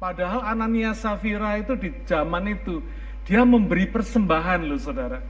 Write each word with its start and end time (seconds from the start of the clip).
Padahal 0.00 0.40
Anania 0.48 0.96
Safira 0.96 1.60
itu 1.60 1.76
di 1.76 1.92
zaman 2.08 2.56
itu 2.56 2.80
dia 3.28 3.44
memberi 3.44 3.84
persembahan 3.84 4.64
loh 4.64 4.80
saudara. 4.80 5.20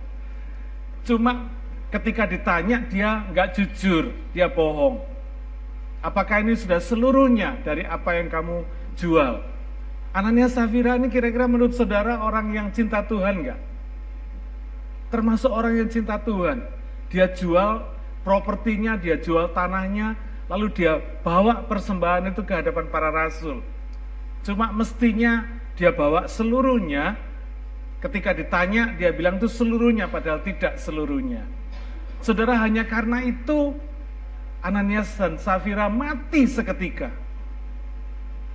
Cuma 1.02 1.50
ketika 1.90 2.22
ditanya 2.22 2.78
dia 2.86 3.26
nggak 3.34 3.58
jujur, 3.58 4.14
dia 4.30 4.46
bohong. 4.46 5.02
Apakah 6.06 6.46
ini 6.46 6.54
sudah 6.54 6.78
seluruhnya 6.78 7.58
dari 7.66 7.82
apa 7.82 8.14
yang 8.14 8.30
kamu 8.30 8.62
jual? 8.94 9.42
Anania 10.14 10.46
Safira 10.46 10.94
ini 10.94 11.10
kira-kira 11.10 11.50
menurut 11.50 11.74
saudara 11.74 12.22
orang 12.22 12.54
yang 12.54 12.70
cinta 12.70 13.02
Tuhan 13.02 13.42
nggak? 13.42 13.60
Termasuk 15.10 15.50
orang 15.50 15.82
yang 15.82 15.90
cinta 15.90 16.14
Tuhan. 16.22 16.62
Dia 17.10 17.26
jual 17.26 17.82
propertinya, 18.22 18.94
dia 18.94 19.18
jual 19.18 19.50
tanahnya, 19.50 20.14
lalu 20.46 20.70
dia 20.70 21.02
bawa 21.26 21.66
persembahan 21.66 22.30
itu 22.30 22.46
ke 22.46 22.54
hadapan 22.54 22.86
para 22.86 23.10
rasul. 23.10 23.66
Cuma 24.40 24.72
mestinya 24.72 25.44
dia 25.76 25.92
bawa 25.92 26.24
seluruhnya, 26.28 27.16
ketika 28.00 28.32
ditanya 28.32 28.96
dia 28.96 29.12
bilang 29.12 29.36
itu 29.36 29.48
seluruhnya, 29.48 30.08
padahal 30.08 30.40
tidak 30.44 30.80
seluruhnya. 30.80 31.44
Saudara 32.20 32.56
hanya 32.60 32.84
karena 32.84 33.24
itu 33.24 33.76
Ananias 34.60 35.16
dan 35.16 35.40
Safira 35.40 35.88
mati 35.88 36.44
seketika. 36.44 37.08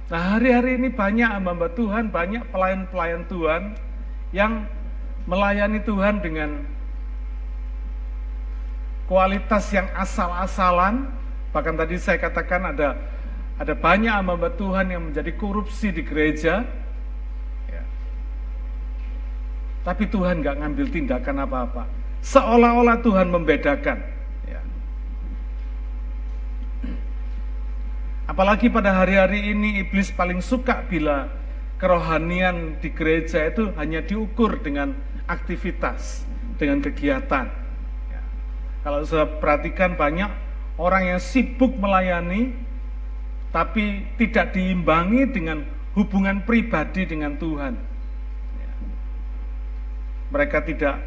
Nah 0.06 0.38
hari-hari 0.38 0.78
ini 0.78 0.94
banyak 0.94 1.26
hamba 1.26 1.66
Tuhan, 1.74 2.14
banyak 2.14 2.46
pelayan-pelayan 2.54 3.26
Tuhan 3.26 3.74
yang 4.30 4.70
melayani 5.26 5.82
Tuhan 5.82 6.22
dengan 6.22 6.62
kualitas 9.10 9.66
yang 9.74 9.90
asal-asalan. 9.98 11.10
Bahkan 11.50 11.74
tadi 11.74 11.98
saya 11.98 12.22
katakan 12.22 12.70
ada 12.70 12.94
ada 13.56 13.72
banyak 13.72 14.12
hamba 14.12 14.52
Tuhan 14.52 14.92
yang 14.92 15.04
menjadi 15.12 15.32
korupsi 15.40 15.96
di 15.96 16.04
gereja. 16.04 16.68
Ya. 17.72 17.84
Tapi 19.88 20.12
Tuhan 20.12 20.44
nggak 20.44 20.60
ngambil 20.60 20.88
tindakan 20.92 21.48
apa-apa. 21.48 21.84
Seolah-olah 22.20 23.00
Tuhan 23.00 23.32
membedakan. 23.32 24.04
Ya. 24.44 24.60
Apalagi 28.28 28.68
pada 28.68 28.92
hari-hari 28.92 29.56
ini 29.56 29.88
iblis 29.88 30.12
paling 30.12 30.44
suka 30.44 30.84
bila 30.84 31.32
kerohanian 31.80 32.76
di 32.84 32.92
gereja 32.92 33.48
itu 33.48 33.72
hanya 33.80 34.04
diukur 34.04 34.60
dengan 34.60 34.92
aktivitas, 35.32 36.28
dengan 36.60 36.84
kegiatan. 36.84 37.48
Ya. 38.12 38.22
Kalau 38.84 39.00
saya 39.08 39.32
perhatikan 39.40 39.96
banyak 39.96 40.28
orang 40.76 41.16
yang 41.16 41.22
sibuk 41.24 41.72
melayani, 41.80 42.65
tapi 43.56 44.04
tidak 44.20 44.52
diimbangi 44.52 45.32
dengan 45.32 45.64
hubungan 45.96 46.44
pribadi 46.44 47.08
dengan 47.08 47.40
Tuhan. 47.40 47.72
Ya. 48.60 48.72
Mereka 50.36 50.60
tidak 50.68 51.00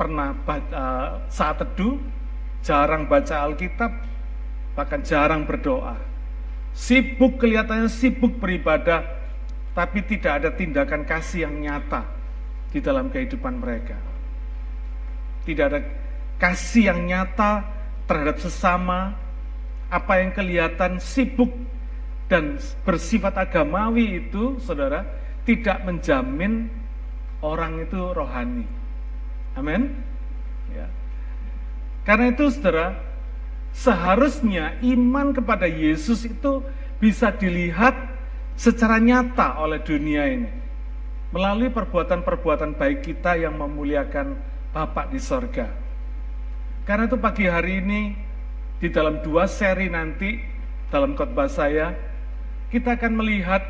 pernah 0.00 0.32
eh, 0.32 1.08
saat 1.28 1.60
teduh, 1.60 2.00
jarang 2.64 3.04
baca 3.04 3.44
Alkitab, 3.44 3.92
bahkan 4.72 5.04
jarang 5.04 5.44
berdoa. 5.44 6.00
Sibuk 6.72 7.36
kelihatannya 7.36 7.92
sibuk 7.92 8.40
beribadah, 8.40 9.04
tapi 9.76 10.00
tidak 10.08 10.40
ada 10.40 10.48
tindakan 10.56 11.04
kasih 11.04 11.44
yang 11.44 11.60
nyata 11.60 12.08
di 12.72 12.80
dalam 12.80 13.12
kehidupan 13.12 13.60
mereka. 13.60 14.00
Tidak 15.44 15.64
ada 15.68 15.84
kasih 16.40 16.88
yang 16.88 17.04
nyata 17.04 17.68
terhadap 18.08 18.40
sesama, 18.40 19.12
apa 19.92 20.24
yang 20.24 20.32
kelihatan 20.32 20.96
sibuk 20.96 21.52
dan 22.32 22.56
bersifat 22.88 23.36
agamawi 23.36 24.24
itu, 24.24 24.56
saudara, 24.64 25.04
tidak 25.44 25.84
menjamin 25.84 26.72
orang 27.44 27.84
itu 27.84 28.00
rohani. 28.16 28.64
Amin. 29.52 29.92
Ya. 30.72 30.88
Karena 32.08 32.32
itu, 32.32 32.48
saudara, 32.48 32.96
seharusnya 33.76 34.80
iman 34.80 35.36
kepada 35.36 35.68
Yesus 35.68 36.24
itu 36.24 36.64
bisa 36.96 37.28
dilihat 37.28 37.92
secara 38.56 38.96
nyata 38.96 39.60
oleh 39.60 39.84
dunia 39.84 40.24
ini 40.24 40.50
melalui 41.32 41.72
perbuatan-perbuatan 41.72 42.76
baik 42.76 43.04
kita 43.04 43.40
yang 43.40 43.56
memuliakan 43.56 44.36
Bapak 44.72 45.12
di 45.12 45.20
sorga. 45.20 45.68
Karena 46.88 47.04
itu 47.08 47.16
pagi 47.20 47.44
hari 47.44 47.84
ini 47.84 48.00
di 48.82 48.90
dalam 48.90 49.22
dua 49.22 49.46
seri 49.46 49.86
nanti 49.86 50.42
dalam 50.90 51.14
khotbah 51.14 51.46
saya 51.46 51.94
kita 52.74 52.98
akan 52.98 53.22
melihat 53.22 53.62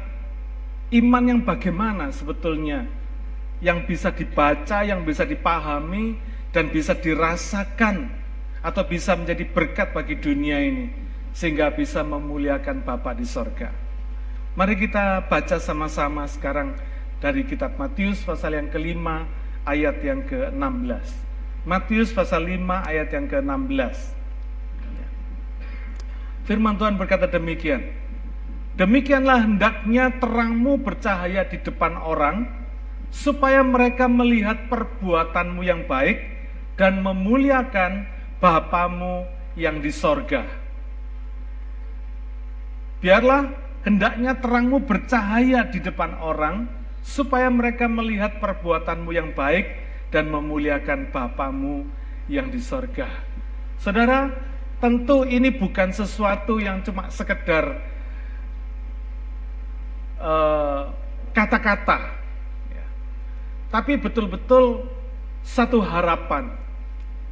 iman 0.96 1.24
yang 1.28 1.40
bagaimana 1.44 2.08
sebetulnya 2.08 2.88
yang 3.60 3.84
bisa 3.84 4.08
dibaca, 4.08 4.80
yang 4.82 5.04
bisa 5.04 5.28
dipahami 5.28 6.16
dan 6.50 6.72
bisa 6.72 6.96
dirasakan 6.96 8.08
atau 8.64 8.82
bisa 8.88 9.12
menjadi 9.12 9.44
berkat 9.52 9.92
bagi 9.92 10.16
dunia 10.16 10.58
ini 10.64 10.88
sehingga 11.36 11.68
bisa 11.76 12.00
memuliakan 12.00 12.80
Bapa 12.80 13.12
di 13.12 13.28
sorga. 13.28 13.68
Mari 14.56 14.80
kita 14.80 15.28
baca 15.28 15.56
sama-sama 15.60 16.24
sekarang 16.24 16.72
dari 17.20 17.44
kitab 17.44 17.76
Matius 17.76 18.24
pasal 18.24 18.56
yang 18.56 18.68
kelima 18.68 19.28
ayat 19.68 20.00
yang 20.00 20.24
ke-16. 20.24 21.06
Matius 21.68 22.10
pasal 22.10 22.48
5 22.48 22.90
ayat 22.90 23.08
yang 23.14 23.26
ke-16. 23.30 24.21
Firman 26.42 26.74
Tuhan 26.74 26.98
berkata 26.98 27.30
demikian. 27.30 27.82
Demikianlah 28.74 29.44
hendaknya 29.46 30.16
terangmu 30.16 30.80
bercahaya 30.80 31.44
di 31.46 31.60
depan 31.60 31.94
orang, 32.00 32.48
supaya 33.12 33.60
mereka 33.60 34.08
melihat 34.08 34.66
perbuatanmu 34.72 35.60
yang 35.60 35.84
baik 35.84 36.24
dan 36.80 37.04
memuliakan 37.04 38.08
Bapamu 38.40 39.28
yang 39.54 39.78
di 39.78 39.92
sorga. 39.92 40.42
Biarlah 42.98 43.52
hendaknya 43.86 44.34
terangmu 44.40 44.82
bercahaya 44.82 45.68
di 45.68 45.78
depan 45.78 46.18
orang, 46.18 46.66
supaya 47.04 47.46
mereka 47.52 47.86
melihat 47.86 48.40
perbuatanmu 48.40 49.10
yang 49.14 49.30
baik 49.36 49.68
dan 50.10 50.32
memuliakan 50.32 51.12
Bapamu 51.12 51.86
yang 52.26 52.48
di 52.48 52.58
sorga. 52.58 53.06
Saudara, 53.78 54.32
Tentu 54.82 55.22
ini 55.22 55.54
bukan 55.54 55.94
sesuatu 55.94 56.58
yang 56.58 56.82
cuma 56.82 57.06
sekedar 57.06 57.78
eh, 60.18 60.82
kata-kata, 61.30 61.98
uh, 62.02 62.74
ya. 62.74 62.86
tapi 63.70 63.94
betul-betul 63.94 64.82
satu 65.46 65.86
harapan 65.86 66.50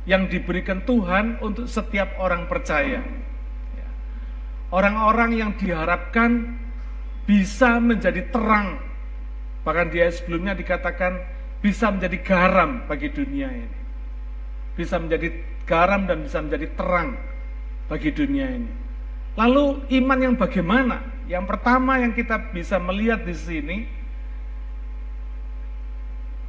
yang 0.07 0.31
diberikan 0.31 0.87
Tuhan 0.87 1.43
untuk 1.43 1.67
setiap 1.67 2.23
orang 2.23 2.47
percaya. 2.47 3.03
Ya. 3.75 3.89
Orang-orang 4.71 5.35
yang 5.35 5.51
diharapkan 5.59 6.55
bisa 7.27 7.83
menjadi 7.83 8.31
terang, 8.31 8.79
bahkan 9.67 9.91
dia 9.91 10.07
sebelumnya 10.07 10.55
dikatakan 10.55 11.19
bisa 11.59 11.91
menjadi 11.91 12.23
garam 12.23 12.87
bagi 12.87 13.11
dunia 13.11 13.51
ini, 13.51 13.79
bisa 14.79 15.03
menjadi 15.03 15.35
garam 15.67 16.07
dan 16.07 16.23
bisa 16.23 16.39
menjadi 16.39 16.71
terang 16.79 17.30
bagi 17.91 18.15
dunia 18.15 18.47
ini. 18.47 18.71
Lalu 19.35 19.91
iman 19.99 20.19
yang 20.23 20.35
bagaimana? 20.39 21.03
Yang 21.27 21.45
pertama 21.51 21.99
yang 21.99 22.15
kita 22.15 22.39
bisa 22.55 22.79
melihat 22.79 23.27
di 23.27 23.35
sini 23.35 23.79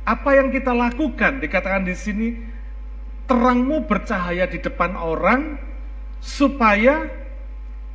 apa 0.02 0.34
yang 0.34 0.50
kita 0.50 0.74
lakukan 0.74 1.38
dikatakan 1.42 1.86
di 1.86 1.94
sini 1.94 2.28
terangmu 3.30 3.86
bercahaya 3.86 4.50
di 4.50 4.58
depan 4.58 4.98
orang 4.98 5.62
supaya 6.22 7.06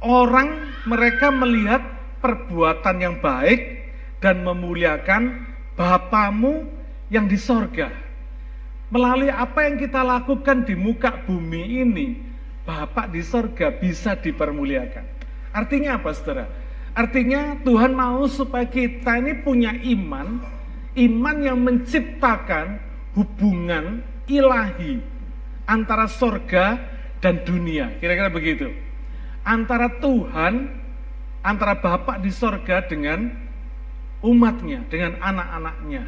orang 0.03 0.71
mereka 0.87 1.35
melihat 1.35 1.83
perbuatan 2.23 2.97
yang 3.03 3.17
baik 3.23 3.91
dan 4.23 4.43
memuliakan 4.43 5.47
Bapamu 5.77 6.65
yang 7.13 7.29
di 7.29 7.37
sorga. 7.37 7.93
Melalui 8.89 9.29
apa 9.29 9.69
yang 9.69 9.77
kita 9.77 10.01
lakukan 10.01 10.65
di 10.65 10.73
muka 10.73 11.21
bumi 11.29 11.85
ini, 11.85 12.26
Bapak 12.67 13.15
di 13.15 13.23
sorga 13.23 13.71
bisa 13.71 14.19
dipermuliakan. 14.19 15.05
Artinya 15.55 16.03
apa 16.03 16.11
saudara? 16.11 16.51
Artinya 16.93 17.63
Tuhan 17.63 17.95
mau 17.95 18.27
supaya 18.27 18.67
kita 18.67 19.23
ini 19.23 19.39
punya 19.47 19.71
iman, 19.73 20.43
iman 20.99 21.37
yang 21.39 21.63
menciptakan 21.63 22.83
hubungan 23.15 24.03
ilahi 24.27 24.99
antara 25.71 26.11
sorga 26.11 26.77
dan 27.23 27.47
dunia. 27.47 27.95
Kira-kira 28.03 28.29
begitu. 28.29 28.69
Antara 29.47 29.87
Tuhan, 30.03 30.73
antara 31.47 31.79
Bapak 31.79 32.19
di 32.19 32.35
sorga 32.35 32.83
dengan 32.83 33.31
umatnya, 34.25 34.83
dengan 34.91 35.21
anak-anaknya. 35.23 36.05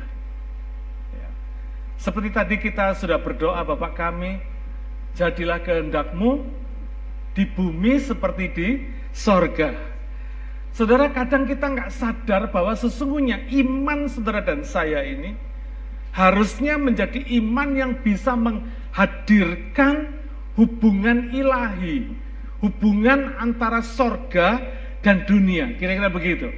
Ya. 1.14 1.28
Seperti 2.00 2.28
tadi 2.34 2.54
kita 2.58 2.98
sudah 2.98 3.22
berdoa 3.22 3.62
Bapak 3.62 3.94
kami, 3.94 4.42
jadilah 5.18 5.58
kehendakmu 5.66 6.46
di 7.34 7.42
bumi 7.50 7.98
seperti 7.98 8.44
di 8.54 8.68
sorga. 9.10 9.74
Saudara, 10.70 11.10
kadang 11.10 11.42
kita 11.42 11.74
nggak 11.74 11.90
sadar 11.90 12.54
bahwa 12.54 12.70
sesungguhnya 12.78 13.50
iman 13.50 14.06
saudara 14.06 14.46
dan 14.46 14.62
saya 14.62 15.02
ini 15.02 15.34
harusnya 16.14 16.78
menjadi 16.78 17.18
iman 17.42 17.68
yang 17.74 17.92
bisa 17.98 18.38
menghadirkan 18.38 20.14
hubungan 20.54 21.34
ilahi, 21.34 22.14
hubungan 22.62 23.34
antara 23.42 23.82
sorga 23.82 24.62
dan 25.02 25.26
dunia. 25.26 25.74
Kira-kira 25.74 26.10
begitu. 26.10 26.48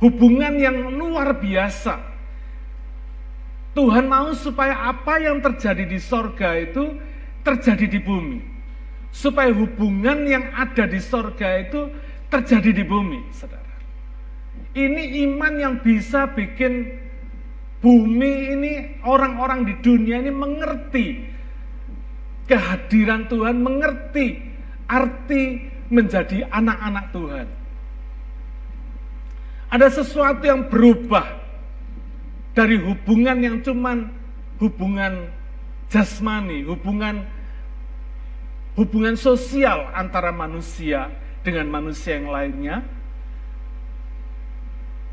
Hubungan 0.00 0.56
yang 0.60 0.92
luar 0.92 1.36
biasa. 1.40 2.16
Tuhan 3.76 4.08
mau 4.08 4.32
supaya 4.32 4.92
apa 4.92 5.20
yang 5.20 5.44
terjadi 5.44 5.84
di 5.84 6.00
sorga 6.00 6.56
itu 6.56 6.96
terjadi 7.46 7.86
di 7.86 8.00
bumi. 8.02 8.42
Supaya 9.14 9.54
hubungan 9.54 10.26
yang 10.26 10.50
ada 10.50 10.84
di 10.90 10.98
sorga 10.98 11.62
itu 11.62 11.86
terjadi 12.26 12.74
di 12.74 12.84
bumi, 12.84 13.22
saudara. 13.30 13.62
Ini 14.74 15.24
iman 15.30 15.54
yang 15.56 15.74
bisa 15.80 16.26
bikin 16.34 16.90
bumi 17.80 18.32
ini, 18.52 18.72
orang-orang 19.06 19.62
di 19.64 19.74
dunia 19.80 20.20
ini 20.20 20.34
mengerti 20.34 21.06
kehadiran 22.50 23.30
Tuhan, 23.30 23.56
mengerti 23.62 24.42
arti 24.90 25.70
menjadi 25.88 26.44
anak-anak 26.50 27.06
Tuhan. 27.14 27.46
Ada 29.66 29.88
sesuatu 30.02 30.44
yang 30.46 30.68
berubah 30.68 31.26
dari 32.54 32.78
hubungan 32.80 33.38
yang 33.40 33.56
cuman 33.64 34.12
hubungan 34.62 35.28
jasmani, 35.90 36.64
hubungan 36.64 37.26
hubungan 38.76 39.16
sosial 39.16 39.88
antara 39.96 40.30
manusia 40.30 41.08
dengan 41.40 41.66
manusia 41.72 42.20
yang 42.20 42.28
lainnya, 42.28 42.76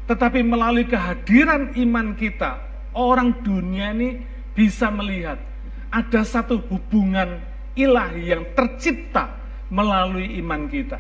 tetapi 0.04 0.44
melalui 0.44 0.84
kehadiran 0.84 1.72
iman 1.80 2.14
kita, 2.20 2.60
orang 2.92 3.40
dunia 3.40 3.96
ini 3.96 4.20
bisa 4.52 4.92
melihat 4.92 5.40
ada 5.88 6.22
satu 6.28 6.60
hubungan 6.68 7.40
ilahi 7.74 8.36
yang 8.36 8.44
tercipta 8.52 9.40
melalui 9.72 10.38
iman 10.44 10.68
kita. 10.68 11.00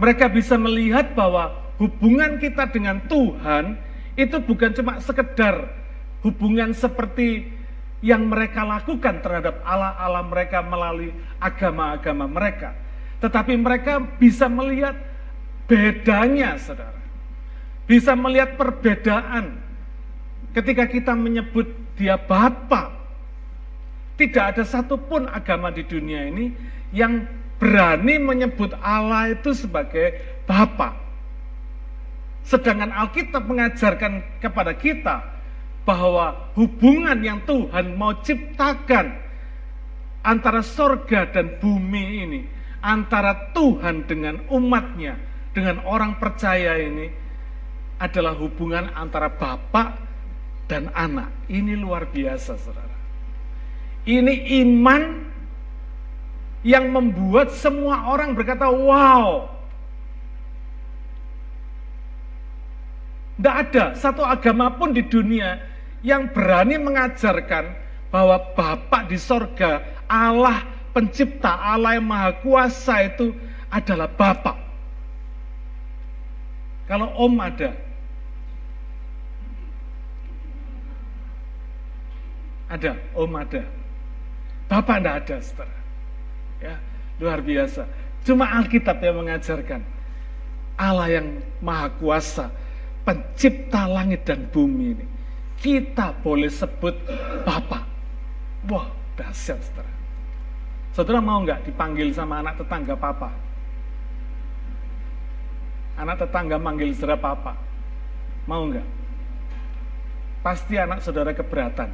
Mereka 0.00 0.32
bisa 0.32 0.56
melihat 0.56 1.12
bahwa 1.12 1.74
hubungan 1.76 2.40
kita 2.40 2.70
dengan 2.72 3.04
Tuhan 3.04 3.76
itu 4.16 4.36
bukan 4.40 4.70
cuma 4.72 4.96
sekedar 5.02 5.68
hubungan 6.24 6.72
seperti 6.72 7.59
yang 8.00 8.28
mereka 8.28 8.64
lakukan 8.64 9.20
terhadap 9.20 9.60
Allah-Allah 9.64 10.24
mereka 10.24 10.64
melalui 10.64 11.12
agama-agama 11.36 12.24
mereka 12.24 12.72
tetapi 13.20 13.52
mereka 13.60 14.00
bisa 14.16 14.48
melihat 14.48 14.96
bedanya, 15.68 16.56
saudara. 16.56 16.96
Bisa 17.84 18.16
melihat 18.16 18.56
perbedaan 18.56 19.60
ketika 20.56 20.88
kita 20.88 21.12
menyebut 21.12 21.68
dia 22.00 22.16
Bapa. 22.16 22.96
Tidak 24.16 24.44
ada 24.56 24.64
satupun 24.64 25.28
agama 25.28 25.72
di 25.72 25.84
dunia 25.84 26.28
ini 26.28 26.52
yang 26.92 27.24
berani 27.60 28.20
menyebut 28.20 28.72
Allah 28.80 29.36
itu 29.36 29.52
sebagai 29.52 30.16
Bapa. 30.48 30.96
Sedangkan 32.44 32.88
Alkitab 32.88 33.44
mengajarkan 33.44 34.40
kepada 34.40 34.72
kita 34.72 35.39
bahwa 35.90 36.54
hubungan 36.54 37.18
yang 37.18 37.42
Tuhan 37.42 37.98
mau 37.98 38.14
ciptakan 38.22 39.10
antara 40.22 40.62
sorga 40.62 41.26
dan 41.34 41.58
bumi 41.58 42.04
ini 42.22 42.40
antara 42.78 43.50
Tuhan 43.50 44.06
dengan 44.06 44.46
umatnya, 44.54 45.18
dengan 45.50 45.82
orang 45.82 46.22
percaya 46.22 46.78
ini 46.78 47.10
adalah 47.98 48.38
hubungan 48.38 48.94
antara 48.94 49.34
bapak 49.34 49.98
dan 50.70 50.94
anak. 50.94 51.50
Ini 51.50 51.74
luar 51.74 52.06
biasa, 52.06 52.54
saudara. 52.54 52.94
Ini 54.06 54.62
iman 54.62 55.02
yang 56.62 56.86
membuat 56.86 57.50
semua 57.50 58.14
orang 58.14 58.38
berkata, 58.38 58.70
wow. 58.70 59.58
Tidak 63.34 63.56
ada 63.58 63.84
satu 63.98 64.22
agama 64.22 64.70
pun 64.78 64.94
di 64.94 65.02
dunia 65.02 65.69
yang 66.00 66.32
berani 66.32 66.80
mengajarkan 66.80 67.76
bahwa 68.10 68.40
Bapak 68.56 69.06
di 69.08 69.16
sorga, 69.20 69.84
Allah 70.10 70.66
pencipta 70.90 71.54
Allah 71.54 71.96
yang 71.96 72.06
maha 72.06 72.34
kuasa 72.42 73.06
itu 73.06 73.30
adalah 73.70 74.10
Bapak. 74.10 74.58
Kalau 76.90 77.06
Om 77.14 77.34
ada, 77.38 77.70
ada, 82.66 82.92
Om 83.14 83.32
ada. 83.38 83.62
Bapak 84.66 84.96
tidak 84.98 85.14
ada, 85.22 85.36
saudara. 85.38 85.78
Ya, 86.58 86.74
luar 87.22 87.38
biasa. 87.42 87.86
Cuma 88.26 88.46
Alkitab 88.46 88.98
yang 89.02 89.22
mengajarkan 89.22 89.80
Allah 90.74 91.08
yang 91.20 91.26
maha 91.62 91.92
kuasa, 91.94 92.50
pencipta 93.06 93.86
langit 93.86 94.26
dan 94.26 94.50
bumi 94.50 94.98
ini. 94.98 95.06
Kita 95.60 96.16
boleh 96.24 96.48
sebut 96.48 96.96
Bapak. 97.44 97.84
Wah, 98.68 98.88
dahsyat, 99.16 99.60
saudara. 99.60 99.92
Saudara 100.96 101.20
mau 101.20 101.40
nggak 101.44 101.68
dipanggil 101.68 102.10
sama 102.16 102.40
anak 102.40 102.58
tetangga 102.60 102.96
papa? 102.96 103.30
Anak 106.00 106.16
tetangga 106.16 106.56
manggil 106.56 106.96
saudara 106.96 107.20
papa. 107.20 107.52
Mau 108.48 108.66
nggak? 108.72 108.88
Pasti 110.40 110.80
anak 110.80 111.04
saudara 111.04 111.36
keberatan. 111.36 111.92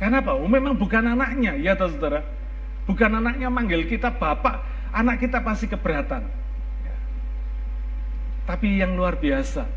Kenapa? 0.00 0.32
Oh, 0.32 0.48
memang 0.48 0.72
bukan 0.72 1.12
anaknya, 1.12 1.60
ya 1.60 1.76
toh 1.76 1.92
saudara. 1.92 2.24
Bukan 2.88 3.20
anaknya 3.20 3.52
manggil 3.52 3.84
kita 3.84 4.08
bapak, 4.08 4.64
anak 4.96 5.20
kita 5.20 5.44
pasti 5.44 5.68
keberatan. 5.68 6.24
Tapi 8.48 8.80
yang 8.80 8.96
luar 8.96 9.20
biasa, 9.20 9.68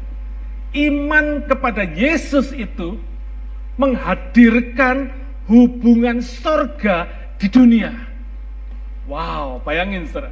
iman 0.74 1.46
kepada 1.46 1.86
Yesus 1.86 2.50
itu 2.54 2.98
menghadirkan 3.78 5.10
hubungan 5.50 6.22
sorga 6.22 7.10
di 7.38 7.48
dunia. 7.50 7.94
Wow, 9.10 9.60
bayangin 9.62 10.08
saudara. 10.08 10.32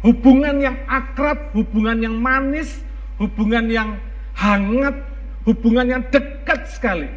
Hubungan 0.00 0.56
yang 0.64 0.76
akrab, 0.88 1.52
hubungan 1.52 2.00
yang 2.00 2.16
manis, 2.16 2.80
hubungan 3.20 3.68
yang 3.68 4.00
hangat, 4.32 4.96
hubungan 5.44 5.86
yang 5.98 6.02
dekat 6.08 6.64
sekali. 6.72 7.10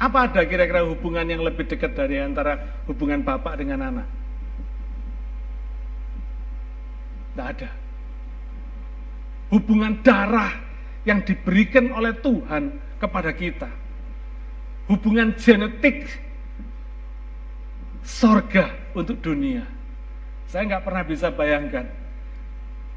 Apa 0.00 0.26
ada 0.26 0.42
kira-kira 0.48 0.82
hubungan 0.82 1.28
yang 1.28 1.44
lebih 1.44 1.68
dekat 1.68 1.92
dari 1.94 2.18
antara 2.18 2.58
hubungan 2.88 3.20
bapak 3.22 3.60
dengan 3.60 3.92
anak? 3.92 4.08
Tidak 7.32 7.46
ada. 7.46 7.81
Hubungan 9.52 10.00
darah 10.00 10.56
yang 11.04 11.20
diberikan 11.20 11.92
oleh 11.92 12.16
Tuhan 12.24 12.72
kepada 12.96 13.36
kita. 13.36 13.68
Hubungan 14.88 15.36
genetik 15.36 16.08
sorga 18.00 18.72
untuk 18.96 19.20
dunia. 19.20 19.68
Saya 20.48 20.68
nggak 20.72 20.84
pernah 20.84 21.04
bisa 21.04 21.28
bayangkan. 21.28 21.86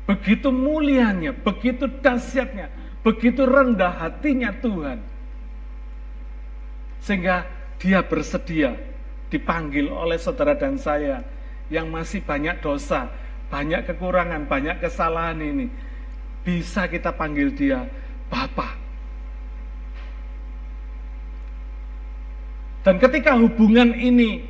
Begitu 0.05 0.53
mulianya, 0.53 1.33
begitu 1.33 1.89
dahsyatnya, 1.89 2.69
begitu 3.01 3.41
rendah 3.43 3.89
hatinya 3.89 4.53
Tuhan. 4.61 5.01
Sehingga 7.01 7.45
dia 7.81 8.05
bersedia 8.05 8.77
dipanggil 9.33 9.89
oleh 9.89 10.17
saudara 10.21 10.53
dan 10.53 10.77
saya 10.77 11.25
yang 11.73 11.89
masih 11.89 12.21
banyak 12.21 12.61
dosa, 12.61 13.09
banyak 13.49 13.85
kekurangan, 13.89 14.45
banyak 14.45 14.77
kesalahan 14.81 15.41
ini. 15.41 15.67
Bisa 16.45 16.85
kita 16.85 17.09
panggil 17.09 17.49
dia 17.51 17.89
Bapak. 18.29 18.77
Dan 22.85 23.01
ketika 23.01 23.33
hubungan 23.33 23.97
ini 23.97 24.45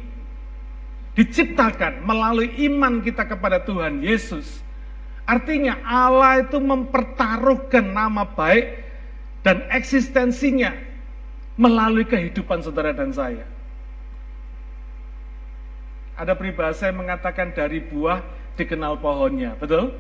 diciptakan 1.16 2.04
melalui 2.04 2.52
iman 2.68 3.00
kita 3.00 3.24
kepada 3.24 3.64
Tuhan 3.64 4.04
Yesus, 4.04 4.60
artinya 5.24 5.80
Allah 5.88 6.44
itu 6.44 6.60
mempertaruhkan 6.60 7.96
nama 7.96 8.28
baik 8.28 8.84
dan 9.40 9.64
eksistensinya 9.72 10.76
melalui 11.56 12.04
kehidupan 12.04 12.60
saudara 12.60 12.92
dan 12.92 13.16
saya. 13.16 13.48
Ada 16.20 16.36
peribahasa 16.36 16.92
yang 16.92 17.08
mengatakan 17.08 17.56
dari 17.56 17.80
buah 17.80 18.20
dikenal 18.60 19.00
pohonnya, 19.00 19.56
betul? 19.56 19.96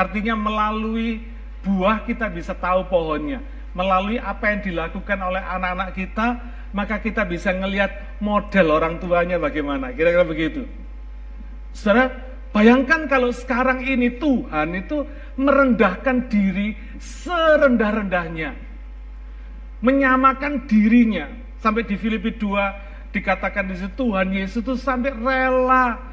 Artinya 0.00 0.32
melalui 0.32 1.20
buah 1.60 2.08
kita 2.08 2.32
bisa 2.32 2.56
tahu 2.56 2.88
pohonnya. 2.88 3.44
Melalui 3.76 4.16
apa 4.16 4.48
yang 4.48 4.64
dilakukan 4.64 5.18
oleh 5.20 5.44
anak-anak 5.44 5.92
kita, 5.92 6.26
maka 6.72 7.04
kita 7.04 7.28
bisa 7.28 7.52
ngelihat 7.52 8.16
model 8.24 8.72
orang 8.72 8.96
tuanya 8.96 9.36
bagaimana. 9.36 9.92
Kira-kira 9.92 10.24
begitu. 10.24 10.64
Saudara, 11.76 12.08
bayangkan 12.56 13.04
kalau 13.12 13.28
sekarang 13.28 13.84
ini 13.84 14.16
Tuhan 14.16 14.72
itu 14.72 15.04
merendahkan 15.36 16.32
diri 16.32 16.74
serendah-rendahnya. 16.96 18.56
Menyamakan 19.84 20.64
dirinya. 20.64 21.28
Sampai 21.60 21.84
di 21.84 22.00
Filipi 22.00 22.40
2 22.40 23.12
dikatakan 23.12 23.68
di 23.68 23.76
situ 23.76 23.92
Tuhan 24.00 24.32
Yesus 24.32 24.64
itu 24.64 24.74
sampai 24.80 25.12
rela 25.12 26.10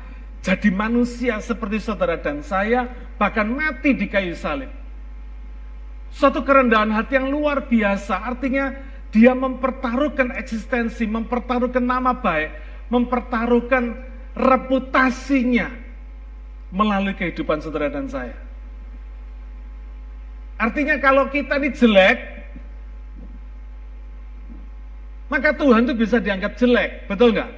jadi 0.48 0.70
manusia 0.72 1.44
seperti 1.44 1.82
saudara 1.82 2.16
dan 2.16 2.40
saya, 2.46 2.88
bahkan 3.18 3.50
mati 3.50 3.98
di 3.98 4.06
kayu 4.08 4.38
salib. 4.38 4.70
Suatu 6.14 6.42
kerendahan 6.42 6.90
hati 6.94 7.20
yang 7.20 7.30
luar 7.30 7.68
biasa, 7.68 8.24
artinya 8.24 8.74
dia 9.12 9.36
mempertaruhkan 9.36 10.34
eksistensi, 10.38 11.04
mempertaruhkan 11.06 11.84
nama 11.84 12.16
baik, 12.16 12.50
mempertaruhkan 12.88 13.98
reputasinya 14.38 15.68
melalui 16.72 17.14
kehidupan 17.18 17.60
saudara 17.60 17.92
dan 17.92 18.08
saya. 18.08 18.38
Artinya 20.58 20.98
kalau 20.98 21.30
kita 21.30 21.62
ini 21.62 21.70
jelek, 21.70 22.18
maka 25.30 25.54
Tuhan 25.54 25.86
itu 25.86 25.94
bisa 25.94 26.18
dianggap 26.18 26.58
jelek, 26.58 27.06
betul 27.06 27.36
nggak? 27.36 27.52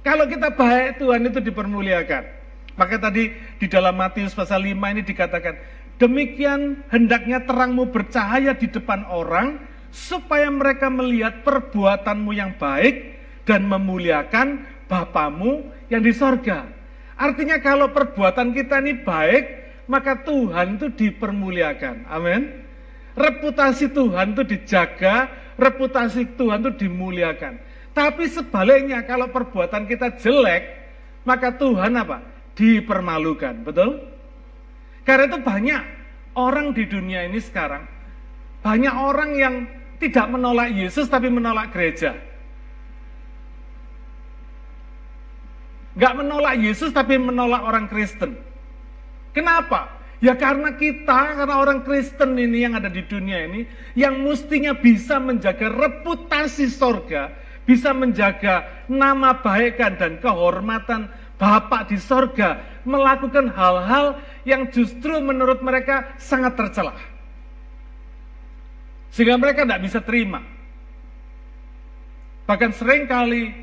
Kalau 0.00 0.24
kita 0.24 0.48
baik, 0.56 0.96
Tuhan 0.96 1.28
itu 1.28 1.38
dipermuliakan. 1.44 2.39
Maka 2.78 2.96
tadi 2.98 3.34
di 3.58 3.66
dalam 3.66 3.98
Matius 3.98 4.34
pasal 4.34 4.62
5 4.66 4.94
ini 4.94 5.02
dikatakan, 5.02 5.54
demikian 5.98 6.86
hendaknya 6.90 7.42
terangmu 7.44 7.90
bercahaya 7.90 8.54
di 8.54 8.70
depan 8.70 9.04
orang, 9.10 9.58
supaya 9.90 10.46
mereka 10.48 10.86
melihat 10.86 11.42
perbuatanmu 11.42 12.30
yang 12.30 12.54
baik 12.56 13.18
dan 13.42 13.66
memuliakan 13.66 14.62
Bapamu 14.86 15.70
yang 15.86 16.02
di 16.02 16.10
sorga. 16.10 16.66
Artinya 17.14 17.62
kalau 17.62 17.90
perbuatan 17.94 18.54
kita 18.54 18.82
ini 18.82 19.02
baik, 19.06 19.44
maka 19.90 20.22
Tuhan 20.22 20.78
itu 20.78 20.88
dipermuliakan. 20.94 22.10
Amin. 22.10 22.64
Reputasi 23.14 23.90
Tuhan 23.90 24.38
itu 24.38 24.42
dijaga, 24.46 25.28
reputasi 25.58 26.38
Tuhan 26.38 26.62
itu 26.64 26.86
dimuliakan. 26.86 27.58
Tapi 27.90 28.30
sebaliknya 28.30 29.02
kalau 29.02 29.28
perbuatan 29.34 29.84
kita 29.90 30.14
jelek, 30.16 30.62
maka 31.26 31.50
Tuhan 31.54 31.98
apa? 31.98 32.22
Dipermalukan, 32.60 33.64
betul? 33.64 34.04
Karena 35.08 35.32
itu 35.32 35.38
banyak 35.40 35.82
orang 36.36 36.76
di 36.76 36.84
dunia 36.84 37.24
ini 37.24 37.40
sekarang, 37.40 37.88
banyak 38.60 38.94
orang 39.00 39.30
yang 39.32 39.54
tidak 39.96 40.28
menolak 40.28 40.68
Yesus 40.68 41.08
tapi 41.08 41.32
menolak 41.32 41.72
gereja. 41.72 42.12
Gak 45.96 46.16
menolak 46.16 46.60
Yesus 46.60 46.92
tapi 46.92 47.16
menolak 47.16 47.64
orang 47.64 47.88
Kristen. 47.88 48.36
Kenapa? 49.32 50.00
Ya 50.20 50.36
karena 50.36 50.76
kita, 50.76 51.40
karena 51.40 51.56
orang 51.56 51.80
Kristen 51.80 52.36
ini 52.36 52.68
yang 52.68 52.76
ada 52.76 52.92
di 52.92 53.00
dunia 53.08 53.48
ini, 53.48 53.64
yang 53.96 54.20
mestinya 54.20 54.76
bisa 54.76 55.16
menjaga 55.16 55.72
reputasi 55.72 56.68
sorga, 56.68 57.32
bisa 57.64 57.96
menjaga 57.96 58.84
nama 58.84 59.40
baikan 59.40 59.96
dan 59.96 60.20
kehormatan 60.20 61.08
Bapak 61.40 61.88
di 61.88 61.96
sorga 61.96 62.60
melakukan 62.84 63.48
hal-hal 63.48 64.20
yang 64.44 64.68
justru 64.68 65.16
menurut 65.24 65.64
mereka 65.64 66.12
sangat 66.20 66.52
tercelah. 66.52 67.00
Sehingga 69.08 69.40
mereka 69.40 69.64
tidak 69.64 69.80
bisa 69.80 69.98
terima. 70.04 70.44
Bahkan 72.44 72.76
sering 72.76 73.08
kali 73.08 73.56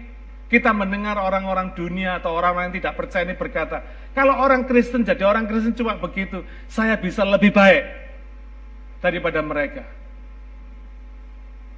kita 0.50 0.74
mendengar 0.74 1.22
orang-orang 1.22 1.78
dunia 1.78 2.18
atau 2.18 2.34
orang-orang 2.34 2.74
yang 2.74 2.82
tidak 2.82 2.98
percaya 2.98 3.30
ini 3.30 3.38
berkata, 3.38 3.86
kalau 4.18 4.42
orang 4.42 4.66
Kristen 4.66 5.06
jadi 5.06 5.22
orang 5.22 5.46
Kristen 5.46 5.78
cuma 5.78 6.02
begitu, 6.02 6.42
saya 6.66 6.98
bisa 6.98 7.22
lebih 7.22 7.54
baik 7.54 7.84
daripada 9.06 9.40
mereka. 9.46 9.86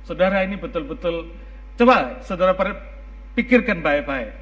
Saudara 0.08 0.48
ini 0.48 0.56
betul-betul 0.56 1.29
Coba 1.79 2.20
saudara 2.27 2.51
pikirkan 3.39 3.79
baik-baik. 3.79 4.36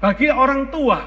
Bagi 0.00 0.32
orang 0.32 0.72
tua, 0.72 1.04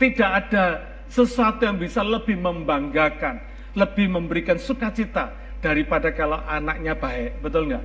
tidak 0.00 0.30
ada 0.40 0.64
sesuatu 1.12 1.60
yang 1.68 1.76
bisa 1.76 2.00
lebih 2.00 2.40
membanggakan, 2.40 3.44
lebih 3.76 4.08
memberikan 4.08 4.56
sukacita 4.56 5.36
daripada 5.60 6.08
kalau 6.16 6.40
anaknya 6.48 6.96
baik. 6.96 7.44
Betul 7.44 7.68
nggak? 7.68 7.84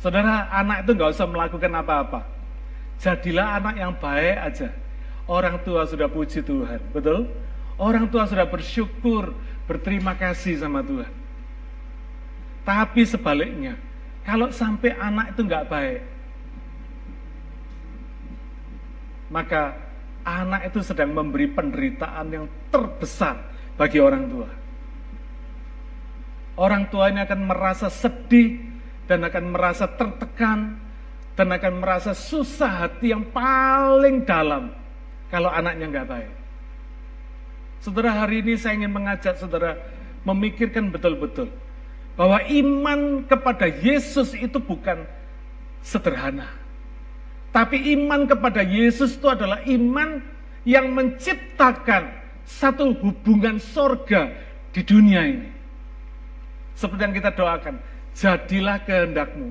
Saudara, 0.00 0.48
anak 0.52 0.84
itu 0.84 0.90
nggak 0.96 1.12
usah 1.12 1.28
melakukan 1.28 1.72
apa-apa. 1.76 2.20
Jadilah 3.00 3.60
anak 3.60 3.74
yang 3.76 3.92
baik 3.96 4.36
aja. 4.40 4.68
Orang 5.28 5.60
tua 5.60 5.84
sudah 5.84 6.08
puji 6.08 6.40
Tuhan, 6.40 6.80
betul? 6.94 7.28
Orang 7.76 8.08
tua 8.08 8.24
sudah 8.24 8.48
bersyukur, 8.48 9.34
berterima 9.68 10.16
kasih 10.16 10.56
sama 10.56 10.80
Tuhan. 10.80 11.10
Tapi 12.64 13.02
sebaliknya, 13.04 13.76
kalau 14.24 14.48
sampai 14.48 14.94
anak 14.96 15.34
itu 15.34 15.40
nggak 15.44 15.66
baik, 15.66 16.00
maka 19.30 19.74
anak 20.26 20.74
itu 20.74 20.82
sedang 20.82 21.14
memberi 21.14 21.46
penderitaan 21.50 22.26
yang 22.30 22.46
terbesar 22.70 23.38
bagi 23.78 24.02
orang 24.02 24.26
tua. 24.26 24.50
Orang 26.56 26.88
tua 26.88 27.12
ini 27.12 27.20
akan 27.22 27.40
merasa 27.46 27.92
sedih 27.92 28.58
dan 29.06 29.22
akan 29.22 29.44
merasa 29.54 29.84
tertekan 29.86 30.80
dan 31.36 31.52
akan 31.52 31.84
merasa 31.84 32.16
susah 32.16 32.88
hati 32.88 33.12
yang 33.12 33.28
paling 33.28 34.24
dalam 34.24 34.72
kalau 35.28 35.52
anaknya 35.52 35.86
nggak 35.92 36.08
baik. 36.08 36.32
Saudara 37.84 38.24
hari 38.24 38.40
ini 38.40 38.56
saya 38.56 38.80
ingin 38.80 38.90
mengajak 38.90 39.36
saudara 39.36 39.78
memikirkan 40.26 40.90
betul-betul 40.90 41.52
bahwa 42.16 42.40
iman 42.40 43.22
kepada 43.28 43.68
Yesus 43.68 44.32
itu 44.32 44.56
bukan 44.56 45.04
sederhana. 45.84 46.48
Tapi 47.56 47.96
iman 47.96 48.28
kepada 48.28 48.60
Yesus 48.60 49.16
itu 49.16 49.32
adalah 49.32 49.64
iman 49.64 50.20
yang 50.68 50.92
menciptakan 50.92 52.12
satu 52.44 52.92
hubungan 53.00 53.56
sorga 53.56 54.28
di 54.76 54.84
dunia 54.84 55.24
ini. 55.24 55.48
Seperti 56.76 57.00
yang 57.00 57.16
kita 57.16 57.32
doakan, 57.32 57.80
jadilah 58.12 58.84
kehendakmu 58.84 59.48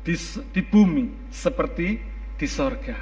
di, 0.00 0.16
di 0.48 0.62
bumi 0.64 1.28
seperti 1.28 2.00
di 2.40 2.46
sorga. 2.48 2.96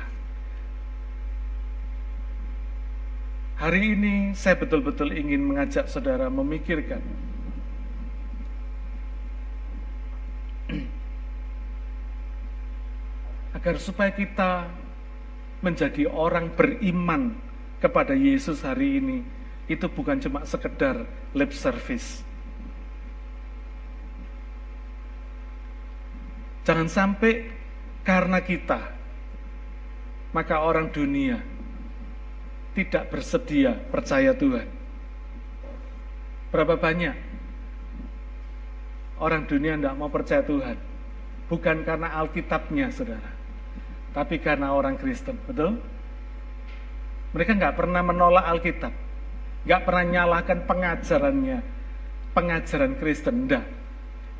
Hari 3.62 3.80
ini 3.94 4.34
saya 4.34 4.58
betul-betul 4.58 5.14
ingin 5.14 5.46
mengajak 5.46 5.86
saudara 5.86 6.26
memikirkan 6.26 6.98
agar 13.62 13.78
supaya 13.78 14.10
kita 14.10 14.66
menjadi 15.62 16.10
orang 16.10 16.50
beriman 16.50 17.38
kepada 17.78 18.10
Yesus 18.10 18.58
hari 18.66 18.98
ini 18.98 19.22
itu 19.70 19.86
bukan 19.86 20.18
cuma 20.18 20.42
sekedar 20.42 21.06
lip 21.30 21.54
service. 21.54 22.26
Jangan 26.66 26.90
sampai 26.90 27.54
karena 28.02 28.42
kita 28.42 28.82
maka 30.34 30.58
orang 30.58 30.90
dunia 30.90 31.38
tidak 32.74 33.14
bersedia 33.14 33.78
percaya 33.94 34.34
Tuhan. 34.34 34.66
Berapa 36.50 36.74
banyak 36.74 37.14
orang 39.22 39.46
dunia 39.46 39.78
tidak 39.78 39.94
mau 39.94 40.10
percaya 40.10 40.42
Tuhan? 40.42 40.74
Bukan 41.46 41.86
karena 41.86 42.10
Alkitabnya, 42.18 42.90
saudara. 42.90 43.41
Tapi 44.12 44.36
karena 44.44 44.76
orang 44.76 45.00
Kristen, 45.00 45.40
betul? 45.48 45.80
Mereka 47.32 47.56
nggak 47.56 47.76
pernah 47.80 48.04
menolak 48.04 48.44
Alkitab. 48.44 48.92
Nggak 49.64 49.82
pernah 49.88 50.04
nyalahkan 50.04 50.58
pengajarannya. 50.68 51.58
Pengajaran 52.36 52.92
Kristen, 53.00 53.48
enggak. 53.48 53.64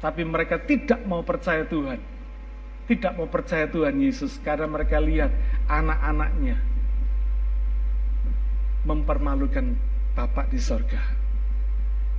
Tapi 0.05 0.23
mereka 0.29 0.61
tidak 0.61 1.00
mau 1.09 1.25
percaya 1.25 1.64
Tuhan. 1.64 2.00
Tidak 2.85 3.17
mau 3.17 3.31
percaya 3.31 3.64
Tuhan 3.64 3.97
Yesus 3.97 4.37
karena 4.45 4.69
mereka 4.69 5.00
lihat 5.00 5.33
anak-anaknya 5.71 6.61
mempermalukan 8.83 9.79
Bapak 10.12 10.52
di 10.52 10.61
sorga. 10.61 11.00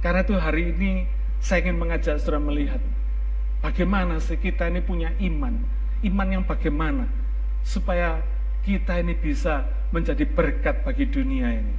Karena 0.02 0.26
itu 0.26 0.34
hari 0.34 0.74
ini 0.74 0.92
saya 1.38 1.62
ingin 1.68 1.78
mengajak 1.78 2.18
saudara 2.18 2.42
melihat 2.42 2.82
bagaimana 3.62 4.18
sih 4.18 4.40
kita 4.40 4.66
ini 4.72 4.82
punya 4.82 5.14
iman. 5.22 5.62
Iman 6.02 6.28
yang 6.34 6.44
bagaimana 6.48 7.06
supaya 7.64 8.20
kita 8.64 9.00
ini 9.00 9.16
bisa 9.16 9.68
menjadi 9.92 10.24
berkat 10.28 10.84
bagi 10.84 11.08
dunia 11.08 11.48
ini. 11.52 11.76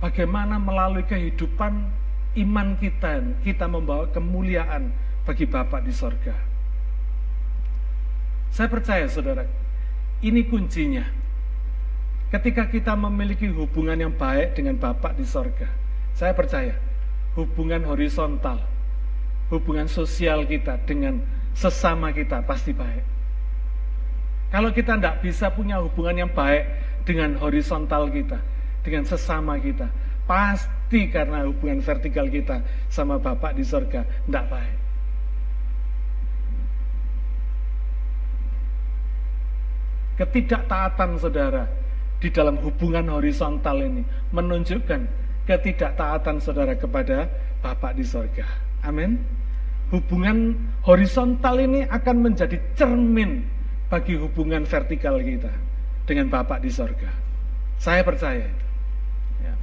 Bagaimana 0.00 0.56
melalui 0.56 1.04
kehidupan 1.04 1.72
iman 2.40 2.68
kita, 2.80 3.20
kita 3.44 3.66
membawa 3.68 4.08
kemuliaan 4.08 4.94
bagi 5.28 5.44
Bapak 5.44 5.84
di 5.84 5.92
sorga. 5.92 6.32
Saya 8.50 8.66
percaya 8.66 9.06
saudara, 9.06 9.44
ini 10.24 10.42
kuncinya. 10.48 11.04
Ketika 12.30 12.70
kita 12.70 12.94
memiliki 12.94 13.50
hubungan 13.50 13.98
yang 13.98 14.14
baik 14.14 14.56
dengan 14.56 14.78
Bapak 14.78 15.18
di 15.18 15.26
sorga, 15.26 15.68
saya 16.14 16.32
percaya 16.32 16.78
hubungan 17.36 17.84
horizontal, 17.84 18.62
hubungan 19.52 19.90
sosial 19.90 20.46
kita 20.46 20.80
dengan 20.86 21.20
sesama 21.52 22.14
kita 22.14 22.40
pasti 22.46 22.72
baik. 22.72 23.19
Kalau 24.50 24.74
kita 24.74 24.98
tidak 24.98 25.22
bisa 25.22 25.46
punya 25.54 25.78
hubungan 25.78 26.26
yang 26.26 26.30
baik 26.34 26.66
dengan 27.06 27.38
horizontal 27.38 28.10
kita, 28.10 28.42
dengan 28.82 29.06
sesama 29.06 29.54
kita, 29.62 29.86
pasti 30.26 31.06
karena 31.06 31.46
hubungan 31.46 31.78
vertikal 31.78 32.26
kita 32.26 32.58
sama 32.90 33.22
Bapak 33.22 33.54
di 33.54 33.62
sorga 33.62 34.02
tidak 34.02 34.46
baik. 34.50 34.76
Ketidaktaatan 40.18 41.10
saudara 41.16 41.64
di 42.20 42.28
dalam 42.28 42.60
hubungan 42.60 43.06
horizontal 43.08 43.80
ini 43.80 44.04
menunjukkan 44.34 45.00
ketidaktaatan 45.48 46.42
saudara 46.42 46.74
kepada 46.74 47.30
Bapak 47.62 47.96
di 47.96 48.04
sorga. 48.04 48.44
Amin. 48.82 49.16
Hubungan 49.94 50.58
horizontal 50.84 51.58
ini 51.62 51.86
akan 51.86 52.16
menjadi 52.22 52.58
cermin 52.74 53.59
bagi 53.90 54.14
hubungan 54.14 54.62
vertikal 54.62 55.18
kita 55.18 55.50
dengan 56.06 56.30
Bapak 56.30 56.62
di 56.62 56.70
sorga. 56.70 57.10
Saya 57.76 58.06
percaya. 58.06 58.46
Ya. 59.42 59.54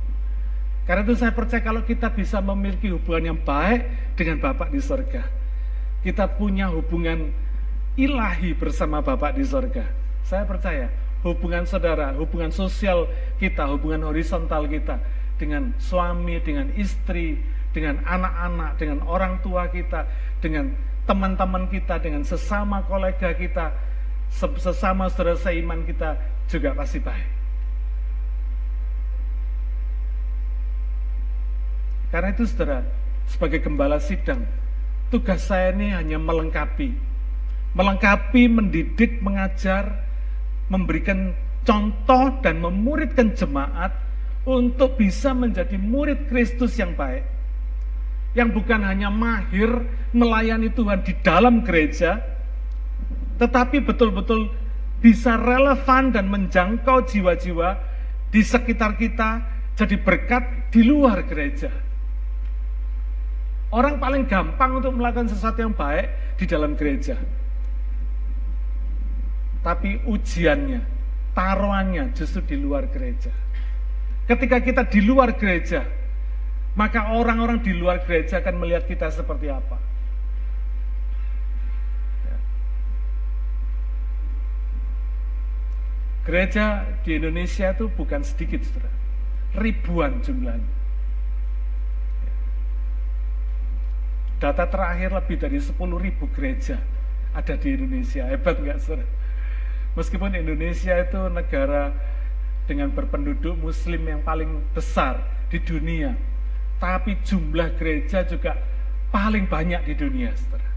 Karena 0.83 1.01
itu 1.07 1.15
saya 1.15 1.31
percaya 1.31 1.63
kalau 1.63 1.81
kita 1.87 2.11
bisa 2.11 2.43
memiliki 2.43 2.91
hubungan 2.91 3.33
yang 3.33 3.39
baik 3.39 3.87
dengan 4.19 4.43
Bapak 4.43 4.69
di 4.69 4.83
sorga, 4.83 5.23
kita 6.03 6.27
punya 6.35 6.67
hubungan 6.67 7.31
ilahi 7.95 8.51
bersama 8.51 8.99
Bapak 8.99 9.39
di 9.39 9.47
sorga. 9.47 9.87
Saya 10.27 10.43
percaya 10.43 10.91
hubungan 11.23 11.63
saudara, 11.63 12.11
hubungan 12.19 12.51
sosial 12.51 13.07
kita, 13.39 13.63
hubungan 13.63 14.11
horizontal 14.11 14.67
kita 14.67 14.99
dengan 15.39 15.71
suami, 15.79 16.43
dengan 16.43 16.67
istri, 16.75 17.39
dengan 17.71 18.03
anak-anak, 18.03 18.75
dengan 18.75 18.99
orang 19.07 19.39
tua 19.39 19.71
kita, 19.71 20.03
dengan 20.43 20.73
teman-teman 21.07 21.71
kita, 21.71 22.01
dengan 22.03 22.25
sesama 22.27 22.83
kolega 22.83 23.31
kita, 23.31 23.71
sesama 24.33 25.09
saudara 25.09 25.35
seiman 25.39 25.83
kita 25.87 26.17
juga 26.47 26.75
pasti 26.77 26.99
baik. 27.01 27.29
Karena 32.07 32.31
itu 32.31 32.47
saudara, 32.47 32.87
sebagai 33.27 33.59
gembala 33.59 33.99
sidang, 33.99 34.47
tugas 35.11 35.43
saya 35.43 35.75
ini 35.75 35.91
hanya 35.91 36.15
melengkapi. 36.15 36.95
Melengkapi, 37.75 38.47
mendidik, 38.47 39.19
mengajar, 39.19 40.07
memberikan 40.71 41.35
contoh 41.67 42.39
dan 42.39 42.63
memuridkan 42.63 43.35
jemaat 43.35 43.91
untuk 44.47 44.95
bisa 44.95 45.35
menjadi 45.35 45.75
murid 45.75 46.31
Kristus 46.31 46.79
yang 46.79 46.95
baik. 46.95 47.27
Yang 48.31 48.49
bukan 48.55 48.87
hanya 48.87 49.11
mahir 49.11 49.83
melayani 50.15 50.71
Tuhan 50.71 51.03
di 51.03 51.11
dalam 51.19 51.67
gereja, 51.67 52.23
tetapi 53.37 53.85
betul-betul 53.85 54.49
bisa 54.97 55.37
relevan 55.37 56.09
dan 56.09 56.25
menjangkau 56.29 57.05
jiwa-jiwa 57.05 57.69
di 58.33 58.41
sekitar 58.41 58.97
kita 58.97 59.45
jadi 59.77 59.95
berkat 60.01 60.73
di 60.73 60.81
luar 60.81 61.21
gereja. 61.29 61.69
Orang 63.69 64.01
paling 64.01 64.25
gampang 64.25 64.81
untuk 64.81 64.95
melakukan 64.97 65.29
sesuatu 65.29 65.61
yang 65.61 65.75
baik 65.75 66.37
di 66.39 66.45
dalam 66.49 66.73
gereja 66.73 67.19
tapi 69.67 69.99
ujiannya, 70.07 70.79
taruhannya 71.35 72.15
justru 72.15 72.39
di 72.47 72.55
luar 72.55 72.87
gereja. 72.87 73.35
Ketika 74.23 74.63
kita 74.63 74.87
di 74.87 75.03
luar 75.03 75.35
gereja, 75.35 75.83
maka 76.79 77.11
orang-orang 77.11 77.59
di 77.59 77.75
luar 77.75 77.99
gereja 78.07 78.39
akan 78.39 78.63
melihat 78.63 78.87
kita 78.87 79.11
seperti 79.11 79.51
apa. 79.51 79.75
Gereja 86.27 86.83
di 87.07 87.15
Indonesia 87.15 87.71
itu 87.71 87.87
bukan 87.87 88.19
sedikit, 88.19 88.59
saudara. 88.67 88.91
ribuan 89.55 90.19
jumlahnya. 90.19 90.73
Ya. 92.19 92.33
Data 94.43 94.67
terakhir 94.67 95.15
lebih 95.15 95.39
dari 95.39 95.55
10 95.55 95.79
ribu 95.95 96.27
gereja 96.35 96.83
ada 97.31 97.55
di 97.55 97.79
Indonesia. 97.79 98.27
Hebat 98.27 98.59
nggak, 98.59 98.77
saudara? 98.83 99.07
Meskipun 99.95 100.35
Indonesia 100.35 100.99
itu 100.99 101.21
negara 101.31 101.95
dengan 102.67 102.91
berpenduduk 102.91 103.55
muslim 103.57 104.03
yang 104.05 104.19
paling 104.21 104.61
besar 104.75 105.23
di 105.47 105.63
dunia, 105.63 106.11
tapi 106.77 107.15
jumlah 107.23 107.79
gereja 107.79 108.27
juga 108.27 108.59
paling 109.15 109.47
banyak 109.47 109.87
di 109.87 109.93
dunia, 109.95 110.35
setelah. 110.35 110.71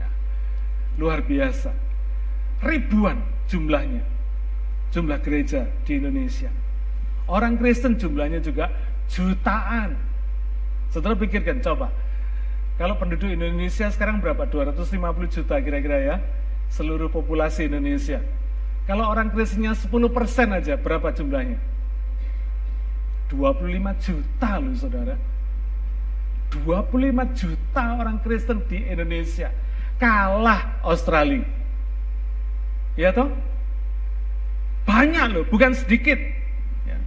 Ya. 0.00 0.08
Luar 0.96 1.20
biasa. 1.20 1.70
Ribuan 2.64 3.20
jumlahnya, 3.46 4.02
jumlah 4.92 5.18
gereja 5.24 5.66
di 5.88 5.98
Indonesia. 5.98 6.52
Orang 7.26 7.56
Kristen 7.56 7.96
jumlahnya 7.96 8.44
juga 8.44 8.68
jutaan. 9.08 9.96
Setelah 10.92 11.16
pikirkan, 11.16 11.64
coba. 11.64 11.88
Kalau 12.76 12.96
penduduk 13.00 13.32
Indonesia 13.32 13.88
sekarang 13.88 14.20
berapa? 14.20 14.44
250 14.44 15.32
juta 15.32 15.56
kira-kira 15.60 15.98
ya 16.02 16.16
seluruh 16.72 17.08
populasi 17.12 17.68
Indonesia. 17.68 18.20
Kalau 18.88 19.06
orang 19.06 19.30
Kristennya 19.30 19.76
10% 19.76 19.92
aja, 20.50 20.74
berapa 20.74 21.14
jumlahnya? 21.14 21.60
25 23.30 24.04
juta 24.04 24.50
loh 24.60 24.74
saudara. 24.76 25.16
25 26.52 27.32
juta 27.32 27.84
orang 27.96 28.20
Kristen 28.20 28.60
di 28.68 28.84
Indonesia. 28.84 29.48
Kalah 29.96 30.82
Australia. 30.84 31.46
Ya 32.98 33.14
toh? 33.14 33.32
Banyak 34.82 35.24
loh, 35.30 35.44
bukan 35.46 35.72
sedikit. 35.78 36.18
Ya. 36.84 36.98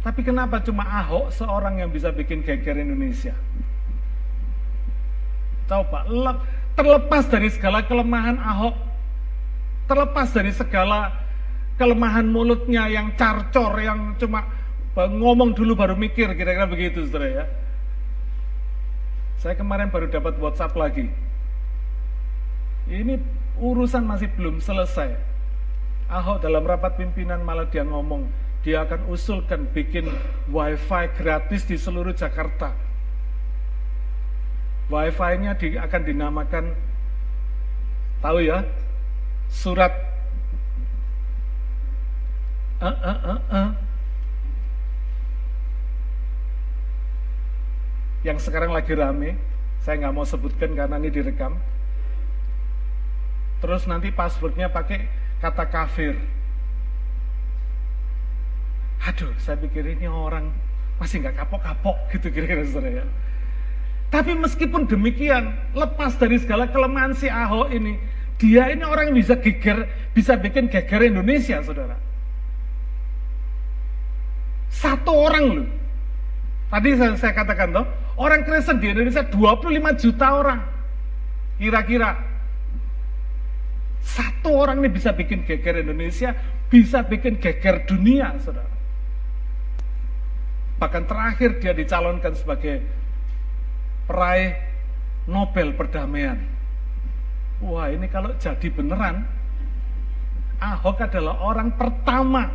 Tapi 0.00 0.20
kenapa 0.24 0.64
cuma 0.64 0.84
Ahok 0.88 1.28
seorang 1.32 1.84
yang 1.84 1.92
bisa 1.92 2.08
bikin 2.08 2.40
geger 2.40 2.80
Indonesia? 2.80 3.36
Coba, 5.68 6.08
terlepas 6.72 7.28
dari 7.28 7.52
segala 7.52 7.84
kelemahan 7.84 8.40
Ahok, 8.40 8.72
terlepas 9.84 10.32
dari 10.32 10.48
segala 10.56 11.12
kelemahan 11.76 12.24
mulutnya 12.24 12.88
yang 12.88 13.12
carcor, 13.14 13.76
yang 13.76 14.16
cuma 14.16 14.48
ngomong 14.96 15.52
dulu 15.52 15.76
baru 15.76 15.94
mikir, 15.94 16.32
kira-kira 16.32 16.64
begitu, 16.64 17.04
saudara 17.06 17.28
ya. 17.28 17.44
Saya 19.38 19.54
kemarin 19.54 19.92
baru 19.92 20.10
dapat 20.10 20.34
WhatsApp 20.42 20.74
lagi. 20.74 21.06
Ini 22.88 23.14
urusan 23.58 24.06
masih 24.06 24.30
belum 24.34 24.62
selesai. 24.62 25.14
Ahok 26.08 26.40
dalam 26.40 26.64
rapat 26.64 26.96
pimpinan 26.96 27.44
malah 27.44 27.68
dia 27.68 27.84
ngomong, 27.84 28.24
dia 28.64 28.82
akan 28.82 29.12
usulkan 29.12 29.68
bikin 29.70 30.08
wifi 30.48 31.04
gratis 31.14 31.68
di 31.68 31.76
seluruh 31.76 32.16
Jakarta 32.16 32.88
Wi-Fi-nya 34.88 35.52
di, 35.60 35.76
akan 35.76 36.00
dinamakan 36.00 36.64
tahu 38.24 38.40
ya 38.40 38.64
surat 39.52 39.92
uh, 42.80 42.88
uh, 42.88 43.18
uh, 43.20 43.40
uh. 43.52 43.68
yang 48.24 48.40
sekarang 48.40 48.72
lagi 48.72 48.96
rame 48.96 49.36
saya 49.84 50.00
nggak 50.00 50.14
mau 50.16 50.24
sebutkan 50.24 50.72
karena 50.72 50.96
ini 50.96 51.12
direkam 51.12 51.60
terus 53.58 53.86
nanti 53.90 54.14
passwordnya 54.14 54.70
pakai 54.70 55.06
kata 55.42 55.64
kafir 55.70 56.14
aduh 59.06 59.30
saya 59.42 59.58
pikir 59.58 59.94
ini 59.98 60.10
orang 60.10 60.50
masih 60.98 61.22
nggak 61.22 61.38
kapok-kapok 61.42 61.96
gitu 62.10 62.30
kira-kira 62.34 62.66
saudara 62.66 63.02
ya 63.02 63.06
tapi 64.08 64.32
meskipun 64.32 64.88
demikian, 64.88 65.52
lepas 65.76 66.16
dari 66.16 66.40
segala 66.40 66.64
kelemahan 66.72 67.12
si 67.12 67.28
Ahok 67.28 67.68
ini, 67.68 68.00
dia 68.40 68.72
ini 68.72 68.80
orang 68.80 69.12
yang 69.12 69.20
bisa 69.20 69.36
geger, 69.36 69.84
bisa 70.16 70.32
bikin 70.40 70.72
geger 70.72 71.12
Indonesia, 71.12 71.60
saudara. 71.60 72.00
Satu 74.72 75.12
orang 75.12 75.44
loh. 75.44 75.68
Tadi 76.72 76.88
saya, 76.96 77.12
saya 77.20 77.32
katakan 77.36 77.68
toh, 77.72 77.86
orang 78.16 78.48
Kristen 78.48 78.80
di 78.80 78.92
Indonesia 78.92 79.28
25 79.28 80.00
juta 80.00 80.26
orang. 80.32 80.60
Kira-kira. 81.60 82.16
Satu 84.08 84.56
orang 84.56 84.80
ini 84.80 84.88
bisa 84.88 85.12
bikin 85.12 85.44
geger 85.44 85.84
Indonesia, 85.84 86.32
bisa 86.72 87.04
bikin 87.04 87.36
geger 87.36 87.84
dunia, 87.84 88.32
saudara. 88.40 88.72
Bahkan 90.80 91.04
terakhir 91.04 91.60
dia 91.60 91.76
dicalonkan 91.76 92.32
sebagai 92.32 92.80
peraih 94.08 94.56
Nobel 95.28 95.76
perdamaian. 95.76 96.40
Wah 97.60 97.92
ini 97.92 98.08
kalau 98.08 98.32
jadi 98.40 98.70
beneran, 98.72 99.28
Ahok 100.58 101.04
adalah 101.04 101.44
orang 101.44 101.76
pertama, 101.76 102.48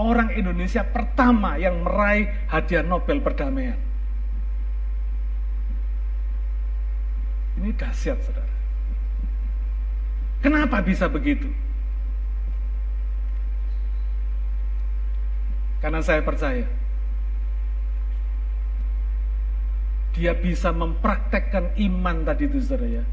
orang 0.00 0.32
Indonesia 0.32 0.80
pertama 0.80 1.60
yang 1.60 1.84
meraih 1.84 2.48
hadiah 2.48 2.80
Nobel 2.80 3.20
perdamaian. 3.20 3.76
Ini 7.60 7.68
dahsyat, 7.76 8.18
saudara. 8.24 8.61
Kenapa 10.42 10.82
bisa 10.82 11.06
begitu? 11.06 11.46
Karena 15.78 16.02
saya 16.02 16.18
percaya 16.22 16.66
dia 20.12 20.36
bisa 20.36 20.74
mempraktekkan 20.74 21.72
iman 21.78 22.26
tadi 22.26 22.50
itu 22.50 22.58
saudara 22.58 23.00
ya. 23.00 23.04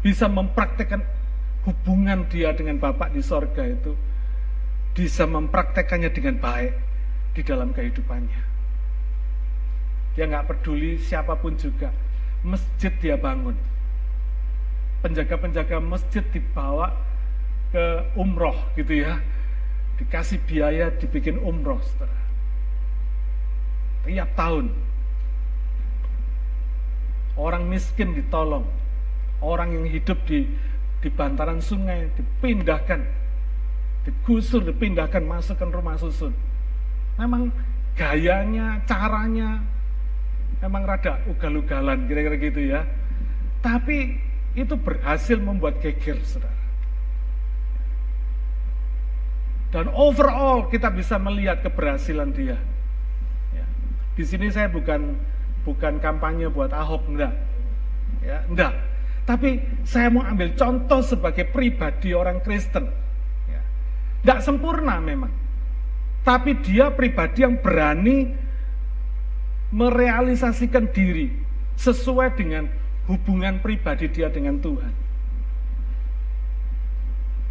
Bisa 0.00 0.26
mempraktekkan 0.26 1.04
hubungan 1.68 2.26
dia 2.32 2.50
dengan 2.56 2.80
Bapak 2.80 3.12
di 3.12 3.20
sorga 3.20 3.62
itu. 3.62 3.92
Bisa 4.96 5.28
mempraktekkannya 5.28 6.10
dengan 6.10 6.40
baik 6.40 6.72
di 7.36 7.42
dalam 7.44 7.70
kehidupannya. 7.76 8.42
Dia 10.16 10.24
nggak 10.24 10.46
peduli 10.50 10.98
siapa 10.98 11.36
pun 11.36 11.54
juga. 11.60 11.92
Masjid 12.42 12.92
dia 12.96 13.20
bangun 13.20 13.75
penjaga-penjaga 15.04 15.80
masjid 15.82 16.24
dibawa 16.32 16.92
ke 17.72 17.84
umroh 18.16 18.56
gitu 18.78 19.04
ya. 19.04 19.20
Dikasih 19.96 20.40
biaya 20.44 20.92
dibikin 20.92 21.40
umroh 21.40 21.80
setelah 21.80 22.22
tiap 24.06 24.30
tahun. 24.38 24.70
Orang 27.36 27.68
miskin 27.68 28.16
ditolong. 28.16 28.64
Orang 29.44 29.76
yang 29.76 29.84
hidup 29.84 30.16
di 30.24 30.48
di 31.04 31.08
bantaran 31.12 31.60
sungai 31.60 32.08
dipindahkan. 32.16 33.04
Digusur 34.08 34.64
dipindahkan 34.64 35.20
masukkan 35.26 35.68
rumah 35.68 35.98
susun. 36.00 36.32
Memang 37.20 37.50
gayanya 37.96 38.80
caranya 38.84 39.60
memang 40.60 40.88
rada 40.88 41.20
ugal-ugalan 41.28 42.08
kira-kira 42.08 42.36
gitu 42.40 42.60
ya. 42.72 42.80
Tapi 43.60 44.16
itu 44.56 44.74
berhasil 44.80 45.36
membuat 45.36 45.78
geger, 45.84 46.16
saudara. 46.24 46.56
Dan 49.68 49.92
overall 49.92 50.72
kita 50.72 50.88
bisa 50.88 51.20
melihat 51.20 51.60
keberhasilan 51.60 52.32
dia. 52.32 52.56
Ya. 53.52 53.66
Di 54.16 54.24
sini 54.24 54.48
saya 54.48 54.72
bukan 54.72 55.12
bukan 55.68 56.00
kampanye 56.00 56.48
buat 56.48 56.72
Ahok, 56.72 57.04
enggak. 57.12 57.36
Ya, 58.24 58.40
enggak. 58.48 58.72
Tapi 59.28 59.60
saya 59.84 60.08
mau 60.08 60.24
ambil 60.24 60.56
contoh 60.56 61.04
sebagai 61.04 61.44
pribadi 61.52 62.16
orang 62.16 62.40
Kristen. 62.40 62.88
Ya. 63.52 63.60
Enggak 64.24 64.40
sempurna 64.40 64.96
memang. 65.04 65.34
Tapi 66.24 66.56
dia 66.64 66.88
pribadi 66.88 67.44
yang 67.44 67.60
berani 67.60 68.32
merealisasikan 69.74 70.88
diri 70.88 71.28
sesuai 71.76 72.32
dengan 72.38 72.85
hubungan 73.06 73.62
pribadi 73.62 74.10
dia 74.10 74.30
dengan 74.30 74.58
Tuhan. 74.58 74.92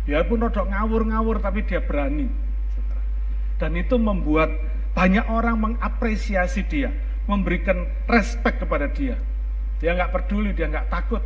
Biarpun 0.06 0.40
rodok 0.46 0.70
ngawur-ngawur 0.70 1.42
tapi 1.42 1.66
dia 1.66 1.82
berani. 1.82 2.30
Dan 3.58 3.72
itu 3.80 3.96
membuat 3.96 4.52
banyak 4.94 5.26
orang 5.32 5.58
mengapresiasi 5.60 6.68
dia, 6.68 6.92
memberikan 7.26 7.88
respect 8.06 8.62
kepada 8.62 8.92
dia. 8.92 9.18
Dia 9.80 9.96
nggak 9.96 10.12
peduli, 10.14 10.52
dia 10.54 10.70
nggak 10.70 10.92
takut. 10.92 11.24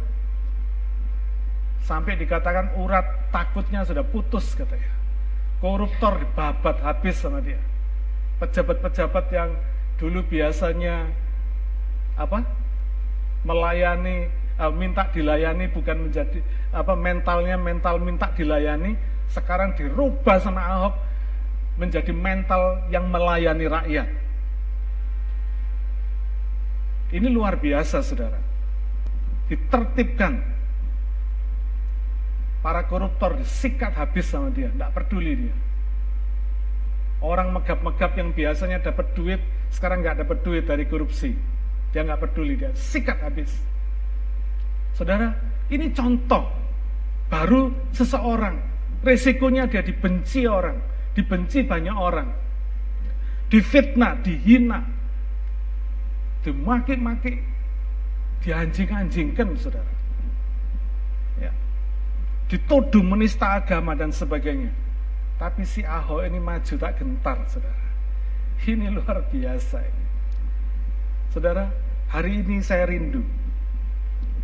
Sampai 1.83 2.15
dikatakan 2.15 2.77
urat 2.77 3.33
takutnya 3.33 3.81
sudah 3.81 4.05
putus 4.05 4.53
katanya. 4.53 4.93
Koruptor 5.59 6.21
dibabat 6.21 6.79
habis 6.85 7.19
sama 7.19 7.41
dia. 7.43 7.59
Pejabat-pejabat 8.39 9.25
yang 9.33 9.49
dulu 9.99 10.23
biasanya 10.23 11.11
apa 12.15 12.45
melayani 13.43 14.27
uh, 14.59 14.71
minta 14.73 15.07
dilayani 15.09 15.71
bukan 15.71 16.09
menjadi 16.09 16.39
apa 16.75 16.93
mentalnya 16.93 17.55
mental 17.55 17.97
minta 18.03 18.27
dilayani 18.35 18.97
sekarang 19.29 19.77
dirubah 19.77 20.41
sama 20.41 20.61
Ahok 20.65 20.95
menjadi 21.79 22.11
mental 22.11 22.83
yang 22.91 23.07
melayani 23.07 23.65
rakyat. 23.71 24.07
Ini 27.09 27.27
luar 27.31 27.57
biasa, 27.57 28.05
saudara. 28.05 28.37
Ditertibkan. 29.49 30.59
Para 32.59 32.85
koruptor 32.85 33.39
disikat 33.39 33.95
habis 33.95 34.27
sama 34.27 34.51
dia, 34.51 34.67
tidak 34.69 34.91
peduli 34.91 35.47
dia. 35.47 35.55
Orang 37.23 37.55
megap-megap 37.55 38.11
yang 38.19 38.35
biasanya 38.35 38.83
dapat 38.83 39.15
duit, 39.15 39.39
sekarang 39.71 40.03
nggak 40.03 40.27
dapat 40.27 40.37
duit 40.43 40.63
dari 40.67 40.83
korupsi. 40.85 41.33
Dia 41.89 42.05
nggak 42.05 42.21
peduli, 42.21 42.53
dia 42.53 42.69
sikat 42.77 43.17
habis. 43.25 43.49
Saudara, 44.93 45.33
ini 45.73 45.89
contoh 45.89 46.45
baru 47.29 47.73
seseorang. 47.95 48.57
Resikonya 48.99 49.63
dia 49.65 49.79
dibenci 49.79 50.43
orang, 50.43 50.75
dibenci 51.15 51.63
banyak 51.63 51.95
orang. 51.95 52.29
Difitnah, 53.49 54.19
dihina, 54.21 54.83
dimaki-maki, 56.45 57.41
dianjing-anjingkan, 58.45 59.57
saudara. 59.57 59.93
Ya. 61.41 61.49
Dituduh 62.51 63.01
menista 63.01 63.57
agama 63.57 63.97
dan 63.97 64.13
sebagainya. 64.13 64.69
Tapi 65.39 65.63
si 65.63 65.81
Ahok 65.81 66.27
ini 66.27 66.37
maju 66.37 66.73
tak 66.75 66.99
gentar, 66.99 67.39
saudara. 67.47 67.87
Ini 68.67 68.91
luar 68.91 69.23
biasa 69.31 69.79
ini. 69.79 69.98
Saudara, 71.29 71.69
hari 72.09 72.41
ini 72.41 72.57
saya 72.65 72.89
rindu 72.89 73.21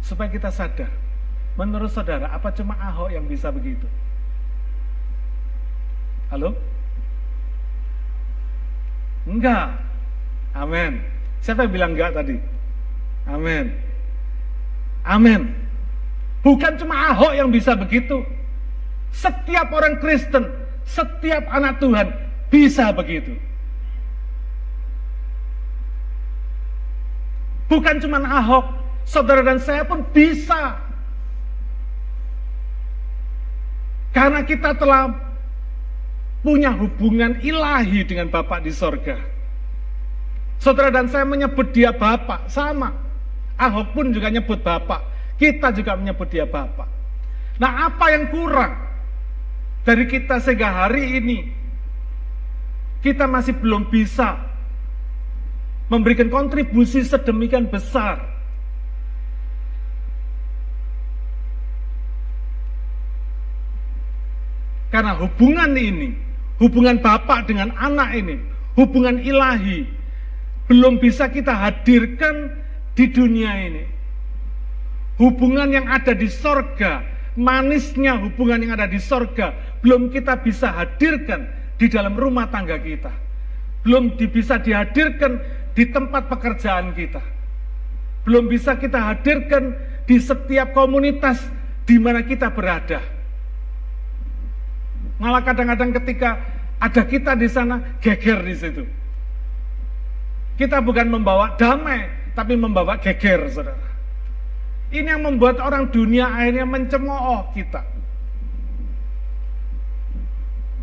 supaya 0.05 0.29
kita 0.29 0.53
sadar. 0.53 0.89
Menurut 1.57 1.89
saudara, 1.89 2.29
apa 2.29 2.51
cuma 2.53 2.77
Ahok 2.77 3.09
yang 3.09 3.25
bisa 3.25 3.49
begitu? 3.49 3.87
Halo? 6.29 6.53
Enggak. 9.25 9.81
Amin. 10.53 11.01
Siapa 11.41 11.65
yang 11.65 11.73
bilang 11.73 11.91
enggak 11.97 12.11
tadi? 12.13 12.37
Amin. 13.25 13.73
Amin. 15.01 15.41
Bukan 16.45 16.77
cuma 16.77 17.15
Ahok 17.15 17.33
yang 17.33 17.49
bisa 17.49 17.73
begitu. 17.73 18.21
Setiap 19.09 19.73
orang 19.73 19.97
Kristen, 19.97 20.45
setiap 20.85 21.49
anak 21.49 21.81
Tuhan 21.81 22.13
bisa 22.53 22.93
begitu. 22.93 23.33
Bukan 27.65 27.97
cuma 27.97 28.21
Ahok, 28.21 28.65
saudara 29.05 29.41
dan 29.41 29.57
saya 29.57 29.81
pun 29.85 30.05
bisa. 30.13 30.77
Karena 34.13 34.45
kita 34.45 34.77
telah 34.77 35.11
punya 36.45 36.69
hubungan 36.71 37.41
ilahi 37.41 38.05
dengan 38.05 38.29
Bapak 38.29 38.61
di 38.61 38.71
sorga. 38.71 39.17
Saudara 40.61 40.93
dan 40.93 41.09
saya 41.09 41.25
menyebut 41.25 41.73
dia 41.73 41.89
Bapak, 41.91 42.47
sama. 42.47 42.93
Ahok 43.57 43.97
pun 43.97 44.13
juga 44.13 44.29
nyebut 44.29 44.61
Bapak. 44.61 45.01
Kita 45.35 45.73
juga 45.73 45.97
menyebut 45.97 46.29
dia 46.29 46.45
Bapak. 46.45 46.87
Nah 47.57 47.89
apa 47.89 48.13
yang 48.13 48.29
kurang 48.29 48.77
dari 49.83 50.05
kita 50.05 50.37
sehingga 50.43 50.85
hari 50.85 51.19
ini 51.23 51.39
kita 53.01 53.25
masih 53.25 53.57
belum 53.57 53.87
bisa 53.89 54.44
memberikan 55.89 56.29
kontribusi 56.33 57.05
sedemikian 57.05 57.69
besar. 57.69 58.21
Karena 64.89 65.11
hubungan 65.19 65.75
ini, 65.75 66.15
hubungan 66.57 67.03
bapak 67.03 67.51
dengan 67.51 67.75
anak 67.75 68.15
ini, 68.15 68.39
hubungan 68.79 69.19
ilahi, 69.19 69.83
belum 70.71 71.03
bisa 71.03 71.27
kita 71.27 71.51
hadirkan 71.51 72.49
di 72.95 73.11
dunia 73.11 73.51
ini. 73.59 73.83
Hubungan 75.19 75.67
yang 75.71 75.87
ada 75.91 76.15
di 76.15 76.31
sorga, 76.31 77.03
manisnya 77.35 78.15
hubungan 78.19 78.63
yang 78.63 78.79
ada 78.79 78.87
di 78.87 78.99
sorga, 78.99 79.51
belum 79.83 80.11
kita 80.11 80.39
bisa 80.39 80.71
hadirkan 80.71 81.47
di 81.75 81.91
dalam 81.91 82.15
rumah 82.15 82.47
tangga 82.47 82.79
kita. 82.79 83.11
Belum 83.83 84.15
bisa 84.15 84.57
dihadirkan 84.63 85.37
di 85.75 85.83
tempat 85.91 86.31
pekerjaan 86.31 86.95
kita. 86.95 87.21
Belum 88.23 88.47
bisa 88.49 88.73
kita 88.79 88.97
hadirkan 89.13 89.75
di 90.07 90.17
setiap 90.17 90.73
komunitas 90.73 91.43
di 91.85 92.01
mana 92.01 92.25
kita 92.25 92.49
berada. 92.49 93.03
Malah 95.21 95.45
kadang-kadang 95.45 95.93
ketika 96.01 96.41
ada 96.81 97.03
kita 97.05 97.37
di 97.37 97.47
sana, 97.51 97.99
geger 98.01 98.39
di 98.41 98.55
situ. 98.55 98.83
Kita 100.55 100.79
bukan 100.79 101.11
membawa 101.11 101.53
damai, 101.59 102.07
tapi 102.33 102.55
membawa 102.55 102.97
geger, 102.99 103.47
saudara. 103.51 103.85
Ini 104.91 105.17
yang 105.17 105.23
membuat 105.27 105.59
orang 105.59 105.91
dunia 105.91 106.31
akhirnya 106.31 106.63
mencemooh 106.63 107.51
kita. 107.51 107.83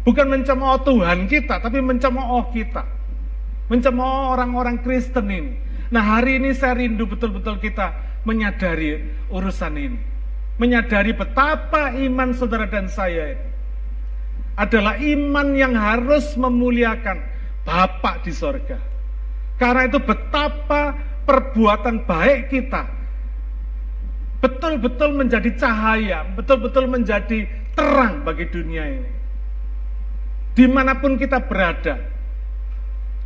Bukan 0.03 0.27
mencemooh 0.27 0.79
Tuhan 0.83 1.31
kita, 1.31 1.63
tapi 1.63 1.79
mencemooh 1.79 2.51
kita. 2.51 2.83
Mencemooh 3.73 4.37
orang-orang 4.37 4.85
Kristen 4.85 5.33
ini. 5.33 5.57
Nah 5.89 6.05
hari 6.05 6.37
ini 6.37 6.53
saya 6.53 6.77
rindu 6.77 7.09
betul-betul 7.09 7.57
kita 7.57 8.21
menyadari 8.29 9.01
urusan 9.33 9.73
ini. 9.81 10.01
Menyadari 10.61 11.17
betapa 11.17 11.97
iman 11.97 12.37
saudara 12.37 12.69
dan 12.69 12.93
saya 12.93 13.33
ini 13.33 13.49
adalah 14.61 15.01
iman 15.01 15.57
yang 15.57 15.73
harus 15.73 16.37
memuliakan 16.37 17.33
Bapak 17.65 18.29
di 18.29 18.33
sorga. 18.37 18.77
Karena 19.57 19.89
itu 19.89 19.97
betapa 20.05 20.93
perbuatan 21.25 22.05
baik 22.05 22.53
kita 22.53 22.85
betul-betul 24.43 25.17
menjadi 25.17 25.49
cahaya, 25.57 26.29
betul-betul 26.37 26.91
menjadi 26.91 27.47
terang 27.73 28.21
bagi 28.27 28.45
dunia 28.53 28.85
ini 28.85 29.23
di 30.53 30.69
mana 30.69 31.01
pun 31.01 31.17
kita 31.17 31.41
berada, 31.49 31.97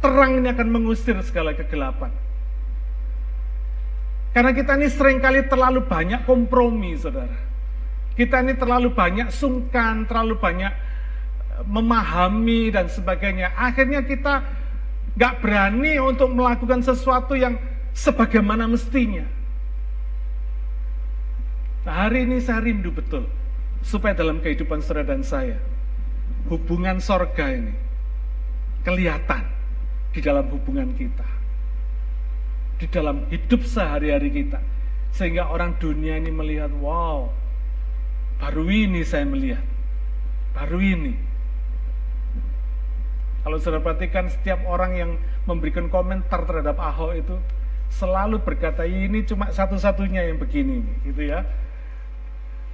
terang 0.01 0.41
ini 0.41 0.49
akan 0.53 0.69
mengusir 0.69 1.17
segala 1.25 1.57
kegelapan. 1.57 2.13
Karena 4.37 4.53
kita 4.53 4.77
ini 4.77 4.93
sering 4.93 5.17
kali 5.17 5.49
terlalu 5.49 5.89
banyak 5.89 6.29
kompromi, 6.29 6.93
saudara. 7.01 7.41
Kita 8.13 8.45
ini 8.45 8.53
terlalu 8.53 8.93
banyak 8.93 9.33
sungkan, 9.33 10.05
terlalu 10.05 10.37
banyak 10.37 10.73
eh, 11.57 11.65
memahami 11.65 12.69
dan 12.69 12.93
sebagainya. 12.93 13.57
Akhirnya 13.57 14.05
kita 14.05 14.45
gak 15.17 15.41
berani 15.41 15.97
untuk 15.97 16.37
melakukan 16.37 16.85
sesuatu 16.85 17.33
yang 17.33 17.57
sebagaimana 17.97 18.69
mestinya. 18.69 19.25
Nah, 21.89 22.05
hari 22.05 22.29
ini 22.29 22.37
saya 22.45 22.61
rindu 22.61 22.93
betul 22.93 23.25
supaya 23.81 24.13
dalam 24.13 24.45
kehidupan 24.45 24.85
saudara 24.85 25.17
dan 25.17 25.25
saya 25.25 25.57
hubungan 26.53 27.01
sorga 27.01 27.57
ini 27.57 27.73
kelihatan 28.83 29.56
di 30.17 30.25
dalam 30.25 30.49
hubungan 30.49 30.97
kita. 30.97 31.29
Di 32.81 32.89
dalam 32.89 33.29
hidup 33.29 33.61
sehari-hari 33.69 34.33
kita. 34.33 34.65
Sehingga 35.13 35.53
orang 35.53 35.77
dunia 35.77 36.17
ini 36.17 36.33
melihat, 36.33 36.73
wow, 36.81 37.29
baru 38.41 38.65
ini 38.73 39.05
saya 39.05 39.29
melihat. 39.29 39.61
Baru 40.57 40.81
ini. 40.81 41.13
Kalau 43.45 43.61
sudah 43.61 43.79
perhatikan 43.85 44.33
setiap 44.33 44.65
orang 44.65 44.93
yang 44.97 45.11
memberikan 45.45 45.93
komentar 45.93 46.49
terhadap 46.49 46.81
Ahok 46.81 47.13
itu 47.15 47.37
selalu 47.93 48.43
berkata 48.43 48.83
ini 48.83 49.23
cuma 49.23 49.53
satu-satunya 49.53 50.33
yang 50.33 50.41
begini, 50.41 50.83
gitu 51.05 51.29
ya. 51.29 51.45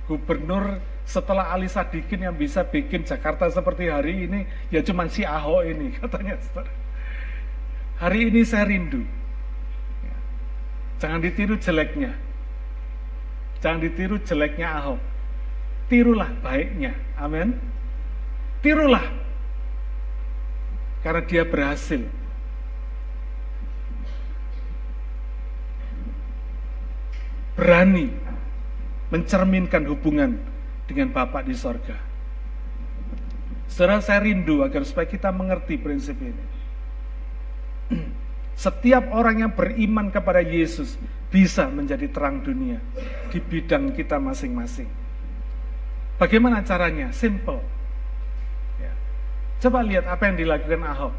Gubernur 0.08 0.80
setelah 1.04 1.52
Ali 1.52 1.68
Sadikin 1.68 2.24
yang 2.24 2.34
bisa 2.38 2.64
bikin 2.64 3.04
Jakarta 3.04 3.50
seperti 3.52 3.90
hari 3.90 4.30
ini, 4.30 4.40
ya 4.72 4.80
cuma 4.80 5.10
si 5.10 5.26
Ahok 5.26 5.62
ini 5.66 5.92
katanya. 6.00 6.38
Hari 8.02 8.34
ini 8.34 8.42
saya 8.42 8.66
rindu. 8.66 8.98
Ya. 10.02 10.16
Jangan 10.98 11.22
ditiru 11.22 11.54
jeleknya. 11.54 12.10
Jangan 13.62 13.78
ditiru 13.78 14.18
jeleknya 14.18 14.68
Ahok. 14.82 14.98
Tirulah 15.86 16.34
baiknya. 16.42 16.98
Amin. 17.14 17.54
Tirulah. 18.58 19.06
Karena 21.06 21.22
dia 21.22 21.46
berhasil. 21.46 22.02
Berani 27.54 28.10
mencerminkan 29.14 29.86
hubungan 29.86 30.42
dengan 30.90 31.14
Bapak 31.14 31.46
di 31.46 31.54
sorga. 31.54 31.94
Saudara 33.70 34.02
saya 34.02 34.26
rindu 34.26 34.66
agar 34.66 34.82
supaya 34.82 35.06
kita 35.06 35.30
mengerti 35.30 35.78
prinsip 35.78 36.18
ini. 36.18 36.51
Setiap 38.52 39.10
orang 39.10 39.42
yang 39.42 39.52
beriman 39.56 40.12
kepada 40.12 40.44
Yesus 40.44 41.00
bisa 41.32 41.66
menjadi 41.66 42.06
terang 42.12 42.44
dunia 42.44 42.78
di 43.32 43.40
bidang 43.40 43.96
kita 43.96 44.20
masing-masing. 44.20 44.86
Bagaimana 46.20 46.62
caranya? 46.62 47.10
Simple. 47.10 47.58
Ya. 48.78 48.92
Coba 49.58 49.82
lihat 49.82 50.06
apa 50.06 50.30
yang 50.30 50.36
dilakukan 50.38 50.84
Ahok. 50.84 51.14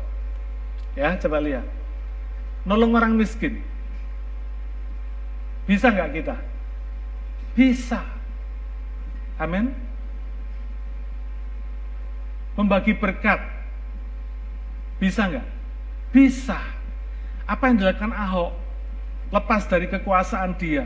Ya, 0.94 1.18
coba 1.18 1.42
lihat. 1.42 1.66
Nolong 2.64 2.96
orang 2.96 3.18
miskin. 3.18 3.60
Bisa 5.68 5.92
nggak 5.92 6.12
kita? 6.16 6.36
Bisa. 7.58 8.00
Amin. 9.36 9.74
Membagi 12.56 12.94
berkat. 12.96 13.42
Bisa 15.02 15.28
nggak? 15.28 15.53
Bisa. 16.14 16.62
Apa 17.50 17.74
yang 17.74 17.82
dilakukan 17.82 18.14
Ahok? 18.14 18.54
Lepas 19.34 19.66
dari 19.66 19.90
kekuasaan 19.90 20.54
dia 20.62 20.86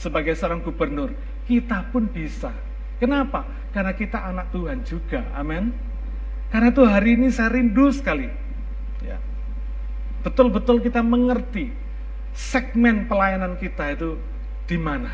sebagai 0.00 0.32
seorang 0.32 0.64
gubernur, 0.64 1.12
kita 1.44 1.84
pun 1.92 2.08
bisa. 2.08 2.48
Kenapa? 2.96 3.44
Karena 3.76 3.92
kita 3.92 4.24
anak 4.24 4.48
Tuhan 4.50 4.80
juga. 4.88 5.20
Amin. 5.36 5.70
Karena 6.48 6.72
itu 6.72 6.82
hari 6.88 7.20
ini 7.20 7.28
saya 7.28 7.52
rindu 7.52 7.92
sekali. 7.92 8.26
Ya. 9.04 9.20
Betul-betul 10.24 10.80
kita 10.80 11.04
mengerti 11.04 11.70
segmen 12.32 13.04
pelayanan 13.04 13.60
kita 13.60 13.92
itu 13.92 14.16
di 14.64 14.80
mana. 14.80 15.12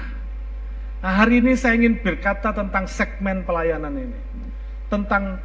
Nah, 1.05 1.13
hari 1.21 1.45
ini 1.45 1.53
saya 1.59 1.77
ingin 1.77 2.01
berkata 2.01 2.55
tentang 2.55 2.89
segmen 2.89 3.45
pelayanan 3.45 3.93
ini. 3.93 4.19
Tentang 4.89 5.37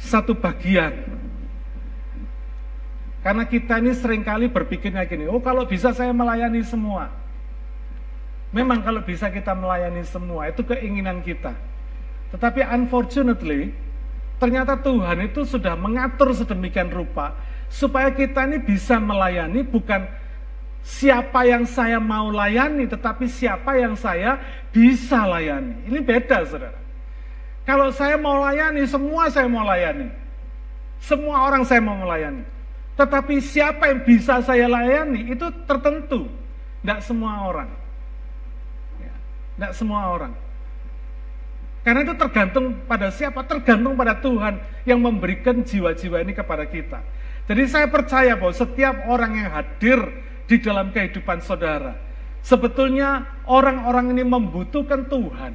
satu 0.00 0.32
bagian. 0.32 1.13
Karena 3.24 3.48
kita 3.48 3.80
ini 3.80 3.96
sering 3.96 4.20
kali 4.20 4.52
berpikirnya 4.52 5.08
gini, 5.08 5.24
oh 5.24 5.40
kalau 5.40 5.64
bisa 5.64 5.96
saya 5.96 6.12
melayani 6.12 6.60
semua. 6.60 7.08
Memang 8.52 8.84
kalau 8.84 9.00
bisa 9.00 9.32
kita 9.32 9.56
melayani 9.56 10.04
semua, 10.04 10.52
itu 10.52 10.60
keinginan 10.60 11.24
kita. 11.24 11.56
Tetapi 12.36 12.60
unfortunately, 12.68 13.72
ternyata 14.36 14.76
Tuhan 14.76 15.24
itu 15.24 15.40
sudah 15.48 15.72
mengatur 15.72 16.36
sedemikian 16.36 16.92
rupa, 16.92 17.32
supaya 17.72 18.12
kita 18.12 18.44
ini 18.44 18.60
bisa 18.60 19.00
melayani 19.00 19.64
bukan 19.64 20.04
siapa 20.84 21.48
yang 21.48 21.64
saya 21.64 21.96
mau 21.96 22.28
layani, 22.28 22.84
tetapi 22.84 23.24
siapa 23.24 23.80
yang 23.80 23.96
saya 23.96 24.36
bisa 24.68 25.24
layani. 25.24 25.80
Ini 25.88 25.98
beda, 26.04 26.44
saudara. 26.44 26.76
Kalau 27.64 27.88
saya 27.88 28.20
mau 28.20 28.44
layani, 28.44 28.84
semua 28.84 29.32
saya 29.32 29.48
mau 29.48 29.64
layani. 29.64 30.12
Semua 31.00 31.48
orang 31.48 31.64
saya 31.64 31.80
mau 31.80 31.96
melayani. 31.96 32.53
Tetapi 32.94 33.42
siapa 33.42 33.90
yang 33.90 34.06
bisa 34.06 34.38
saya 34.42 34.70
layani, 34.70 35.34
itu 35.34 35.46
tertentu. 35.66 36.30
Tidak 36.82 37.00
semua 37.02 37.50
orang. 37.50 37.68
Tidak 39.58 39.72
ya, 39.72 39.74
semua 39.74 40.14
orang. 40.14 40.32
Karena 41.84 42.00
itu 42.00 42.14
tergantung 42.16 42.80
pada 42.88 43.12
siapa? 43.12 43.44
Tergantung 43.44 43.92
pada 43.92 44.16
Tuhan 44.16 44.56
yang 44.88 45.04
memberikan 45.04 45.60
jiwa-jiwa 45.60 46.22
ini 46.24 46.32
kepada 46.32 46.64
kita. 46.64 47.04
Jadi 47.44 47.62
saya 47.68 47.86
percaya 47.92 48.40
bahwa 48.40 48.56
setiap 48.56 49.04
orang 49.04 49.36
yang 49.36 49.48
hadir 49.52 50.00
di 50.48 50.56
dalam 50.64 50.88
kehidupan 50.96 51.44
saudara. 51.44 51.92
Sebetulnya 52.40 53.24
orang-orang 53.48 54.16
ini 54.16 54.24
membutuhkan 54.24 55.08
Tuhan, 55.08 55.52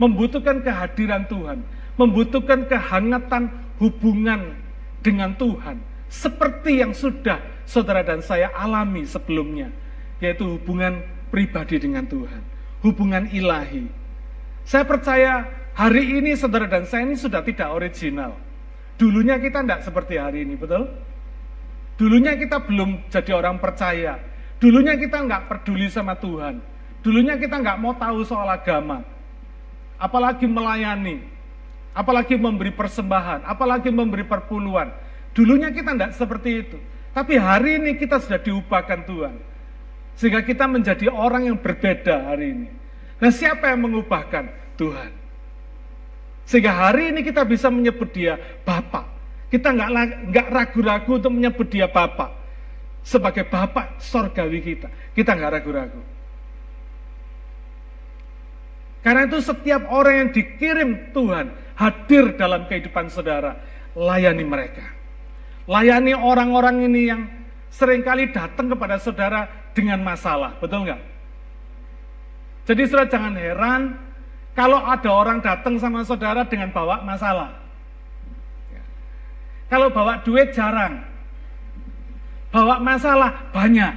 membutuhkan 0.00 0.60
kehadiran 0.60 1.24
Tuhan, 1.28 1.64
membutuhkan 2.00 2.68
kehangatan 2.68 3.52
hubungan 3.80 4.56
dengan 5.04 5.36
Tuhan, 5.36 5.80
seperti 6.12 6.84
yang 6.84 6.92
sudah 6.92 7.40
saudara 7.64 8.04
dan 8.04 8.20
saya 8.20 8.52
alami 8.52 9.08
sebelumnya, 9.08 9.72
yaitu 10.20 10.44
hubungan 10.44 11.00
pribadi 11.32 11.80
dengan 11.80 12.04
Tuhan, 12.04 12.44
hubungan 12.84 13.32
ilahi. 13.32 13.88
Saya 14.68 14.84
percaya 14.84 15.48
hari 15.72 16.20
ini 16.20 16.36
saudara 16.36 16.68
dan 16.68 16.84
saya 16.84 17.08
ini 17.08 17.16
sudah 17.16 17.40
tidak 17.40 17.72
original. 17.72 18.36
Dulunya 19.00 19.40
kita 19.40 19.64
tidak 19.64 19.88
seperti 19.88 20.20
hari 20.20 20.44
ini, 20.44 20.54
betul? 20.60 20.84
Dulunya 21.96 22.36
kita 22.36 22.60
belum 22.60 23.08
jadi 23.08 23.32
orang 23.32 23.56
percaya. 23.56 24.20
Dulunya 24.60 24.94
kita 25.00 25.16
nggak 25.16 25.48
peduli 25.48 25.88
sama 25.88 26.12
Tuhan. 26.20 26.60
Dulunya 27.00 27.40
kita 27.40 27.56
nggak 27.56 27.80
mau 27.80 27.96
tahu 27.96 28.22
soal 28.22 28.46
agama. 28.52 29.00
Apalagi 29.96 30.44
melayani. 30.44 31.24
Apalagi 31.96 32.38
memberi 32.38 32.70
persembahan. 32.70 33.42
Apalagi 33.42 33.90
memberi 33.90 34.22
perpuluhan. 34.22 34.92
Dulunya 35.32 35.72
kita 35.72 35.96
nggak 35.96 36.12
seperti 36.16 36.50
itu. 36.64 36.78
Tapi 37.12 37.36
hari 37.36 37.76
ini 37.80 37.96
kita 37.96 38.20
sudah 38.20 38.40
diubahkan 38.40 39.04
Tuhan. 39.04 39.34
Sehingga 40.16 40.44
kita 40.44 40.68
menjadi 40.68 41.08
orang 41.08 41.48
yang 41.48 41.58
berbeda 41.60 42.32
hari 42.32 42.52
ini. 42.56 42.68
Nah 43.20 43.32
siapa 43.32 43.72
yang 43.72 43.88
mengubahkan? 43.88 44.48
Tuhan. 44.76 45.10
Sehingga 46.44 46.72
hari 46.72 47.12
ini 47.12 47.24
kita 47.24 47.44
bisa 47.48 47.72
menyebut 47.72 48.12
dia 48.12 48.36
Bapak. 48.64 49.08
Kita 49.48 49.72
nggak 49.72 49.90
nggak 50.32 50.46
ragu-ragu 50.48 51.10
untuk 51.20 51.32
menyebut 51.32 51.68
dia 51.68 51.88
Bapak. 51.88 52.44
sebagai 53.02 53.42
Bapak 53.50 53.98
sorgawi 53.98 54.62
kita. 54.62 54.86
Kita 55.10 55.34
nggak 55.34 55.52
ragu-ragu. 55.58 56.02
Karena 59.02 59.26
itu 59.26 59.42
setiap 59.42 59.90
orang 59.90 60.14
yang 60.14 60.30
dikirim 60.30 61.10
Tuhan 61.10 61.50
hadir 61.74 62.38
dalam 62.38 62.70
kehidupan 62.70 63.10
saudara, 63.10 63.58
layani 63.98 64.46
mereka. 64.46 64.86
Layani 65.72 66.12
orang-orang 66.12 66.84
ini 66.84 67.08
yang 67.08 67.22
sering 67.72 68.04
kali 68.04 68.28
datang 68.28 68.68
kepada 68.68 69.00
saudara 69.00 69.48
dengan 69.72 70.04
masalah, 70.04 70.52
betul 70.60 70.84
nggak? 70.84 71.00
Jadi 72.68 72.82
saudara 72.84 73.08
jangan 73.08 73.34
heran 73.40 73.82
kalau 74.52 74.84
ada 74.84 75.08
orang 75.08 75.40
datang 75.40 75.80
sama 75.80 76.04
saudara 76.04 76.44
dengan 76.44 76.68
bawa 76.68 77.00
masalah. 77.00 77.56
Kalau 79.72 79.88
bawa 79.88 80.20
duit 80.20 80.52
jarang. 80.52 81.00
Bawa 82.52 82.76
masalah 82.76 83.48
banyak. 83.56 83.96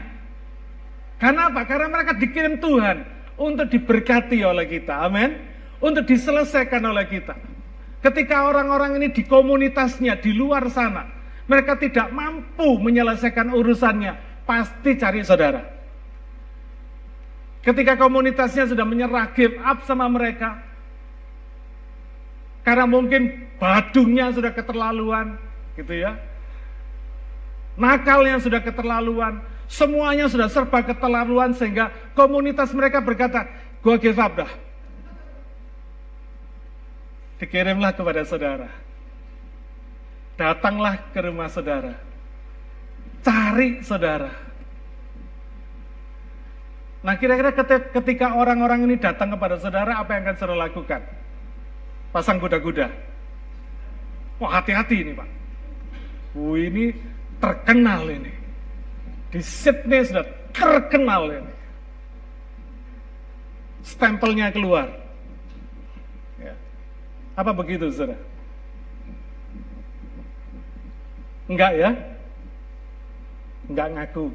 Karena 1.19 1.51
apa? 1.51 1.67
Karena 1.67 1.91
mereka 1.91 2.15
dikirim 2.15 2.63
Tuhan 2.63 3.03
untuk 3.35 3.67
diberkati 3.67 4.39
oleh 4.47 4.63
kita. 4.71 5.03
Amin. 5.03 5.35
Untuk 5.83 6.07
diselesaikan 6.07 6.79
oleh 6.87 7.03
kita. 7.11 7.35
Ketika 7.99 8.47
orang-orang 8.47 8.95
ini 9.03 9.11
di 9.11 9.27
komunitasnya, 9.27 10.15
di 10.23 10.31
luar 10.31 10.71
sana, 10.71 11.03
mereka 11.45 11.77
tidak 11.77 12.09
mampu 12.09 12.81
menyelesaikan 12.81 13.53
urusannya, 13.53 14.43
pasti 14.49 14.97
cari 14.97 15.21
saudara. 15.21 15.61
Ketika 17.61 17.97
komunitasnya 17.97 18.69
sudah 18.69 18.85
menyerah, 18.85 19.33
give 19.33 19.57
up 19.61 19.81
sama 19.85 20.05
mereka, 20.05 20.61
karena 22.61 22.85
mungkin 22.85 23.49
badungnya 23.57 24.29
sudah 24.33 24.53
keterlaluan, 24.53 25.37
gitu 25.77 25.93
ya. 25.93 26.17
Nakalnya 27.77 28.37
sudah 28.41 28.61
keterlaluan, 28.61 29.41
semuanya 29.65 30.29
sudah 30.29 30.49
serba 30.49 30.81
keterlaluan 30.85 31.53
sehingga 31.57 31.93
komunitas 32.13 32.73
mereka 32.73 33.01
berkata, 33.01 33.49
gua 33.81 33.97
give 33.97 34.17
up 34.17 34.33
dah. 34.33 34.51
Dikirimlah 37.41 37.91
kepada 37.93 38.23
saudara. 38.23 38.84
Datanglah 40.35 40.99
ke 41.15 41.19
rumah 41.23 41.47
saudara. 41.47 41.95
Cari 43.23 43.79
saudara. 43.79 44.31
Nah 47.05 47.15
kira-kira 47.15 47.53
ketika 47.93 48.35
orang-orang 48.35 48.83
ini 48.89 48.95
datang 48.99 49.31
kepada 49.31 49.55
saudara, 49.61 50.01
apa 50.01 50.17
yang 50.17 50.21
akan 50.27 50.35
saudara 50.35 50.65
lakukan? 50.67 51.01
Pasang 52.11 52.41
kuda-kuda. 52.41 52.91
Wah 54.41 54.59
hati-hati 54.59 55.05
ini 55.07 55.11
Pak. 55.15 55.29
Wah 56.35 56.57
ini 56.59 56.91
terkenal 57.39 58.03
ini. 58.11 58.33
Di 59.31 59.39
Sydney 59.39 60.03
sudah 60.03 60.25
terkenal 60.51 61.31
ini. 61.31 61.53
Stempelnya 63.85 64.49
keluar. 64.51 64.91
Ya. 66.41 66.57
Apa 67.39 67.55
begitu 67.55 67.87
saudara? 67.93 68.34
Enggak 71.45 71.71
ya? 71.77 71.91
Enggak 73.69 73.87
ngaku. 73.93 74.25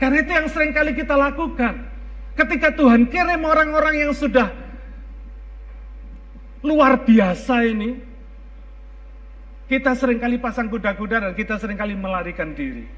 Karena 0.00 0.16
itu 0.24 0.32
yang 0.32 0.48
sering 0.48 0.72
kali 0.72 0.96
kita 0.96 1.12
lakukan. 1.12 1.74
Ketika 2.32 2.72
Tuhan 2.72 3.12
kirim 3.12 3.44
orang-orang 3.44 4.08
yang 4.08 4.12
sudah 4.16 4.48
luar 6.64 7.04
biasa 7.04 7.64
ini. 7.68 8.08
Kita 9.70 9.94
sering 9.94 10.18
kali 10.18 10.34
pasang 10.42 10.66
kuda-kuda 10.66 11.30
dan 11.30 11.32
kita 11.38 11.54
sering 11.62 11.78
kali 11.78 11.94
melarikan 11.94 12.58
diri. 12.58 12.90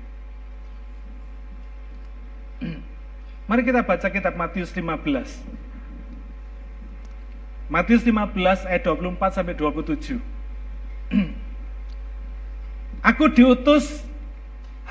Mari 3.49 3.61
kita 3.61 3.85
baca 3.85 4.09
kitab 4.09 4.41
Matius 4.41 4.73
15. 4.73 4.81
Matius 7.73 8.05
15 8.05 8.69
ayat 8.69 8.85
24 8.85 9.33
sampai 9.33 9.57
27. 9.57 10.21
Aku 13.09 13.33
diutus 13.33 14.05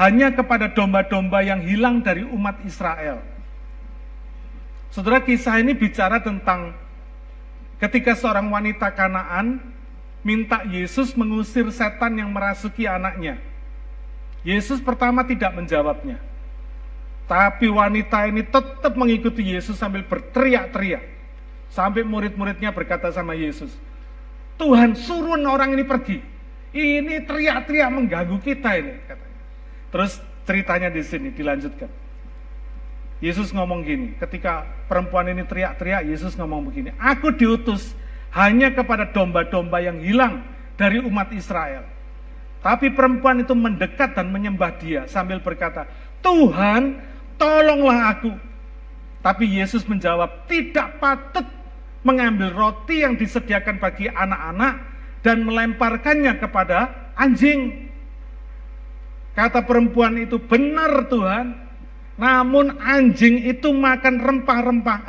hanya 0.01 0.33
kepada 0.33 0.65
domba-domba 0.65 1.45
yang 1.45 1.61
hilang 1.61 2.01
dari 2.01 2.25
umat 2.25 2.57
Israel. 2.65 3.21
Saudara 4.89 5.21
kisah 5.21 5.61
ini 5.61 5.77
bicara 5.77 6.17
tentang 6.25 6.73
Ketika 7.81 8.13
seorang 8.13 8.45
wanita 8.53 8.93
Kanaan 8.93 9.57
minta 10.21 10.61
Yesus 10.69 11.17
mengusir 11.17 11.65
setan 11.73 12.13
yang 12.13 12.29
merasuki 12.29 12.85
anaknya. 12.85 13.41
Yesus 14.45 14.77
pertama 14.77 15.25
tidak 15.25 15.49
menjawabnya. 15.57 16.21
Tapi 17.25 17.73
wanita 17.73 18.29
ini 18.29 18.45
tetap 18.45 18.93
mengikuti 18.93 19.41
Yesus 19.41 19.81
sambil 19.81 20.05
berteriak-teriak. 20.05 21.10
Sampai 21.71 22.03
murid-muridnya 22.03 22.75
berkata 22.75 23.07
sama 23.15 23.31
Yesus, 23.31 23.71
Tuhan 24.59 24.91
suruh 24.93 25.39
orang 25.47 25.71
ini 25.71 25.87
pergi. 25.87 26.19
Ini 26.71 27.23
teriak-teriak 27.23 27.89
mengganggu 27.91 28.37
kita 28.43 28.75
ini. 28.75 28.93
Terus 29.91 30.19
ceritanya 30.43 30.91
di 30.91 30.99
sini 31.03 31.31
dilanjutkan. 31.31 31.87
Yesus 33.23 33.53
ngomong 33.55 33.85
gini, 33.85 34.17
ketika 34.19 34.67
perempuan 34.91 35.31
ini 35.31 35.47
teriak-teriak, 35.47 36.09
Yesus 36.09 36.35
ngomong 36.35 36.67
begini, 36.67 36.91
aku 36.99 37.31
diutus 37.31 37.93
hanya 38.33 38.73
kepada 38.73 39.07
domba-domba 39.07 39.77
yang 39.79 40.01
hilang 40.01 40.43
dari 40.75 40.99
umat 40.99 41.29
Israel. 41.31 41.85
Tapi 42.65 42.89
perempuan 42.93 43.45
itu 43.45 43.53
mendekat 43.53 44.17
dan 44.17 44.27
menyembah 44.33 44.73
dia 44.81 45.05
sambil 45.05 45.37
berkata, 45.37 45.85
Tuhan 46.19 46.97
tolonglah 47.37 48.17
aku. 48.17 48.33
Tapi 49.21 49.61
Yesus 49.61 49.85
menjawab, 49.85 50.49
tidak 50.49 50.97
patut 50.97 51.45
mengambil 52.01 52.53
roti 52.53 53.05
yang 53.05 53.17
disediakan 53.17 53.77
bagi 53.77 54.09
anak-anak 54.09 54.73
dan 55.21 55.45
melemparkannya 55.45 56.33
kepada 56.41 57.11
anjing. 57.13 57.89
Kata 59.31 59.63
perempuan 59.63 60.19
itu, 60.19 60.41
benar 60.41 61.07
Tuhan, 61.07 61.55
namun 62.19 62.77
anjing 62.81 63.47
itu 63.47 63.71
makan 63.71 64.19
rempah-rempah, 64.19 64.99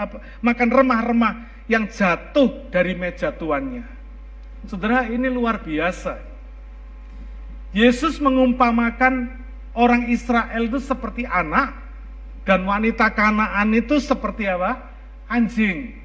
makan 0.45 0.69
remah-remah 0.71 1.35
yang 1.67 1.89
jatuh 1.91 2.71
dari 2.71 2.95
meja 2.95 3.35
tuannya. 3.35 3.83
Saudara, 4.69 5.11
ini 5.11 5.27
luar 5.27 5.59
biasa. 5.59 6.23
Yesus 7.73 8.21
mengumpamakan 8.21 9.33
orang 9.73 10.13
Israel 10.13 10.69
itu 10.69 10.79
seperti 10.79 11.25
anak 11.25 11.73
dan 12.45 12.63
wanita 12.69 13.11
Kanaan 13.11 13.73
itu 13.73 13.99
seperti 13.99 14.47
apa? 14.47 14.93
Anjing. 15.27 16.02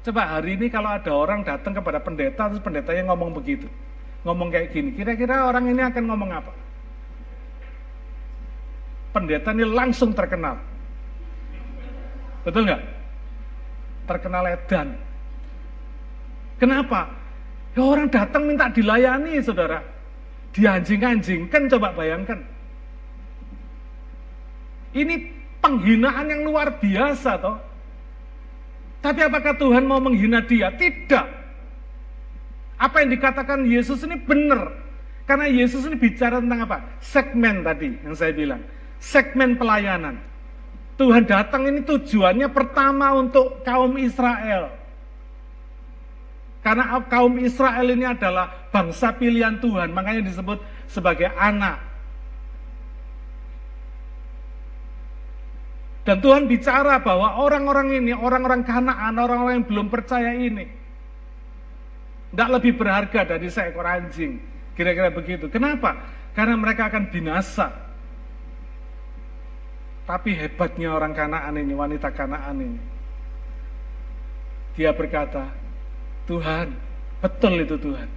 Coba 0.00 0.38
hari 0.38 0.56
ini 0.56 0.72
kalau 0.72 0.88
ada 0.96 1.12
orang 1.12 1.44
datang 1.44 1.76
kepada 1.76 2.00
pendeta 2.00 2.48
terus 2.48 2.64
pendetanya 2.64 3.12
ngomong 3.12 3.36
begitu. 3.36 3.68
Ngomong 4.24 4.48
kayak 4.52 4.72
gini, 4.72 4.96
kira-kira 4.96 5.48
orang 5.48 5.68
ini 5.68 5.80
akan 5.80 6.04
ngomong 6.08 6.30
apa? 6.32 6.52
pendeta 9.10 9.50
ini 9.54 9.66
langsung 9.66 10.14
terkenal. 10.14 10.56
Betul 12.46 12.66
nggak? 12.66 12.82
Terkenal 14.08 14.44
edan. 14.56 14.88
Kenapa? 16.56 17.10
Ya 17.74 17.82
orang 17.86 18.08
datang 18.10 18.42
minta 18.48 18.66
dilayani, 18.70 19.38
saudara. 19.42 19.78
Dianjing-anjing, 20.50 21.46
kan 21.46 21.70
coba 21.70 21.94
bayangkan. 21.94 22.42
Ini 24.90 25.14
penghinaan 25.62 26.26
yang 26.26 26.42
luar 26.50 26.74
biasa 26.82 27.38
toh. 27.38 27.54
Tapi 29.00 29.20
apakah 29.24 29.56
Tuhan 29.56 29.88
mau 29.88 30.00
menghina 30.00 30.44
dia? 30.44 30.68
Tidak. 30.72 31.26
Apa 32.80 33.04
yang 33.04 33.10
dikatakan 33.16 33.64
Yesus 33.64 34.04
ini 34.04 34.16
benar. 34.20 34.72
Karena 35.24 35.48
Yesus 35.48 35.84
ini 35.88 35.96
bicara 35.96 36.40
tentang 36.40 36.68
apa? 36.68 36.78
Segmen 37.00 37.64
tadi 37.64 37.96
yang 38.04 38.16
saya 38.16 38.32
bilang 38.32 38.60
segmen 39.00 39.56
pelayanan. 39.56 40.20
Tuhan 41.00 41.24
datang 41.24 41.64
ini 41.64 41.80
tujuannya 41.80 42.52
pertama 42.52 43.16
untuk 43.16 43.64
kaum 43.64 43.96
Israel. 43.96 44.68
Karena 46.60 47.00
kaum 47.08 47.40
Israel 47.40 47.88
ini 47.88 48.04
adalah 48.04 48.68
bangsa 48.68 49.16
pilihan 49.16 49.56
Tuhan, 49.64 49.96
makanya 49.96 50.28
disebut 50.28 50.60
sebagai 50.92 51.32
anak. 51.40 51.80
Dan 56.00 56.16
Tuhan 56.24 56.48
bicara 56.48 56.96
bahwa 57.04 57.36
orang-orang 57.44 58.00
ini, 58.00 58.12
orang-orang 58.16 58.64
kanaan, 58.64 59.14
orang-orang 59.20 59.60
yang 59.60 59.68
belum 59.68 59.86
percaya 59.92 60.32
ini, 60.32 60.64
tidak 62.30 62.48
lebih 62.56 62.72
berharga 62.78 63.36
dari 63.36 63.50
seekor 63.52 63.84
anjing. 63.84 64.40
Kira-kira 64.72 65.12
begitu. 65.12 65.50
Kenapa? 65.52 65.98
Karena 66.32 66.56
mereka 66.56 66.88
akan 66.88 67.10
binasa. 67.10 67.68
Tapi 70.08 70.34
hebatnya 70.34 70.94
orang 70.94 71.12
Kanaan 71.12 71.58
ini, 71.60 71.74
wanita 71.76 72.08
Kanaan 72.14 72.56
ini. 72.58 72.80
Dia 74.78 74.94
berkata, 74.94 75.50
Tuhan, 76.24 76.72
betul 77.20 77.66
itu 77.66 77.76
Tuhan. 77.76 78.08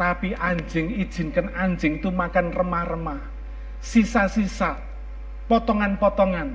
Tapi 0.00 0.32
anjing 0.34 0.98
izinkan 1.04 1.52
anjing 1.54 2.00
itu 2.00 2.08
makan 2.08 2.50
remah-remah. 2.50 3.20
Sisa-sisa, 3.84 4.80
potongan-potongan. 5.48 6.48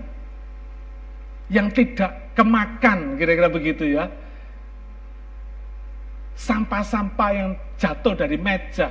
Yang 1.51 1.67
tidak 1.75 2.33
kemakan, 2.37 3.19
kira-kira 3.19 3.49
begitu 3.51 3.83
ya. 3.97 4.07
Sampah-sampah 6.33 7.29
yang 7.33 7.51
jatuh 7.77 8.15
dari 8.15 8.39
meja. 8.39 8.89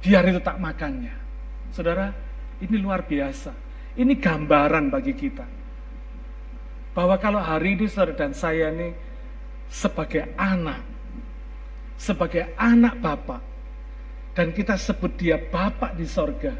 Biar 0.00 0.24
itu 0.28 0.40
tak 0.40 0.56
makannya. 0.56 1.12
Saudara, 1.74 2.08
ini 2.62 2.76
luar 2.80 3.04
biasa. 3.04 3.52
Ini 4.00 4.16
gambaran 4.16 4.88
bagi 4.88 5.12
kita. 5.12 5.44
Bahwa 6.96 7.20
kalau 7.20 7.42
hari 7.42 7.76
ini 7.76 7.84
saudara 7.84 8.16
dan 8.16 8.32
saya 8.32 8.72
ini 8.72 8.94
sebagai 9.70 10.34
anak, 10.40 10.82
sebagai 12.00 12.50
anak 12.56 12.96
Bapak, 12.98 13.42
dan 14.34 14.50
kita 14.56 14.74
sebut 14.80 15.14
dia 15.20 15.36
Bapak 15.38 15.94
di 15.94 16.06
sorga, 16.08 16.54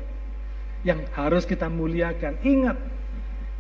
yang 0.87 1.05
harus 1.13 1.45
kita 1.45 1.69
muliakan. 1.69 2.41
Ingat, 2.41 2.79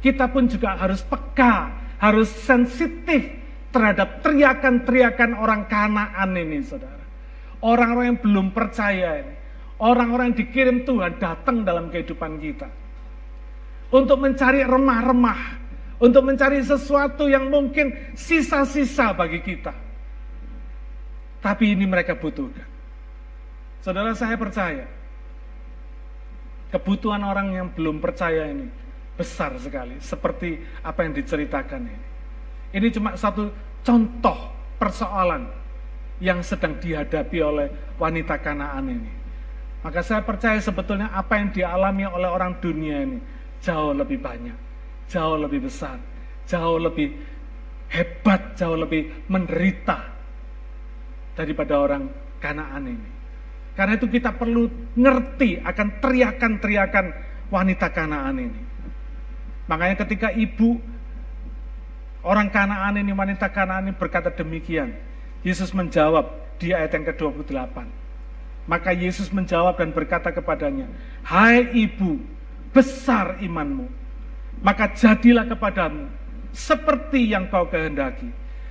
kita 0.00 0.28
pun 0.32 0.48
juga 0.48 0.76
harus 0.76 1.04
peka, 1.04 1.74
harus 2.00 2.28
sensitif 2.32 3.36
terhadap 3.70 4.24
teriakan-teriakan 4.24 5.36
orang 5.36 5.68
kanaan 5.68 6.30
ini, 6.34 6.64
saudara. 6.64 7.04
Orang-orang 7.60 8.16
yang 8.16 8.20
belum 8.24 8.46
percaya 8.56 9.20
ini. 9.20 9.34
Orang-orang 9.80 10.32
yang 10.32 10.38
dikirim 10.44 10.76
Tuhan 10.84 11.20
datang 11.20 11.64
dalam 11.64 11.88
kehidupan 11.92 12.40
kita. 12.40 12.68
Untuk 13.90 14.20
mencari 14.20 14.64
remah-remah 14.64 15.60
untuk 16.00 16.24
mencari 16.24 16.64
sesuatu 16.64 17.28
yang 17.28 17.52
mungkin 17.52 17.92
sisa-sisa 18.16 19.12
bagi 19.12 19.44
kita. 19.44 19.76
Tapi 21.44 21.76
ini 21.76 21.84
mereka 21.84 22.16
butuhkan. 22.16 22.64
Saudara 23.84 24.16
saya 24.16 24.36
percaya, 24.40 24.88
kebutuhan 26.70 27.22
orang 27.22 27.54
yang 27.54 27.68
belum 27.74 27.98
percaya 27.98 28.50
ini 28.50 28.66
besar 29.14 29.54
sekali, 29.60 30.00
seperti 30.00 30.56
apa 30.80 31.04
yang 31.04 31.12
diceritakan 31.12 31.82
ini. 31.84 32.04
Ini 32.70 32.86
cuma 32.94 33.18
satu 33.18 33.50
contoh 33.82 34.38
persoalan 34.80 35.44
yang 36.22 36.40
sedang 36.40 36.78
dihadapi 36.78 37.38
oleh 37.42 37.68
wanita 37.98 38.38
Kanaan 38.40 38.86
ini. 38.88 39.12
Maka 39.84 40.00
saya 40.04 40.24
percaya 40.24 40.60
sebetulnya 40.60 41.12
apa 41.12 41.40
yang 41.40 41.52
dialami 41.52 42.04
oleh 42.04 42.28
orang 42.28 42.60
dunia 42.60 43.04
ini 43.04 43.18
jauh 43.60 43.92
lebih 43.96 44.20
banyak 44.20 44.70
jauh 45.10 45.34
lebih 45.34 45.66
besar, 45.66 45.98
jauh 46.46 46.78
lebih 46.78 47.10
hebat, 47.90 48.54
jauh 48.54 48.78
lebih 48.78 49.26
menderita 49.26 49.98
daripada 51.34 51.74
orang 51.82 52.06
Kanaan 52.38 52.86
ini. 52.86 53.09
Karena 53.80 53.96
itu 53.96 54.12
kita 54.12 54.36
perlu 54.36 54.68
ngerti 54.92 55.64
akan 55.64 55.88
teriakan-teriakan 56.04 57.06
wanita 57.48 57.88
Kanaan 57.88 58.36
ini. 58.36 58.60
Makanya 59.72 59.96
ketika 60.04 60.28
ibu 60.36 60.76
orang 62.20 62.52
Kanaan 62.52 63.00
ini, 63.00 63.16
wanita 63.16 63.48
Kanaan 63.48 63.88
ini 63.88 63.96
berkata 63.96 64.28
demikian, 64.28 64.92
Yesus 65.40 65.72
menjawab 65.72 66.28
di 66.60 66.76
ayat 66.76 66.92
yang 66.92 67.08
ke-28. 67.08 67.88
Maka 68.68 68.92
Yesus 68.92 69.32
menjawab 69.32 69.80
dan 69.80 69.96
berkata 69.96 70.28
kepadanya, 70.28 70.84
Hai 71.24 71.64
ibu, 71.72 72.20
besar 72.76 73.40
imanmu 73.40 74.00
maka 74.60 74.92
jadilah 74.92 75.48
kepadamu 75.48 76.08
seperti 76.52 77.32
yang 77.32 77.48
kau 77.48 77.66
kehendaki. 77.68 78.28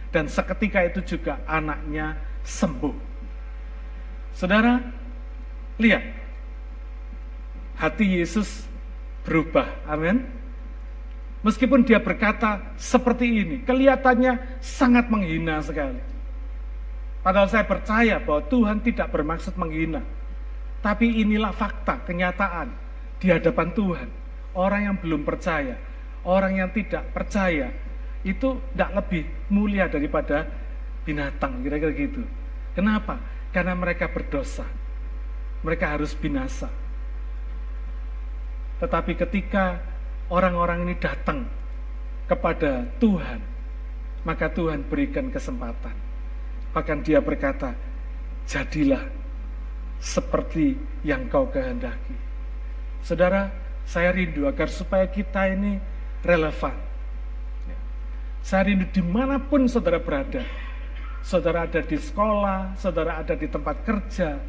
Dan 0.10 0.26
seketika 0.26 0.82
itu 0.82 1.06
juga 1.06 1.38
anaknya 1.46 2.18
sembuh. 2.42 2.98
Saudara, 4.34 4.82
lihat. 5.80 6.04
Hati 7.80 8.20
Yesus 8.20 8.68
berubah. 9.24 9.66
Amin. 9.88 10.28
Meskipun 11.40 11.88
dia 11.88 12.04
berkata 12.04 12.76
seperti 12.76 13.32
ini, 13.32 13.56
kelihatannya 13.64 14.60
sangat 14.60 15.08
menghina 15.08 15.64
sekali. 15.64 16.04
Padahal 17.24 17.48
saya 17.48 17.64
percaya 17.64 18.20
bahwa 18.20 18.44
Tuhan 18.52 18.84
tidak 18.84 19.08
bermaksud 19.08 19.56
menghina. 19.56 20.04
Tapi 20.84 21.24
inilah 21.24 21.56
fakta, 21.56 22.04
kenyataan 22.04 22.72
di 23.20 23.32
hadapan 23.32 23.72
Tuhan 23.72 24.10
orang 24.58 24.92
yang 24.92 24.96
belum 24.98 25.22
percaya, 25.28 25.76
orang 26.26 26.60
yang 26.64 26.70
tidak 26.74 27.12
percaya, 27.14 27.70
itu 28.26 28.60
tidak 28.74 28.90
lebih 29.04 29.24
mulia 29.52 29.88
daripada 29.88 30.48
binatang, 31.06 31.62
kira-kira 31.64 31.92
gitu. 31.94 32.22
Kenapa? 32.74 33.20
Karena 33.56 33.74
mereka 33.76 34.10
berdosa. 34.10 34.66
Mereka 35.60 35.86
harus 36.00 36.16
binasa. 36.16 36.72
Tetapi 38.80 39.12
ketika 39.20 39.76
orang-orang 40.32 40.88
ini 40.88 40.96
datang 40.96 41.44
kepada 42.30 42.88
Tuhan, 43.02 43.44
maka 44.24 44.48
Tuhan 44.48 44.88
berikan 44.88 45.28
kesempatan. 45.28 45.96
Bahkan 46.72 46.98
dia 47.04 47.20
berkata, 47.20 47.76
jadilah 48.48 49.04
seperti 50.00 50.80
yang 51.04 51.28
kau 51.28 51.52
kehendaki. 51.52 52.16
Saudara, 53.04 53.52
saya 53.84 54.16
rindu 54.16 54.48
agar 54.48 54.70
supaya 54.72 55.10
kita 55.10 55.50
ini 55.50 55.82
relevan. 56.24 56.76
Ya. 57.68 57.80
Saya 58.46 58.62
rindu 58.72 58.88
di 58.88 59.04
mana 59.04 59.42
pun 59.42 59.68
saudara 59.68 60.00
berada. 60.00 60.46
Saudara 61.20 61.68
ada 61.68 61.84
di 61.84 62.00
sekolah, 62.00 62.80
saudara 62.80 63.20
ada 63.20 63.36
di 63.36 63.48
tempat 63.50 63.84
kerja, 63.84 64.40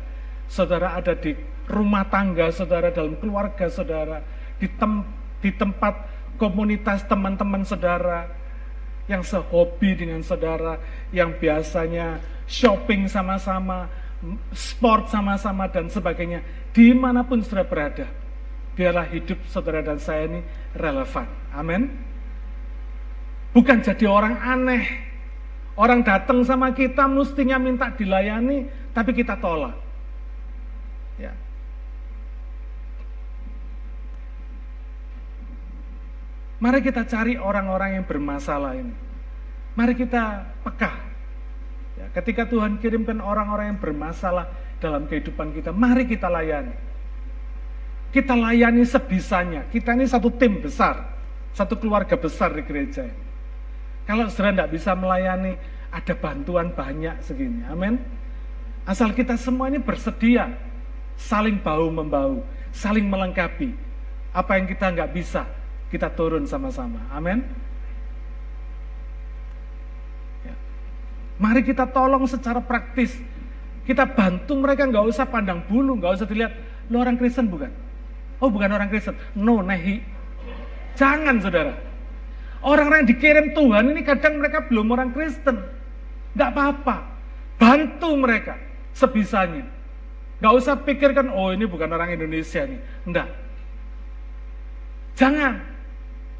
saudara 0.51 0.99
ada 0.99 1.15
di 1.15 1.31
rumah 1.71 2.03
tangga, 2.11 2.51
saudara 2.51 2.91
dalam 2.91 3.15
keluarga 3.23 3.71
saudara, 3.71 4.19
di, 4.59 4.67
tem 4.67 5.07
di 5.39 5.55
tempat 5.55 5.95
komunitas 6.35 7.07
teman-teman 7.07 7.63
saudara, 7.63 8.27
yang 9.07 9.23
sehobi 9.23 9.95
dengan 9.95 10.21
saudara, 10.27 10.75
yang 11.15 11.39
biasanya 11.39 12.19
shopping 12.51 13.07
sama-sama, 13.07 13.87
sport 14.51 15.07
sama-sama, 15.15 15.71
dan 15.71 15.87
sebagainya. 15.87 16.43
Di 16.75 16.91
mana 16.91 17.23
pun 17.23 17.43
saudara 17.43 17.67
berada, 17.67 18.07
biarlah 18.75 19.07
hidup 19.07 19.39
saudara 19.47 19.83
dan 19.87 20.03
saya 20.03 20.27
ini 20.27 20.43
relevan. 20.75 21.27
Amin. 21.55 21.91
Bukan 23.51 23.83
jadi 23.83 24.07
orang 24.07 24.35
aneh. 24.39 24.85
Orang 25.75 26.07
datang 26.07 26.43
sama 26.47 26.71
kita 26.71 27.09
mestinya 27.11 27.57
minta 27.57 27.91
dilayani, 27.95 28.69
tapi 28.95 29.11
kita 29.17 29.39
tolak. 29.39 29.90
Ya. 31.21 31.37
Mari 36.61 36.85
kita 36.85 37.05
cari 37.09 37.41
orang-orang 37.41 38.01
yang 38.01 38.05
bermasalah 38.05 38.77
ini. 38.77 38.93
Mari 39.77 39.97
kita 39.97 40.45
peka. 40.61 40.93
Ya, 41.97 42.07
ketika 42.17 42.45
Tuhan 42.49 42.77
kirimkan 42.81 43.21
orang-orang 43.21 43.77
yang 43.77 43.81
bermasalah 43.81 44.49
dalam 44.81 45.09
kehidupan 45.09 45.57
kita, 45.57 45.73
mari 45.73 46.05
kita 46.05 46.29
layani. 46.29 46.77
Kita 48.13 48.37
layani 48.37 48.85
sebisanya. 48.85 49.69
Kita 49.73 49.97
ini 49.97 50.05
satu 50.05 50.29
tim 50.37 50.61
besar, 50.61 51.01
satu 51.57 51.81
keluarga 51.81 52.17
besar 52.17 52.53
di 52.53 52.65
gereja. 52.65 53.09
Kalau 54.05 54.29
saudara 54.29 54.65
tidak 54.65 54.71
bisa 54.77 54.93
melayani, 54.93 55.57
ada 55.93 56.15
bantuan 56.19 56.73
banyak 56.77 57.25
segini. 57.25 57.65
Amin. 57.73 58.01
Asal 58.85 59.15
kita 59.15 59.39
semua 59.41 59.71
ini 59.71 59.79
bersedia, 59.79 60.51
saling 61.17 61.59
bau 61.63 61.89
membau, 61.89 62.43
saling 62.75 63.07
melengkapi. 63.07 63.73
Apa 64.31 64.59
yang 64.59 64.67
kita 64.71 64.95
nggak 64.95 65.11
bisa, 65.11 65.47
kita 65.91 66.11
turun 66.15 66.47
sama-sama. 66.47 67.03
Amin. 67.11 67.43
Ya. 70.47 70.55
Mari 71.39 71.67
kita 71.67 71.91
tolong 71.91 72.27
secara 72.31 72.63
praktis. 72.63 73.19
Kita 73.83 74.07
bantu 74.07 74.55
mereka 74.61 74.87
nggak 74.87 75.07
usah 75.11 75.27
pandang 75.27 75.67
bulu, 75.67 75.99
nggak 75.99 76.23
usah 76.23 76.27
dilihat. 76.31 76.55
Lo 76.91 77.03
orang 77.03 77.19
Kristen 77.19 77.51
bukan? 77.51 77.71
Oh 78.39 78.49
bukan 78.49 78.71
orang 78.71 78.87
Kristen. 78.87 79.19
No, 79.35 79.61
nehi. 79.61 79.99
Jangan 80.95 81.43
saudara. 81.43 81.75
Orang-orang 82.61 83.05
yang 83.05 83.11
dikirim 83.17 83.47
Tuhan 83.57 83.85
ini 83.91 84.05
kadang 84.05 84.37
mereka 84.37 84.69
belum 84.69 84.93
orang 84.93 85.11
Kristen. 85.17 85.65
Tidak 86.37 86.49
apa-apa. 86.55 87.09
Bantu 87.57 88.11
mereka 88.21 88.55
sebisanya. 88.93 89.80
Gak 90.41 90.57
usah 90.57 90.75
pikirkan, 90.81 91.29
oh 91.37 91.53
ini 91.53 91.69
bukan 91.69 91.93
orang 91.93 92.17
Indonesia 92.17 92.65
nih. 92.65 92.81
Enggak. 93.05 93.29
Jangan. 95.21 95.61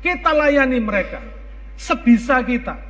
Kita 0.01 0.33
layani 0.33 0.81
mereka. 0.81 1.21
Sebisa 1.77 2.41
kita. 2.41 2.81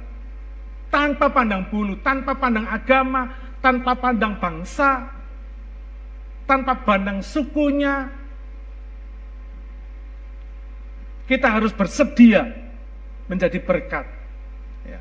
Tanpa 0.86 1.26
pandang 1.30 1.66
bulu, 1.66 1.98
tanpa 1.98 2.38
pandang 2.38 2.66
agama, 2.70 3.26
tanpa 3.58 3.98
pandang 3.98 4.38
bangsa, 4.38 5.10
tanpa 6.46 6.78
pandang 6.82 7.22
sukunya, 7.22 8.10
kita 11.26 11.46
harus 11.46 11.70
bersedia 11.74 12.46
menjadi 13.26 13.58
berkat. 13.62 14.06
Ya. 14.86 14.98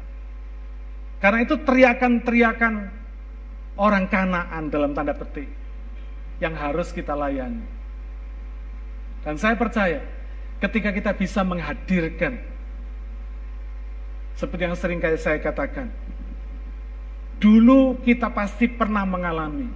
Karena 1.22 1.42
itu 1.42 1.58
teriakan-teriakan 1.58 2.74
orang 3.78 4.06
kanaan 4.10 4.70
dalam 4.70 4.94
tanda 4.94 5.14
petik 5.14 5.59
yang 6.40 6.56
harus 6.56 6.92
kita 6.96 7.16
layani. 7.16 7.64
Dan 9.24 9.36
saya 9.36 9.56
percaya 9.60 10.00
ketika 10.64 10.90
kita 10.96 11.12
bisa 11.16 11.44
menghadirkan 11.44 12.40
seperti 14.40 14.64
yang 14.64 14.76
sering 14.80 15.04
saya 15.20 15.36
katakan, 15.44 15.92
dulu 17.44 18.00
kita 18.04 18.32
pasti 18.32 18.72
pernah 18.72 19.04
mengalami 19.04 19.68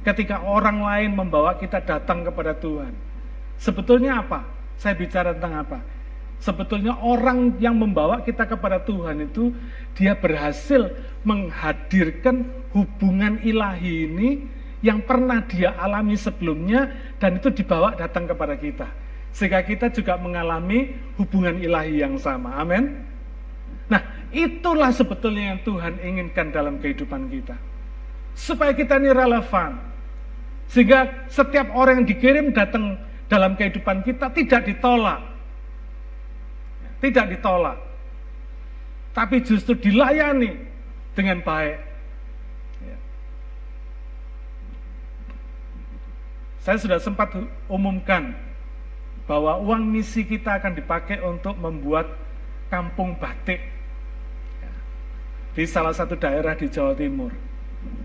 ketika 0.00 0.40
orang 0.40 0.80
lain 0.80 1.10
membawa 1.12 1.52
kita 1.60 1.84
datang 1.84 2.24
kepada 2.24 2.56
Tuhan. 2.56 2.96
Sebetulnya 3.60 4.24
apa? 4.24 4.48
Saya 4.80 4.96
bicara 4.96 5.36
tentang 5.36 5.60
apa? 5.60 5.78
Sebetulnya 6.38 6.94
orang 7.02 7.58
yang 7.58 7.74
membawa 7.74 8.22
kita 8.22 8.46
kepada 8.46 8.78
Tuhan 8.78 9.26
itu 9.26 9.50
dia 9.98 10.14
berhasil 10.14 10.94
menghadirkan 11.26 12.46
hubungan 12.70 13.42
ilahi 13.42 14.06
ini 14.06 14.28
yang 14.84 15.02
pernah 15.02 15.42
dia 15.44 15.74
alami 15.74 16.14
sebelumnya 16.14 16.90
dan 17.18 17.38
itu 17.38 17.50
dibawa 17.50 17.94
datang 17.98 18.30
kepada 18.30 18.54
kita. 18.54 18.86
Sehingga 19.34 19.62
kita 19.62 19.92
juga 19.92 20.16
mengalami 20.16 20.94
hubungan 21.20 21.58
ilahi 21.58 22.00
yang 22.02 22.16
sama. 22.16 22.56
Amin. 22.58 23.04
Nah, 23.90 24.00
itulah 24.30 24.90
sebetulnya 24.94 25.54
yang 25.54 25.60
Tuhan 25.66 25.94
inginkan 26.00 26.54
dalam 26.54 26.78
kehidupan 26.78 27.28
kita. 27.28 27.56
Supaya 28.38 28.72
kita 28.72 28.98
ini 29.02 29.10
relevan. 29.10 29.78
Sehingga 30.70 31.28
setiap 31.32 31.74
orang 31.74 32.04
yang 32.04 32.08
dikirim 32.08 32.46
datang 32.54 33.00
dalam 33.26 33.56
kehidupan 33.56 34.04
kita 34.04 34.32
tidak 34.32 34.68
ditolak 34.68 35.20
tidak 36.98 37.38
ditolak, 37.38 37.78
tapi 39.14 39.42
justru 39.42 39.78
dilayani 39.78 40.58
dengan 41.14 41.38
baik. 41.42 41.78
Saya 46.68 46.76
sudah 46.84 47.00
sempat 47.00 47.32
umumkan 47.64 48.36
bahwa 49.24 49.56
uang 49.56 49.88
misi 49.88 50.20
kita 50.20 50.60
akan 50.60 50.76
dipakai 50.76 51.16
untuk 51.24 51.56
membuat 51.56 52.12
kampung 52.68 53.16
batik 53.16 53.56
di 55.56 55.64
salah 55.64 55.96
satu 55.96 56.12
daerah 56.12 56.52
di 56.52 56.68
Jawa 56.68 56.92
Timur. 56.92 57.32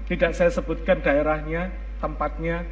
Tidak 0.07 0.31
saya 0.31 0.47
sebutkan 0.47 1.03
daerahnya, 1.03 1.75
tempatnya, 1.99 2.63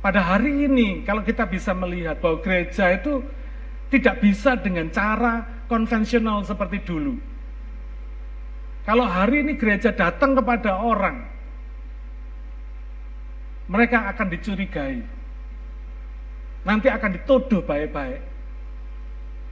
Pada 0.00 0.18
hari 0.18 0.66
ini, 0.66 1.04
kalau 1.06 1.22
kita 1.22 1.46
bisa 1.46 1.70
melihat 1.76 2.18
bahwa 2.18 2.42
gereja 2.42 2.90
itu 2.90 3.22
tidak 3.86 4.18
bisa 4.18 4.58
dengan 4.58 4.90
cara 4.90 5.46
konvensional 5.70 6.42
seperti 6.42 6.82
dulu. 6.82 7.14
Kalau 8.82 9.06
hari 9.06 9.46
ini 9.46 9.54
gereja 9.54 9.94
datang 9.94 10.34
kepada 10.34 10.82
orang, 10.82 11.31
mereka 13.70 14.10
akan 14.10 14.26
dicurigai. 14.32 15.02
Nanti 16.62 16.86
akan 16.86 17.10
dituduh 17.18 17.62
baik-baik. 17.66 18.22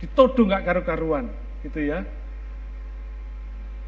Dituduh 0.01 0.47
nggak 0.47 0.65
karu-karuan, 0.65 1.27
gitu 1.67 1.83
ya. 1.83 2.07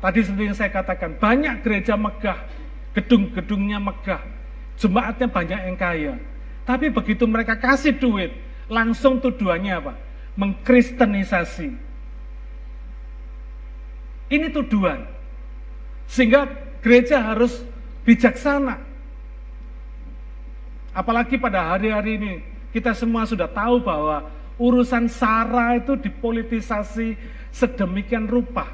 Tadi 0.02 0.18
seperti 0.26 0.50
yang 0.50 0.58
saya 0.58 0.70
katakan, 0.74 1.14
banyak 1.16 1.62
gereja 1.62 1.94
megah, 1.94 2.36
gedung-gedungnya 2.92 3.78
megah, 3.78 4.20
jemaatnya 4.74 5.30
banyak 5.30 5.60
yang 5.70 5.78
kaya. 5.78 6.14
Tapi 6.66 6.90
begitu 6.90 7.24
mereka 7.30 7.54
kasih 7.54 7.94
duit, 7.94 8.34
langsung 8.66 9.22
tuduhannya 9.22 9.72
apa? 9.78 9.94
Mengkristenisasi. 10.34 11.70
Ini 14.32 14.48
tuduhan. 14.50 15.06
Sehingga 16.10 16.50
gereja 16.82 17.22
harus 17.22 17.62
bijaksana. 18.02 18.91
Apalagi 20.92 21.40
pada 21.40 21.72
hari-hari 21.72 22.20
ini, 22.20 22.32
kita 22.72 22.92
semua 22.92 23.24
sudah 23.24 23.48
tahu 23.48 23.80
bahwa 23.80 24.28
urusan 24.60 25.08
SARA 25.08 25.80
itu 25.80 25.96
dipolitisasi 25.96 27.16
sedemikian 27.48 28.28
rupa. 28.28 28.68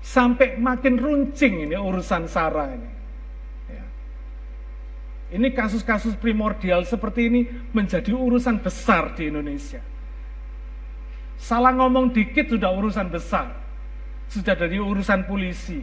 Sampai 0.00 0.56
makin 0.56 0.96
runcing 0.96 1.68
ini 1.68 1.76
urusan 1.76 2.24
SARA 2.30 2.66
ini. 2.72 2.90
Ini 5.30 5.54
kasus-kasus 5.54 6.18
primordial 6.18 6.82
seperti 6.82 7.30
ini 7.30 7.40
menjadi 7.70 8.10
urusan 8.10 8.58
besar 8.58 9.14
di 9.14 9.30
Indonesia. 9.30 9.78
Salah 11.38 11.70
ngomong 11.70 12.10
dikit 12.10 12.50
sudah 12.50 12.74
urusan 12.74 13.06
besar. 13.14 13.46
Sudah 14.30 14.54
dari 14.54 14.78
urusan 14.78 15.26
polisi, 15.26 15.82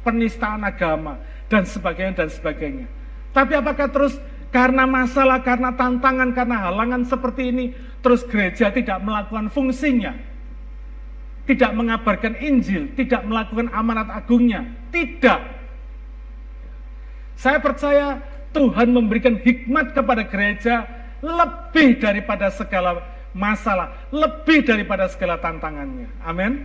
penistaan 0.00 0.64
agama, 0.64 1.20
dan 1.48 1.68
sebagainya, 1.68 2.24
dan 2.24 2.28
sebagainya. 2.32 2.88
Tapi 3.36 3.52
apakah 3.52 3.92
terus 3.92 4.16
karena 4.48 4.88
masalah, 4.88 5.44
karena 5.44 5.76
tantangan, 5.76 6.32
karena 6.32 6.56
halangan 6.72 7.04
seperti 7.04 7.52
ini, 7.52 7.64
terus 8.00 8.24
gereja 8.24 8.72
tidak 8.72 8.96
melakukan 9.04 9.52
fungsinya? 9.52 10.16
Tidak 11.44 11.76
mengabarkan 11.76 12.40
Injil, 12.40 12.96
tidak 12.96 13.28
melakukan 13.28 13.68
amanat 13.76 14.08
agungnya? 14.08 14.64
Tidak. 14.88 15.40
Saya 17.36 17.60
percaya 17.60 18.24
Tuhan 18.56 18.88
memberikan 18.96 19.36
hikmat 19.36 19.92
kepada 19.92 20.24
gereja 20.24 20.88
lebih 21.20 22.00
daripada 22.00 22.48
segala 22.48 23.04
masalah, 23.36 23.92
lebih 24.08 24.64
daripada 24.64 25.04
segala 25.12 25.36
tantangannya. 25.36 26.08
Amin. 26.24 26.64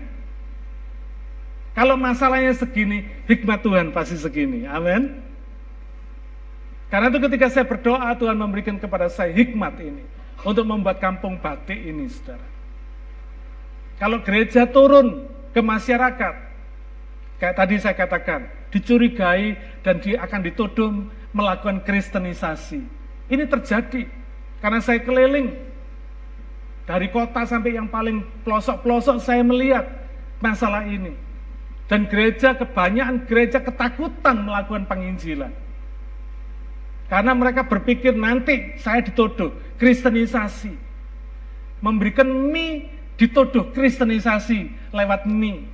Kalau 1.76 2.00
masalahnya 2.00 2.56
segini, 2.56 3.04
hikmat 3.28 3.60
Tuhan 3.60 3.92
pasti 3.92 4.16
segini. 4.16 4.64
Amin. 4.64 5.31
Karena 6.92 7.08
itu 7.08 7.24
ketika 7.24 7.48
saya 7.48 7.64
berdoa, 7.64 8.12
Tuhan 8.20 8.36
memberikan 8.36 8.76
kepada 8.76 9.08
saya 9.08 9.32
hikmat 9.32 9.80
ini 9.80 10.04
untuk 10.44 10.68
membuat 10.68 11.00
kampung 11.00 11.40
batik 11.40 11.80
ini, 11.80 12.12
saudara. 12.12 12.44
Kalau 13.96 14.20
gereja 14.20 14.68
turun 14.68 15.24
ke 15.56 15.64
masyarakat, 15.64 16.36
kayak 17.40 17.56
tadi 17.56 17.76
saya 17.80 17.96
katakan, 17.96 18.44
dicurigai 18.76 19.56
dan 19.88 20.04
dia 20.04 20.20
akan 20.20 20.42
dituduh 20.44 20.92
melakukan 21.32 21.80
kristenisasi. 21.88 22.84
Ini 23.32 23.48
terjadi 23.48 24.04
karena 24.60 24.84
saya 24.84 25.00
keliling 25.00 25.56
dari 26.84 27.08
kota 27.08 27.48
sampai 27.48 27.80
yang 27.80 27.88
paling 27.88 28.20
pelosok-pelosok 28.44 29.24
saya 29.24 29.40
melihat 29.48 29.88
masalah 30.44 30.84
ini. 30.84 31.16
Dan 31.88 32.08
gereja 32.08 32.56
kebanyakan 32.56 33.28
gereja 33.28 33.60
ketakutan 33.64 34.44
melakukan 34.44 34.88
penginjilan. 34.88 35.52
Karena 37.12 37.36
mereka 37.36 37.68
berpikir 37.68 38.16
nanti 38.16 38.80
saya 38.80 39.04
dituduh 39.04 39.52
kristenisasi. 39.76 40.72
Memberikan 41.84 42.32
mie 42.32 42.88
dituduh 43.20 43.76
kristenisasi 43.76 44.72
lewat 44.96 45.28
mie 45.28 45.68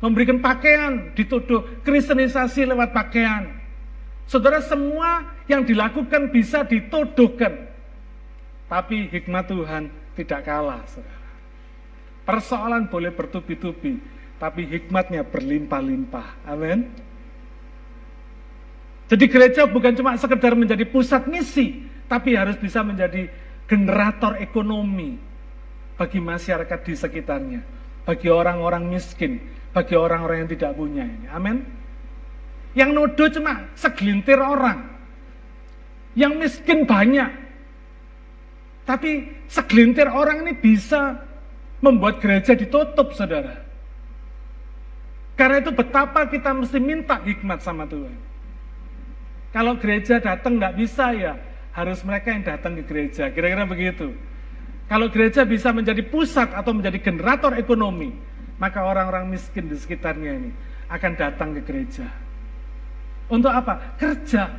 memberikan 0.00 0.40
pakaian, 0.40 1.12
dituduh 1.12 1.84
kristenisasi 1.84 2.64
lewat 2.72 2.90
pakaian. 2.96 3.52
Saudara, 4.24 4.64
semua 4.64 5.28
yang 5.46 5.62
dilakukan 5.62 6.32
bisa 6.32 6.64
dituduhkan. 6.64 7.68
Tapi 8.66 9.12
hikmat 9.12 9.44
Tuhan 9.46 9.92
tidak 10.16 10.40
kalah, 10.48 10.82
saudara. 10.88 11.20
Persoalan 12.24 12.88
boleh 12.88 13.12
bertubi-tubi, 13.12 14.00
tapi 14.40 14.64
hikmatnya 14.64 15.26
berlimpah-limpah. 15.26 16.48
Amin. 16.48 17.09
Jadi 19.10 19.26
gereja 19.26 19.66
bukan 19.66 19.90
cuma 19.98 20.14
sekedar 20.14 20.54
menjadi 20.54 20.86
pusat 20.86 21.26
misi, 21.26 21.82
tapi 22.06 22.38
harus 22.38 22.54
bisa 22.54 22.86
menjadi 22.86 23.26
generator 23.66 24.38
ekonomi 24.38 25.18
bagi 25.98 26.22
masyarakat 26.22 26.78
di 26.86 26.94
sekitarnya, 26.94 27.60
bagi 28.06 28.30
orang-orang 28.30 28.86
miskin, 28.86 29.42
bagi 29.74 29.98
orang-orang 29.98 30.46
yang 30.46 30.50
tidak 30.54 30.78
punya 30.78 31.02
ini. 31.02 31.26
Amin. 31.26 31.58
Yang 32.78 32.90
nuduh 32.94 33.28
cuma 33.34 33.66
segelintir 33.74 34.38
orang. 34.38 34.78
Yang 36.14 36.32
miskin 36.38 36.86
banyak. 36.86 37.30
Tapi 38.86 39.26
segelintir 39.50 40.06
orang 40.06 40.46
ini 40.46 40.54
bisa 40.54 41.18
membuat 41.82 42.22
gereja 42.22 42.54
ditutup, 42.54 43.10
saudara. 43.18 43.58
Karena 45.34 45.58
itu 45.58 45.74
betapa 45.74 46.30
kita 46.30 46.54
mesti 46.54 46.78
minta 46.78 47.18
hikmat 47.18 47.58
sama 47.58 47.90
Tuhan. 47.90 48.29
Kalau 49.50 49.74
gereja 49.82 50.22
datang 50.22 50.62
nggak 50.62 50.78
bisa 50.78 51.10
ya, 51.10 51.34
harus 51.74 52.02
mereka 52.06 52.30
yang 52.30 52.46
datang 52.46 52.78
ke 52.78 52.82
gereja. 52.86 53.30
Kira-kira 53.34 53.66
begitu. 53.66 54.14
Kalau 54.86 55.06
gereja 55.10 55.46
bisa 55.46 55.70
menjadi 55.70 56.02
pusat 56.06 56.50
atau 56.50 56.74
menjadi 56.74 56.98
generator 56.98 57.54
ekonomi, 57.54 58.10
maka 58.58 58.82
orang-orang 58.82 59.30
miskin 59.30 59.70
di 59.70 59.78
sekitarnya 59.78 60.32
ini 60.34 60.50
akan 60.90 61.12
datang 61.14 61.54
ke 61.58 61.62
gereja. 61.62 62.06
Untuk 63.30 63.54
apa? 63.54 63.94
Kerja. 63.94 64.50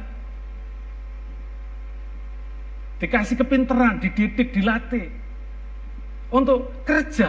Dikasih 3.03 3.35
kepinteran, 3.43 3.99
dididik, 3.99 4.55
dilatih. 4.55 5.11
Untuk 6.31 6.87
kerja. 6.87 7.27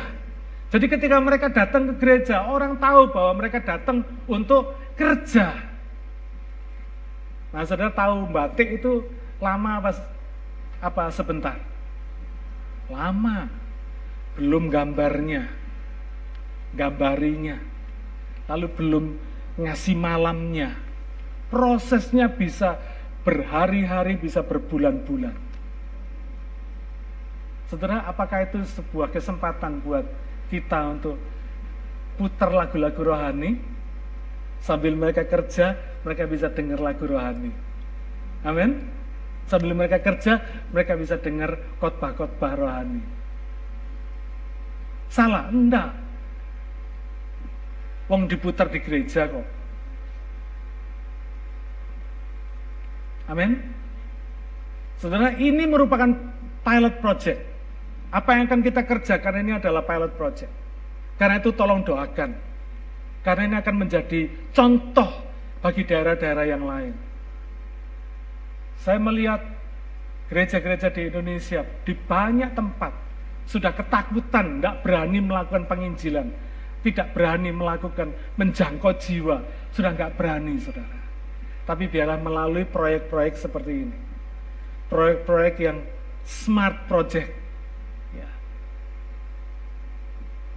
Jadi 0.70 0.86
ketika 0.86 1.18
mereka 1.18 1.50
datang 1.50 1.90
ke 1.90 1.94
gereja, 1.98 2.46
orang 2.46 2.78
tahu 2.78 3.10
bahwa 3.10 3.32
mereka 3.42 3.58
datang 3.58 4.06
untuk 4.30 4.78
kerja. 4.94 5.71
Nah, 7.53 7.68
saudara 7.68 7.92
tahu 7.92 8.32
batik 8.32 8.80
itu 8.80 9.05
lama 9.36 9.84
apa, 9.84 9.90
apa 10.80 11.12
sebentar? 11.12 11.61
Lama. 12.88 13.48
Belum 14.32 14.72
gambarnya, 14.72 15.44
gambarinya. 16.72 17.61
Lalu 18.48 18.66
belum 18.72 19.05
ngasih 19.61 19.92
malamnya. 19.92 20.72
Prosesnya 21.53 22.32
bisa 22.32 22.80
berhari-hari, 23.28 24.16
bisa 24.16 24.40
berbulan-bulan. 24.40 25.36
Saudara, 27.68 28.09
apakah 28.09 28.48
itu 28.48 28.64
sebuah 28.64 29.12
kesempatan 29.12 29.84
buat 29.84 30.09
kita 30.48 30.80
untuk 30.96 31.20
putar 32.16 32.53
lagu-lagu 32.53 33.00
rohani? 33.05 33.61
Sambil 34.64 34.96
mereka 34.96 35.28
kerja, 35.28 35.76
mereka 36.03 36.26
bisa 36.26 36.50
dengar 36.50 36.78
lagu 36.82 37.07
rohani. 37.07 37.50
Amin. 38.42 38.82
Sambil 39.46 39.74
mereka 39.74 39.98
kerja, 40.03 40.38
mereka 40.70 40.94
bisa 40.98 41.18
dengar 41.18 41.59
khotbah-khotbah 41.78 42.53
rohani. 42.59 43.03
Salah? 45.11 45.50
Enggak. 45.50 45.90
Wong 48.11 48.26
diputar 48.26 48.66
di 48.70 48.80
gereja 48.82 49.30
kok. 49.30 49.46
Amin. 53.30 53.57
Saudara, 54.98 55.34
ini 55.38 55.64
merupakan 55.66 56.11
pilot 56.62 56.94
project. 57.03 57.40
Apa 58.12 58.36
yang 58.36 58.44
akan 58.50 58.61
kita 58.61 58.84
kerjakan 58.84 59.34
ini 59.40 59.57
adalah 59.57 59.82
pilot 59.82 60.12
project. 60.18 60.53
Karena 61.16 61.40
itu 61.40 61.50
tolong 61.55 61.80
doakan. 61.80 62.30
Karena 63.22 63.42
ini 63.48 63.57
akan 63.62 63.74
menjadi 63.78 64.20
contoh 64.53 65.32
bagi 65.62 65.86
daerah-daerah 65.86 66.44
yang 66.44 66.66
lain. 66.66 66.94
Saya 68.82 68.98
melihat 68.98 69.40
gereja-gereja 70.26 70.90
di 70.90 71.06
Indonesia 71.06 71.62
di 71.86 71.94
banyak 71.94 72.50
tempat 72.52 72.92
sudah 73.46 73.70
ketakutan, 73.70 74.58
tidak 74.58 74.82
berani 74.82 75.22
melakukan 75.22 75.64
penginjilan, 75.70 76.26
tidak 76.82 77.14
berani 77.14 77.54
melakukan 77.54 78.10
menjangkau 78.34 78.92
jiwa, 78.98 79.38
sudah 79.70 79.94
nggak 79.94 80.18
berani, 80.18 80.58
saudara. 80.58 80.98
Tapi 81.62 81.86
biarlah 81.86 82.18
melalui 82.18 82.66
proyek-proyek 82.66 83.38
seperti 83.38 83.86
ini, 83.86 83.98
proyek-proyek 84.90 85.54
yang 85.62 85.78
smart 86.26 86.90
project, 86.90 87.42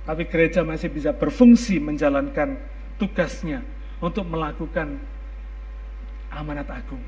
tapi 0.06 0.30
gereja 0.30 0.62
masih 0.62 0.94
bisa 0.94 1.12
berfungsi 1.18 1.82
menjalankan 1.82 2.62
tugasnya 3.02 3.66
untuk 4.06 4.22
melakukan 4.30 5.02
amanat 6.30 6.70
agung. 6.70 7.02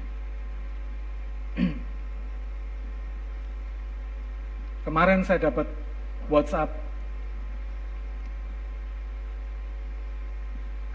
Kemarin 4.89 5.21
saya 5.21 5.37
dapat 5.45 5.69
WhatsApp 6.25 6.73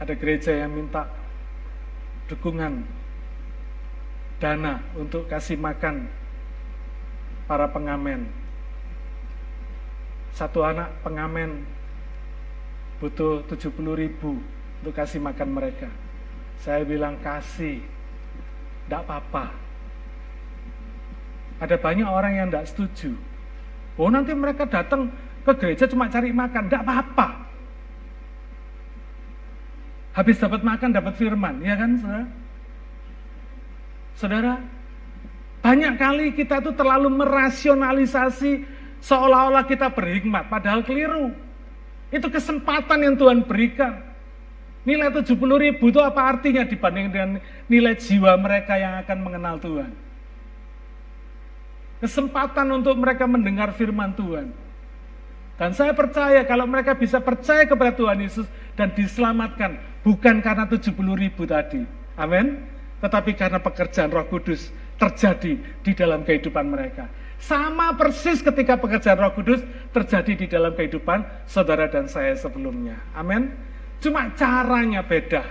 ada 0.02 0.18
gereja 0.18 0.50
yang 0.66 0.74
minta 0.74 1.06
dukungan 2.26 2.82
dana 4.42 4.82
untuk 4.98 5.30
kasih 5.30 5.54
makan 5.54 6.10
para 7.46 7.70
pengamen. 7.70 8.26
Satu 10.34 10.66
anak 10.66 10.90
pengamen 11.06 11.62
butuh 12.98 13.46
70 13.46 13.70
ribu 13.94 14.42
untuk 14.82 14.98
kasih 14.98 15.22
makan 15.22 15.48
mereka. 15.54 15.86
Saya 16.58 16.82
bilang 16.82 17.14
kasih, 17.22 17.78
tidak 18.86 19.06
apa-apa. 19.06 19.54
Ada 21.62 21.78
banyak 21.78 22.08
orang 22.10 22.32
yang 22.34 22.46
tidak 22.50 22.66
setuju. 22.66 23.14
Oh 23.94 24.10
nanti 24.10 24.34
mereka 24.34 24.66
datang 24.66 25.14
ke 25.46 25.52
gereja 25.54 25.86
cuma 25.86 26.10
cari 26.10 26.34
makan, 26.34 26.66
tidak 26.66 26.82
apa-apa. 26.82 27.28
Habis 30.12 30.42
dapat 30.42 30.60
makan 30.66 30.90
dapat 30.90 31.14
firman, 31.14 31.62
ya 31.62 31.74
kan 31.78 31.90
saudara? 31.96 32.26
Saudara, 34.18 34.54
banyak 35.62 35.94
kali 35.96 36.26
kita 36.34 36.58
tuh 36.58 36.74
terlalu 36.74 37.08
merasionalisasi 37.22 38.66
seolah-olah 38.98 39.64
kita 39.64 39.88
berhikmat, 39.94 40.50
padahal 40.50 40.82
keliru. 40.82 41.32
Itu 42.12 42.28
kesempatan 42.28 42.98
yang 43.08 43.14
Tuhan 43.16 43.46
berikan. 43.46 44.11
Nilai 44.82 45.14
70 45.14 45.38
ribu 45.38 45.94
itu 45.94 46.02
apa 46.02 46.26
artinya 46.26 46.66
dibanding 46.66 47.06
dengan 47.14 47.30
nilai 47.70 47.94
jiwa 47.94 48.34
mereka 48.34 48.74
yang 48.74 48.98
akan 49.06 49.18
mengenal 49.22 49.56
Tuhan. 49.62 49.90
Kesempatan 52.02 52.66
untuk 52.82 52.98
mereka 52.98 53.30
mendengar 53.30 53.70
firman 53.78 54.10
Tuhan. 54.18 54.50
Dan 55.54 55.70
saya 55.70 55.94
percaya 55.94 56.42
kalau 56.42 56.66
mereka 56.66 56.98
bisa 56.98 57.22
percaya 57.22 57.62
kepada 57.62 57.94
Tuhan 57.94 58.18
Yesus 58.26 58.50
dan 58.74 58.90
diselamatkan 58.90 59.78
bukan 60.02 60.42
karena 60.42 60.66
70 60.66 60.90
ribu 61.14 61.46
tadi. 61.46 61.86
Amin. 62.18 62.66
Tetapi 62.98 63.38
karena 63.38 63.62
pekerjaan 63.62 64.10
roh 64.10 64.26
kudus 64.26 64.74
terjadi 64.98 65.62
di 65.86 65.92
dalam 65.94 66.26
kehidupan 66.26 66.66
mereka. 66.66 67.06
Sama 67.42 67.90
persis 67.98 68.38
ketika 68.38 68.78
pekerjaan 68.78 69.18
Roh 69.18 69.34
Kudus 69.34 69.58
terjadi 69.90 70.38
di 70.38 70.46
dalam 70.46 70.78
kehidupan 70.78 71.26
saudara 71.42 71.90
dan 71.90 72.06
saya 72.06 72.38
sebelumnya. 72.38 72.94
Amin. 73.18 73.50
Cuma 74.02 74.26
caranya 74.34 75.06
beda. 75.06 75.46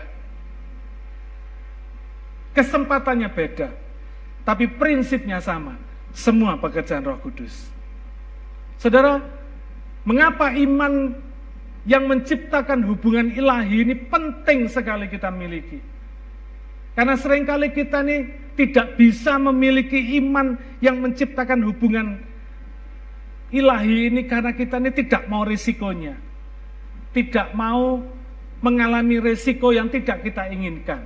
Kesempatannya 2.52 3.32
beda. 3.32 3.72
Tapi 4.44 4.68
prinsipnya 4.76 5.40
sama. 5.40 5.80
Semua 6.12 6.60
pekerjaan 6.60 7.08
Roh 7.08 7.16
Kudus. 7.24 7.72
Saudara, 8.76 9.24
mengapa 10.04 10.52
iman 10.52 11.16
yang 11.88 12.12
menciptakan 12.12 12.84
hubungan 12.92 13.32
ilahi 13.32 13.88
ini 13.88 13.96
penting 13.96 14.68
sekali 14.68 15.08
kita 15.08 15.32
miliki? 15.32 15.80
Karena 16.92 17.16
sering 17.16 17.48
kali 17.48 17.72
kita 17.72 18.04
nih 18.04 18.52
tidak 18.60 19.00
bisa 19.00 19.40
memiliki 19.40 20.20
iman 20.20 20.60
yang 20.84 21.00
menciptakan 21.00 21.64
hubungan 21.64 22.20
ilahi 23.56 24.12
ini 24.12 24.28
karena 24.28 24.52
kita 24.52 24.76
ini 24.84 24.92
tidak 24.92 25.24
mau 25.32 25.48
risikonya. 25.48 26.20
Tidak 27.16 27.56
mau 27.56 28.04
mengalami 28.62 29.18
risiko 29.18 29.74
yang 29.74 29.90
tidak 29.90 30.22
kita 30.22 30.48
inginkan. 30.54 31.02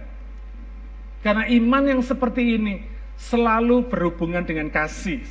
Karena 1.23 1.47
iman 1.49 1.83
yang 1.89 2.01
seperti 2.05 2.59
ini 2.59 2.85
selalu 3.17 3.87
berhubungan 3.89 4.45
dengan 4.45 4.69
kasih. 4.69 5.23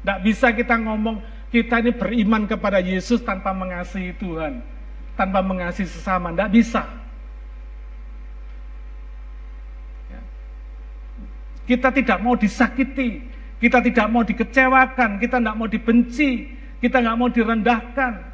Tidak 0.00 0.18
bisa 0.22 0.52
kita 0.54 0.78
ngomong 0.78 1.18
kita 1.50 1.82
ini 1.82 1.90
beriman 1.90 2.46
kepada 2.46 2.78
Yesus 2.78 3.18
tanpa 3.26 3.50
mengasihi 3.50 4.14
Tuhan, 4.22 4.62
tanpa 5.18 5.42
mengasihi 5.42 5.90
sesama, 5.90 6.30
tidak 6.30 6.54
bisa. 6.54 6.86
Kita 11.66 11.90
tidak 11.90 12.18
mau 12.22 12.38
disakiti, 12.38 13.26
kita 13.58 13.82
tidak 13.82 14.06
mau 14.10 14.22
dikecewakan, 14.22 15.18
kita 15.18 15.42
tidak 15.42 15.56
mau 15.58 15.66
dibenci, 15.66 16.54
kita 16.78 17.02
nggak 17.02 17.18
mau 17.18 17.30
direndahkan, 17.30 18.29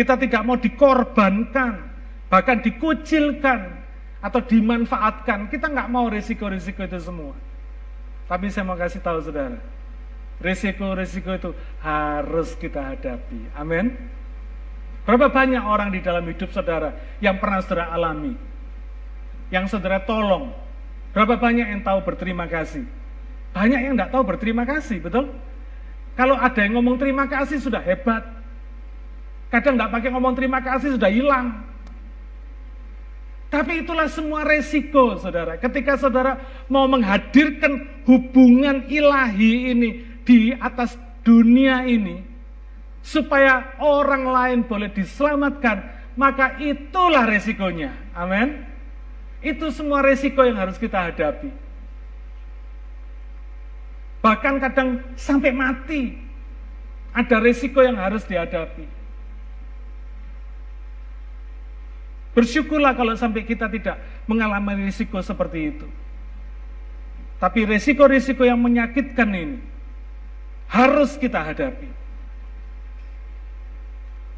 kita 0.00 0.16
tidak 0.16 0.40
mau 0.48 0.56
dikorbankan, 0.56 1.84
bahkan 2.32 2.64
dikucilkan 2.64 3.76
atau 4.24 4.40
dimanfaatkan. 4.40 5.52
Kita 5.52 5.68
nggak 5.68 5.92
mau 5.92 6.08
risiko-risiko 6.08 6.80
itu 6.88 6.96
semua. 6.96 7.36
Tapi 8.24 8.48
saya 8.48 8.64
mau 8.64 8.80
kasih 8.80 9.04
tahu 9.04 9.20
saudara, 9.20 9.60
risiko-risiko 10.40 11.36
itu 11.36 11.50
harus 11.84 12.56
kita 12.56 12.96
hadapi. 12.96 13.52
Amin. 13.52 13.92
Berapa 15.04 15.28
banyak 15.28 15.60
orang 15.60 15.92
di 15.92 16.00
dalam 16.00 16.24
hidup 16.24 16.48
saudara 16.48 16.96
yang 17.20 17.36
pernah 17.36 17.60
saudara 17.60 17.92
alami, 17.92 18.32
yang 19.52 19.68
saudara 19.68 20.00
tolong, 20.00 20.48
Berapa 21.10 21.42
banyak 21.42 21.66
yang 21.66 21.82
tahu 21.82 22.06
berterima 22.06 22.46
kasih? 22.46 22.86
Banyak 23.50 23.80
yang 23.82 23.94
tidak 23.98 24.10
tahu 24.14 24.22
berterima 24.22 24.62
kasih, 24.62 25.02
betul? 25.02 25.34
Kalau 26.14 26.38
ada 26.38 26.60
yang 26.62 26.78
ngomong 26.78 27.02
terima 27.02 27.26
kasih 27.26 27.58
sudah 27.58 27.82
hebat. 27.82 28.22
Kadang 29.50 29.74
tidak 29.74 29.90
pakai 29.90 30.10
ngomong 30.14 30.34
terima 30.38 30.62
kasih 30.62 30.94
sudah 30.94 31.10
hilang. 31.10 31.66
Tapi 33.50 33.82
itulah 33.82 34.06
semua 34.06 34.46
resiko, 34.46 35.18
saudara. 35.18 35.58
Ketika 35.58 35.98
saudara 35.98 36.38
mau 36.70 36.86
menghadirkan 36.86 38.06
hubungan 38.06 38.86
ilahi 38.86 39.74
ini 39.74 39.90
di 40.22 40.54
atas 40.54 40.94
dunia 41.26 41.82
ini, 41.82 42.22
supaya 43.02 43.74
orang 43.82 44.30
lain 44.30 44.58
boleh 44.62 44.86
diselamatkan, 44.94 45.82
maka 46.14 46.62
itulah 46.62 47.26
resikonya. 47.26 47.90
Amin. 48.14 48.62
Itu 49.42 49.74
semua 49.74 49.98
resiko 49.98 50.46
yang 50.46 50.54
harus 50.54 50.78
kita 50.78 51.10
hadapi. 51.10 51.50
Bahkan 54.22 54.54
kadang 54.62 54.88
sampai 55.18 55.50
mati. 55.50 56.14
Ada 57.10 57.42
resiko 57.42 57.82
yang 57.82 57.98
harus 57.98 58.22
dihadapi. 58.22 58.99
Bersyukurlah 62.30 62.94
kalau 62.94 63.18
sampai 63.18 63.42
kita 63.42 63.66
tidak 63.66 63.98
mengalami 64.30 64.86
risiko 64.86 65.18
seperti 65.18 65.74
itu. 65.74 65.86
Tapi 67.40 67.64
risiko-risiko 67.66 68.46
yang 68.46 68.60
menyakitkan 68.60 69.30
ini 69.32 69.58
harus 70.70 71.18
kita 71.18 71.42
hadapi. 71.42 71.88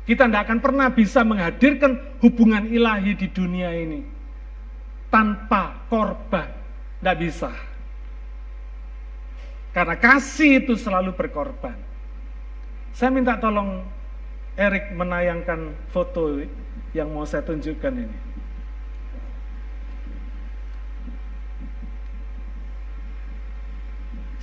Kita 0.02 0.26
tidak 0.26 0.42
akan 0.48 0.58
pernah 0.58 0.88
bisa 0.90 1.22
menghadirkan 1.22 2.18
hubungan 2.24 2.66
ilahi 2.66 3.14
di 3.14 3.28
dunia 3.30 3.70
ini 3.76 4.00
tanpa 5.12 5.86
korban. 5.86 6.48
Tidak 6.98 7.16
bisa. 7.18 7.52
Karena 9.72 9.96
kasih 9.98 10.64
itu 10.64 10.74
selalu 10.74 11.12
berkorban. 11.12 11.76
Saya 12.92 13.08
minta 13.08 13.40
tolong 13.40 13.82
Erik 14.52 14.92
menayangkan 14.92 15.72
foto 15.88 16.44
yang 16.92 17.08
mau 17.08 17.24
saya 17.24 17.40
tunjukkan 17.44 17.92
ini. 18.04 18.16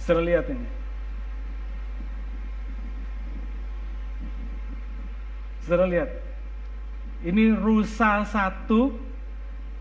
Saudara 0.02 0.26
lihat 0.26 0.46
ini. 0.50 0.68
Saudara 5.62 5.86
lihat. 5.86 6.10
Ini 7.22 7.54
rusa 7.54 8.26
satu 8.26 8.98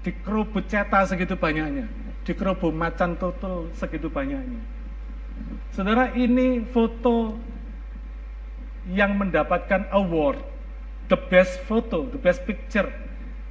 dikerubut 0.05 0.69
cetak 0.69 1.09
segitu 1.09 1.33
banyaknya. 1.33 1.89
Dikerubut 2.29 2.77
macan 2.77 3.17
total 3.17 3.73
segitu 3.73 4.13
banyaknya. 4.13 4.61
Saudara 5.73 6.13
ini 6.13 6.61
foto 6.69 7.41
yang 8.93 9.17
mendapatkan 9.17 9.89
award 9.97 10.58
the 11.09 11.17
best 11.17 11.65
photo, 11.65 12.05
the 12.09 12.21
best 12.21 12.45
picture 12.45 12.89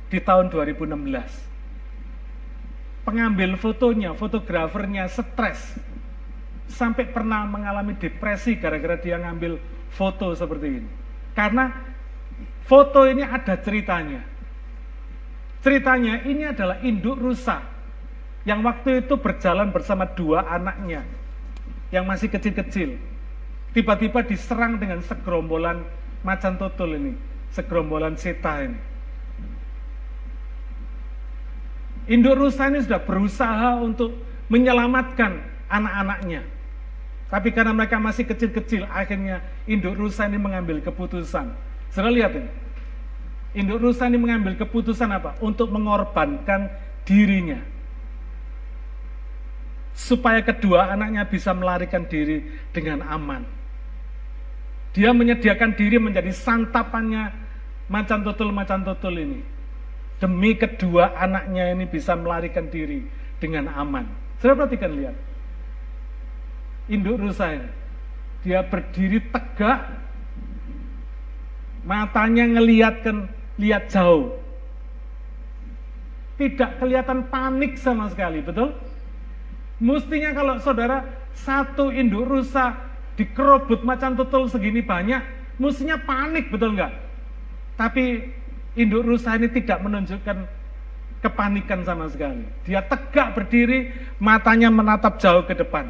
di 0.08 0.22
tahun 0.22 0.54
2016. 0.54 0.94
Pengambil 3.04 3.58
fotonya, 3.58 4.14
fotografernya 4.14 5.10
stres 5.10 5.76
sampai 6.68 7.08
pernah 7.10 7.48
mengalami 7.48 7.96
depresi 7.96 8.60
gara-gara 8.60 9.00
dia 9.00 9.18
ngambil 9.18 9.58
foto 9.90 10.36
seperti 10.36 10.84
ini. 10.84 10.90
Karena 11.34 11.72
foto 12.68 13.08
ini 13.08 13.24
ada 13.24 13.56
ceritanya. 13.58 14.22
Ceritanya 15.64 16.22
ini 16.28 16.46
adalah 16.46 16.78
induk 16.86 17.18
rusa 17.18 17.64
yang 18.48 18.64
waktu 18.64 19.04
itu 19.04 19.20
berjalan 19.20 19.74
bersama 19.74 20.08
dua 20.08 20.46
anaknya 20.48 21.04
yang 21.92 22.08
masih 22.08 22.32
kecil-kecil. 22.32 22.96
Tiba-tiba 23.76 24.24
diserang 24.24 24.80
dengan 24.80 25.04
segerombolan 25.04 25.84
macan 26.24 26.56
tutul 26.56 26.96
ini, 26.96 27.14
segerombolan 27.52 28.16
seta 28.18 28.66
ini. 28.66 28.80
Induk 32.08 32.40
rusa 32.40 32.72
ini 32.72 32.80
sudah 32.80 33.04
berusaha 33.04 33.84
untuk 33.84 34.16
menyelamatkan 34.48 35.44
anak-anaknya. 35.68 36.48
Tapi 37.28 37.52
karena 37.52 37.76
mereka 37.76 38.00
masih 38.00 38.24
kecil-kecil, 38.24 38.88
akhirnya 38.88 39.44
induk 39.68 40.00
rusa 40.00 40.24
ini 40.24 40.40
mengambil 40.40 40.80
keputusan. 40.80 41.52
Sudah 41.92 42.08
lihat 42.08 42.32
ini. 42.32 42.52
Induk 43.60 43.84
rusa 43.84 44.08
ini 44.08 44.16
mengambil 44.16 44.56
keputusan 44.56 45.12
apa? 45.12 45.36
Untuk 45.44 45.68
mengorbankan 45.68 46.72
dirinya. 47.04 47.60
Supaya 49.92 50.40
kedua 50.40 50.96
anaknya 50.96 51.28
bisa 51.28 51.52
melarikan 51.52 52.08
diri 52.08 52.48
dengan 52.72 53.04
aman. 53.04 53.57
Dia 54.98 55.14
menyediakan 55.14 55.78
diri 55.78 56.02
menjadi 56.02 56.34
santapannya 56.34 57.30
macan 57.86 58.26
tutul-macan 58.26 58.82
tutul 58.82 59.14
ini. 59.14 59.46
Demi 60.18 60.58
kedua 60.58 61.14
anaknya 61.14 61.70
ini 61.70 61.86
bisa 61.86 62.18
melarikan 62.18 62.66
diri 62.66 63.06
dengan 63.38 63.70
aman. 63.78 64.10
Saya 64.42 64.58
perhatikan 64.58 64.98
lihat 64.98 65.14
induk 66.90 67.22
rusa 67.22 67.62
ini. 67.62 67.70
Dia 68.42 68.66
berdiri 68.66 69.22
tegak, 69.30 69.86
matanya 71.86 72.58
ngeliatkan, 72.58 73.30
lihat 73.62 73.94
jauh. 73.94 74.34
Tidak 76.42 76.82
kelihatan 76.82 77.30
panik 77.30 77.78
sama 77.78 78.10
sekali, 78.10 78.42
betul? 78.42 78.74
Mestinya 79.78 80.34
kalau 80.34 80.58
saudara 80.58 81.06
satu 81.38 81.94
induk 81.94 82.26
rusa 82.26 82.87
dikerobot 83.18 83.82
macan 83.82 84.14
tutul 84.14 84.46
segini 84.46 84.86
banyak, 84.86 85.20
mestinya 85.58 85.98
panik, 85.98 86.54
betul 86.54 86.78
nggak? 86.78 86.94
Tapi 87.76 88.22
induk 88.78 89.04
rusa 89.04 89.36
ini 89.36 89.50
tidak 89.50 89.82
menunjukkan 89.82 90.38
kepanikan 91.26 91.82
sama 91.82 92.06
sekali. 92.08 92.46
Dia 92.64 92.86
tegak 92.86 93.34
berdiri, 93.34 93.90
matanya 94.22 94.70
menatap 94.70 95.18
jauh 95.18 95.42
ke 95.50 95.58
depan. 95.58 95.90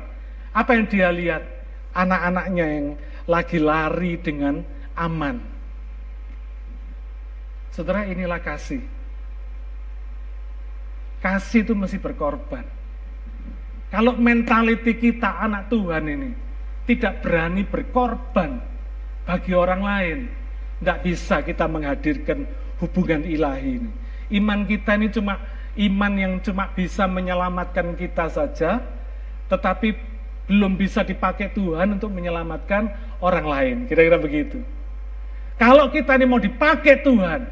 Apa 0.55 0.79
yang 0.79 0.87
dia 0.87 1.11
lihat? 1.11 1.43
Anak-anaknya 1.91 2.65
yang 2.65 2.87
lagi 3.27 3.59
lari 3.59 4.15
dengan 4.23 4.63
aman. 4.95 5.43
Saudara, 7.75 8.07
inilah 8.07 8.39
kasih. 8.39 8.81
Kasih 11.19 11.67
itu 11.67 11.73
mesti 11.75 11.99
berkorban. 11.99 12.63
Kalau 13.91 14.15
mentality 14.15 14.95
kita 14.95 15.43
anak 15.43 15.71
Tuhan 15.71 16.03
ini 16.07 16.46
tidak 16.87 17.19
berani 17.19 17.67
berkorban 17.67 18.63
bagi 19.27 19.51
orang 19.51 19.81
lain, 19.83 20.19
tidak 20.79 20.97
bisa 21.03 21.35
kita 21.43 21.67
menghadirkan 21.67 22.47
hubungan 22.79 23.27
ilahi 23.27 23.83
ini. 23.83 23.91
Iman 24.31 24.63
kita 24.63 24.95
ini 24.95 25.11
cuma 25.11 25.35
iman 25.75 26.13
yang 26.15 26.33
cuma 26.39 26.71
bisa 26.71 27.03
menyelamatkan 27.05 27.91
kita 27.99 28.31
saja, 28.31 28.79
tetapi 29.51 29.93
belum 30.47 30.79
bisa 30.79 31.03
dipakai 31.03 31.51
Tuhan 31.51 31.99
untuk 31.99 32.07
menyelamatkan 32.15 32.87
orang 33.19 33.45
lain. 33.45 33.75
Kira-kira 33.91 34.15
begitu. 34.15 34.63
Kalau 35.59 35.91
kita 35.91 36.15
ini 36.15 36.23
mau 36.23 36.39
dipakai 36.39 37.03
Tuhan, 37.03 37.49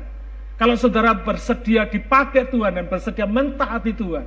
kalau 0.55 0.79
saudara 0.79 1.11
bersedia 1.11 1.83
dipakai 1.83 2.47
Tuhan 2.47 2.79
dan 2.79 2.85
bersedia 2.87 3.27
mentaati 3.27 3.91
Tuhan 3.91 4.25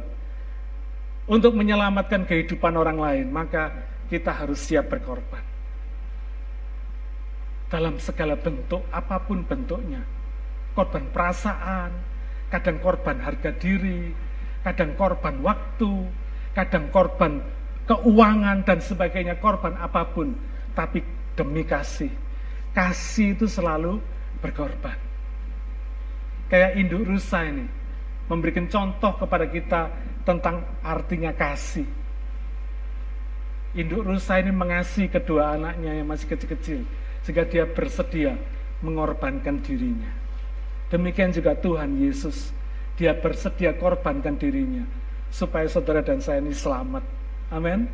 untuk 1.25 1.57
menyelamatkan 1.57 2.29
kehidupan 2.29 2.77
orang 2.77 2.99
lain, 3.01 3.27
maka 3.33 3.73
kita 4.09 4.33
harus 4.33 4.59
siap 4.59 4.89
berkorban. 4.89 5.45
Dalam 7.69 8.01
segala 8.01 8.35
bentuk, 8.41 8.81
apa 8.89 9.21
pun 9.21 9.45
bentuknya. 9.45 10.01
Korban 10.73 11.13
perasaan, 11.13 11.93
kadang 12.49 12.81
korban 12.81 13.21
harga 13.21 13.53
diri, 13.53 14.09
kadang 14.65 14.97
korban 14.97 15.45
waktu, 15.45 16.09
kadang 16.57 16.89
korban 16.89 17.45
keuangan 17.85 18.65
dan 18.65 18.81
sebagainya, 18.81 19.37
korban 19.37 19.77
apa 19.77 20.09
pun, 20.09 20.33
tapi 20.73 21.05
demi 21.37 21.65
kasih. 21.69 22.13
Kasih 22.73 23.37
itu 23.37 23.45
selalu 23.45 24.01
berkorban. 24.41 24.97
Kayak 26.49 26.81
induk 26.81 27.05
rusa 27.05 27.45
ini, 27.45 27.69
memberikan 28.33 28.65
contoh 28.73 29.13
kepada 29.21 29.45
kita 29.45 29.93
tentang 30.25 30.65
artinya 30.81 31.33
kasih. 31.37 31.85
Induk 33.77 34.05
rusa 34.05 34.41
ini 34.41 34.49
mengasihi 34.49 35.13
kedua 35.13 35.57
anaknya 35.57 35.93
yang 35.93 36.09
masih 36.09 36.29
kecil-kecil, 36.31 36.89
sehingga 37.21 37.45
dia 37.45 37.69
bersedia 37.69 38.37
mengorbankan 38.81 39.61
dirinya. 39.61 40.09
Demikian 40.89 41.37
juga 41.37 41.53
Tuhan 41.53 42.01
Yesus, 42.01 42.49
dia 42.97 43.13
bersedia 43.13 43.77
korbankan 43.77 44.41
dirinya, 44.41 44.89
supaya 45.29 45.69
saudara 45.69 46.01
dan 46.01 46.25
saya 46.25 46.41
ini 46.41 46.57
selamat 46.57 47.19
Amin. 47.49 47.89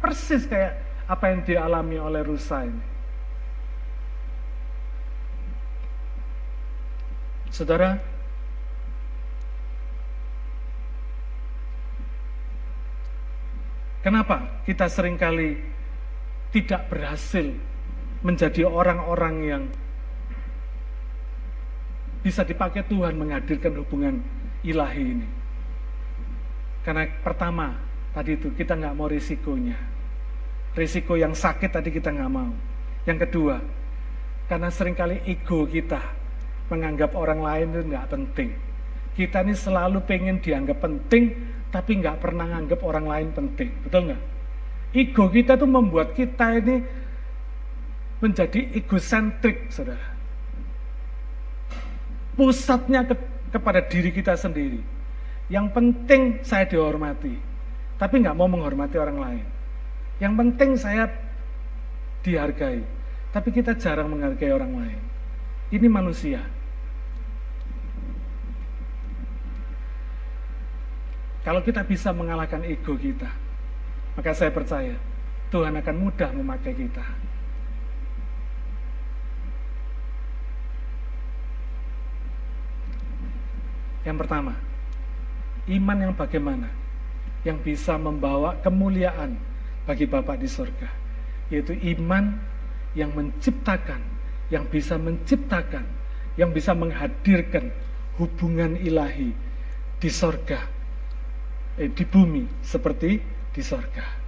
Persis 0.00 0.48
kayak 0.48 0.80
apa 1.04 1.24
yang 1.32 1.40
dialami 1.44 1.96
oleh 2.00 2.22
rusa 2.24 2.64
ini. 2.64 2.84
Saudara, 7.52 8.00
kenapa 14.04 14.60
kita 14.68 14.84
sering 14.92 15.16
kali 15.16 15.56
tidak 16.52 16.92
berhasil 16.92 17.48
menjadi 18.20 18.68
orang-orang 18.68 19.34
yang 19.42 19.62
bisa 22.20 22.44
dipakai 22.44 22.84
Tuhan 22.84 23.16
menghadirkan 23.16 23.72
hubungan 23.80 24.20
ilahi 24.60 25.04
ini? 25.16 25.28
Karena 26.84 27.08
pertama, 27.24 27.72
Tadi 28.14 28.38
itu 28.38 28.54
kita 28.54 28.78
nggak 28.78 28.94
mau 28.94 29.10
risikonya. 29.10 29.74
Risiko 30.78 31.18
yang 31.18 31.34
sakit 31.34 31.66
tadi 31.66 31.90
kita 31.90 32.14
nggak 32.14 32.30
mau. 32.30 32.46
Yang 33.10 33.26
kedua, 33.26 33.58
karena 34.46 34.70
sering 34.70 34.94
kali 34.94 35.18
ego 35.26 35.66
kita 35.66 35.98
menganggap 36.70 37.10
orang 37.18 37.42
lain 37.42 37.66
itu 37.74 37.82
nggak 37.90 38.06
penting. 38.06 38.54
Kita 39.18 39.42
ini 39.42 39.54
selalu 39.54 39.98
pengen 40.06 40.38
dianggap 40.38 40.78
penting, 40.78 41.34
tapi 41.74 41.98
nggak 41.98 42.22
pernah 42.22 42.46
nganggap 42.46 42.78
orang 42.86 43.10
lain 43.10 43.28
penting. 43.34 43.74
Betul 43.82 44.14
nggak? 44.14 44.22
Ego 44.94 45.26
kita 45.26 45.58
tuh 45.58 45.66
membuat 45.66 46.14
kita 46.14 46.54
ini 46.62 46.86
menjadi 48.22 48.70
egosentrik, 48.78 49.74
saudara. 49.74 50.14
Pusatnya 52.38 53.02
ke 53.02 53.18
kepada 53.50 53.82
diri 53.82 54.14
kita 54.14 54.38
sendiri. 54.38 54.78
Yang 55.50 55.66
penting 55.74 56.22
saya 56.46 56.62
dihormati, 56.70 57.34
tapi 57.98 58.22
nggak 58.22 58.38
mau 58.38 58.46
menghormati 58.46 58.94
orang 58.94 59.18
lain. 59.18 59.46
Yang 60.22 60.34
penting 60.38 60.70
saya 60.78 61.10
dihargai, 62.22 62.86
tapi 63.34 63.50
kita 63.50 63.74
jarang 63.74 64.14
menghargai 64.14 64.54
orang 64.54 64.72
lain. 64.78 65.00
Ini 65.74 65.90
manusia. 65.90 66.38
Kalau 71.44 71.60
kita 71.60 71.84
bisa 71.84 72.08
mengalahkan 72.08 72.64
ego 72.64 72.96
kita, 72.96 73.28
maka 74.16 74.32
saya 74.32 74.48
percaya 74.48 74.96
Tuhan 75.52 75.76
akan 75.76 75.96
mudah 76.00 76.32
memakai 76.32 76.72
kita. 76.72 77.04
Yang 84.08 84.16
pertama, 84.24 84.52
iman 85.68 85.96
yang 86.00 86.12
bagaimana? 86.16 86.68
Yang 87.44 87.58
bisa 87.60 88.00
membawa 88.00 88.56
kemuliaan 88.64 89.36
bagi 89.84 90.08
Bapak 90.08 90.40
di 90.40 90.48
surga. 90.48 90.88
Yaitu 91.52 91.76
iman 91.96 92.40
yang 92.96 93.12
menciptakan, 93.12 94.00
yang 94.48 94.64
bisa 94.68 94.96
menciptakan, 94.96 95.84
yang 96.40 96.56
bisa 96.56 96.72
menghadirkan 96.72 97.68
hubungan 98.16 98.76
ilahi 98.80 99.32
di 100.00 100.10
sorga, 100.12 100.73
eh, 101.78 101.90
di 101.90 102.04
bumi 102.06 102.46
seperti 102.62 103.18
di 103.54 103.62
sorga. 103.62 104.22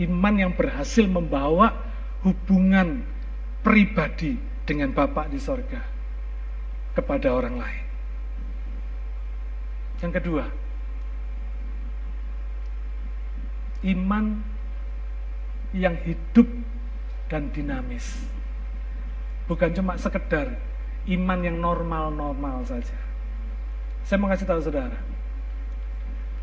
Iman 0.00 0.34
yang 0.40 0.52
berhasil 0.56 1.04
membawa 1.04 1.72
hubungan 2.24 3.04
pribadi 3.60 4.38
dengan 4.64 4.94
Bapak 4.94 5.28
di 5.28 5.38
sorga 5.42 5.82
kepada 6.96 7.32
orang 7.34 7.56
lain. 7.60 7.84
Yang 10.02 10.12
kedua, 10.18 10.44
iman 13.86 14.42
yang 15.72 15.96
hidup 16.02 16.48
dan 17.30 17.48
dinamis. 17.54 18.26
Bukan 19.46 19.72
cuma 19.74 19.94
sekedar 19.98 20.58
iman 21.06 21.38
yang 21.42 21.58
normal-normal 21.58 22.62
saja. 22.66 22.98
Saya 24.06 24.18
mau 24.18 24.30
kasih 24.30 24.46
tahu 24.46 24.60
saudara, 24.62 24.98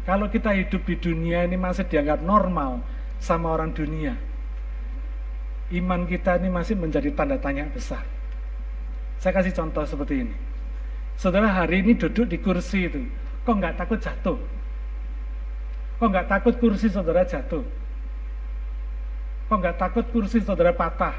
kalau 0.09 0.25
kita 0.25 0.57
hidup 0.57 0.81
di 0.89 0.97
dunia 0.97 1.45
ini 1.45 1.53
masih 1.53 1.85
dianggap 1.85 2.25
normal 2.25 2.81
sama 3.21 3.53
orang 3.53 3.69
dunia, 3.69 4.17
iman 5.69 6.09
kita 6.09 6.41
ini 6.41 6.49
masih 6.49 6.73
menjadi 6.73 7.13
tanda 7.13 7.37
tanya 7.37 7.69
besar. 7.69 8.01
Saya 9.21 9.37
kasih 9.37 9.53
contoh 9.53 9.85
seperti 9.85 10.25
ini. 10.25 10.33
Saudara 11.13 11.45
hari 11.45 11.85
ini 11.85 11.93
duduk 11.93 12.25
di 12.25 12.41
kursi 12.41 12.89
itu, 12.89 13.05
Kok 13.45 13.53
nggak 13.53 13.81
takut 13.81 14.01
jatuh? 14.01 14.37
Kok 16.01 16.07
nggak 16.09 16.27
takut 16.29 16.53
kursi 16.57 16.89
saudara 16.89 17.21
jatuh? 17.25 17.61
Kok 19.45 19.57
nggak 19.61 19.77
takut 19.77 20.05
kursi 20.09 20.41
saudara 20.41 20.73
patah? 20.73 21.13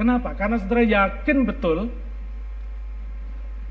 Kenapa? 0.00 0.32
Karena 0.36 0.56
saudara 0.56 0.84
yakin 0.84 1.44
betul 1.44 1.92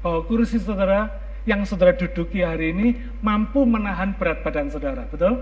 bahwa 0.01 0.21
kursi 0.25 0.57
saudara 0.57 1.20
yang 1.47 1.65
saudara 1.65 1.97
duduki 1.97 2.45
hari 2.45 2.73
ini 2.73 2.87
mampu 3.25 3.65
menahan 3.65 4.13
berat 4.17 4.45
badan 4.45 4.69
saudara, 4.69 5.07
betul? 5.09 5.41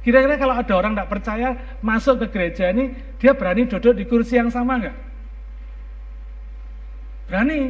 Kira-kira 0.00 0.40
kalau 0.40 0.56
ada 0.56 0.74
orang 0.76 0.92
tidak 0.96 1.12
percaya 1.12 1.48
masuk 1.84 2.24
ke 2.24 2.26
gereja 2.32 2.72
ini, 2.72 2.92
dia 3.20 3.36
berani 3.36 3.68
duduk 3.68 3.92
di 3.92 4.04
kursi 4.08 4.40
yang 4.40 4.48
sama 4.48 4.80
nggak? 4.80 4.96
Berani. 7.28 7.60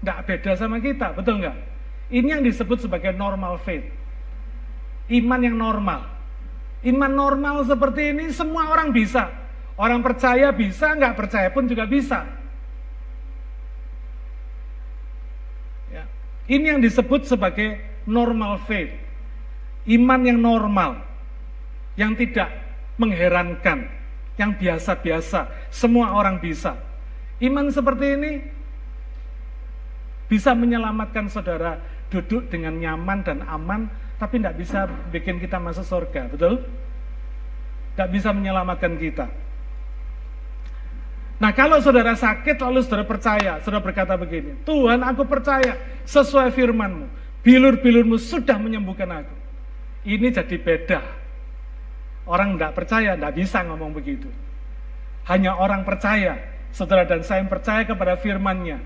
Nggak 0.00 0.18
beda 0.24 0.52
sama 0.56 0.80
kita, 0.80 1.12
betul 1.12 1.44
nggak? 1.44 1.56
Ini 2.08 2.28
yang 2.38 2.42
disebut 2.44 2.80
sebagai 2.80 3.12
normal 3.12 3.60
faith. 3.60 3.84
Iman 5.12 5.40
yang 5.44 5.56
normal. 5.60 6.08
Iman 6.80 7.12
normal 7.12 7.68
seperti 7.68 8.16
ini 8.16 8.32
semua 8.32 8.72
orang 8.72 8.90
bisa. 8.90 9.28
Orang 9.76 10.00
percaya 10.00 10.52
bisa, 10.52 10.96
nggak 10.96 11.16
percaya 11.16 11.48
pun 11.52 11.68
juga 11.68 11.84
bisa. 11.84 12.24
Ya. 15.92 16.04
Ini 16.50 16.74
yang 16.74 16.80
disebut 16.82 17.30
sebagai 17.30 17.78
normal 18.10 18.58
faith. 18.66 18.90
Iman 19.86 20.26
yang 20.26 20.42
normal. 20.42 20.98
Yang 21.94 22.26
tidak 22.26 22.50
mengherankan. 22.98 23.86
Yang 24.34 24.50
biasa-biasa. 24.58 25.70
Semua 25.70 26.18
orang 26.18 26.42
bisa. 26.42 26.74
Iman 27.38 27.70
seperti 27.70 28.06
ini 28.18 28.32
bisa 30.30 30.54
menyelamatkan 30.54 31.26
saudara 31.26 31.78
duduk 32.10 32.46
dengan 32.50 32.78
nyaman 32.78 33.22
dan 33.22 33.42
aman, 33.46 33.90
tapi 34.18 34.38
tidak 34.38 34.58
bisa 34.58 34.86
bikin 35.10 35.42
kita 35.42 35.58
masuk 35.58 35.82
surga, 35.82 36.30
betul? 36.30 36.62
Tidak 37.94 38.08
bisa 38.10 38.30
menyelamatkan 38.30 38.94
kita. 38.98 39.26
Nah 41.40 41.56
kalau 41.56 41.80
saudara 41.80 42.12
sakit 42.12 42.60
lalu 42.60 42.84
saudara 42.84 43.08
percaya, 43.08 43.56
saudara 43.64 43.80
berkata 43.80 44.12
begini, 44.12 44.60
Tuhan 44.60 45.00
aku 45.00 45.24
percaya 45.24 45.80
sesuai 46.04 46.52
firmanmu, 46.52 47.08
bilur-bilurmu 47.40 48.20
sudah 48.20 48.60
menyembuhkan 48.60 49.08
aku. 49.08 49.36
Ini 50.04 50.36
jadi 50.36 50.56
beda. 50.60 51.00
Orang 52.28 52.54
tidak 52.60 52.76
percaya, 52.76 53.16
tidak 53.16 53.32
bisa 53.32 53.64
ngomong 53.64 53.96
begitu. 53.96 54.28
Hanya 55.24 55.56
orang 55.56 55.80
percaya, 55.88 56.36
saudara 56.76 57.08
dan 57.08 57.24
saya 57.24 57.40
yang 57.40 57.48
percaya 57.48 57.88
kepada 57.88 58.20
firmannya, 58.20 58.84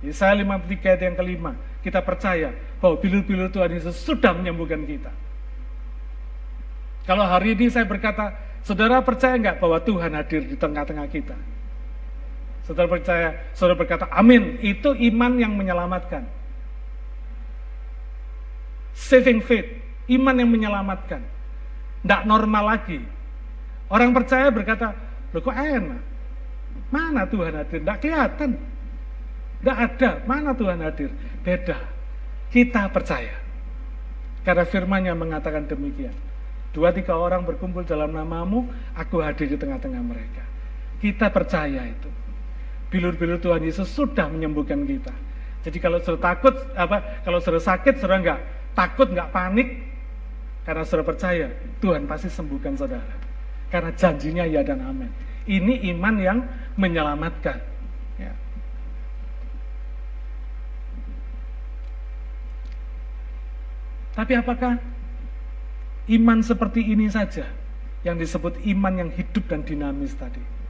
Yesaya 0.00 0.32
53 0.32 0.96
ayat 0.96 1.02
yang 1.04 1.16
kelima, 1.20 1.52
kita 1.84 2.00
percaya 2.00 2.56
bahwa 2.80 2.96
bilur-bilur 3.04 3.52
Tuhan 3.52 3.68
Yesus 3.68 4.00
sudah 4.00 4.32
menyembuhkan 4.32 4.80
kita. 4.88 5.12
Kalau 7.04 7.28
hari 7.28 7.52
ini 7.52 7.68
saya 7.68 7.84
berkata, 7.84 8.32
saudara 8.64 9.04
percaya 9.04 9.36
nggak 9.36 9.60
bahwa 9.60 9.76
Tuhan 9.84 10.16
hadir 10.16 10.42
di 10.48 10.56
tengah-tengah 10.56 11.06
kita? 11.12 11.36
Saudara 12.62 12.86
percaya, 12.86 13.28
saudara 13.58 13.74
berkata, 13.74 14.06
amin, 14.14 14.62
itu 14.62 14.94
iman 14.94 15.32
yang 15.34 15.52
menyelamatkan. 15.58 16.22
Saving 18.94 19.42
faith, 19.42 19.66
iman 20.14 20.36
yang 20.38 20.50
menyelamatkan. 20.50 21.26
Tidak 22.02 22.22
normal 22.22 22.78
lagi. 22.78 23.02
Orang 23.90 24.14
percaya 24.14 24.48
berkata, 24.54 24.94
loh 25.34 25.42
kok 25.42 25.54
enak? 25.54 26.02
Mana 26.92 27.24
Tuhan 27.28 27.56
hadir? 27.56 27.80
Tidak 27.82 27.98
kelihatan. 27.98 28.50
Tidak 29.60 29.76
ada. 29.76 30.10
Mana 30.28 30.52
Tuhan 30.56 30.80
hadir? 30.80 31.10
Beda. 31.40 31.76
Kita 32.52 32.88
percaya. 32.92 33.36
Karena 34.44 34.64
firmannya 34.66 35.14
mengatakan 35.16 35.64
demikian. 35.66 36.12
Dua 36.72 36.88
tiga 36.92 37.16
orang 37.20 37.44
berkumpul 37.44 37.84
dalam 37.84 38.16
namamu, 38.16 38.64
aku 38.96 39.20
hadir 39.20 39.48
di 39.48 39.56
tengah-tengah 39.60 40.02
mereka. 40.02 40.44
Kita 41.00 41.28
percaya 41.28 41.84
itu. 41.84 42.21
Bilur-bilur 42.92 43.40
Tuhan 43.40 43.64
Yesus 43.64 43.88
sudah 43.88 44.28
menyembuhkan 44.28 44.84
kita. 44.84 45.10
Jadi 45.64 45.78
kalau 45.80 45.96
sudah 45.96 46.20
takut, 46.20 46.52
apa? 46.76 47.24
Kalau 47.24 47.40
sudah 47.40 47.62
sakit, 47.62 47.96
sudah 47.96 48.20
enggak 48.20 48.40
takut, 48.76 49.08
enggak 49.08 49.32
panik, 49.32 49.80
karena 50.68 50.84
sudah 50.84 51.00
percaya 51.00 51.48
Tuhan 51.80 52.04
pasti 52.04 52.28
sembuhkan 52.28 52.76
saudara. 52.76 53.16
Karena 53.72 53.88
janjinya 53.96 54.44
ya 54.44 54.60
dan 54.60 54.84
amin. 54.84 55.08
Ini 55.48 55.88
iman 55.96 56.14
yang 56.20 56.38
menyelamatkan. 56.76 57.72
Tapi 64.12 64.32
apakah 64.36 64.76
iman 66.12 66.38
seperti 66.44 66.84
ini 66.84 67.08
saja 67.08 67.48
yang 68.04 68.20
disebut 68.20 68.60
iman 68.76 68.92
yang 68.92 69.10
hidup 69.10 69.48
dan 69.48 69.64
dinamis 69.64 70.12
tadi? 70.12 70.61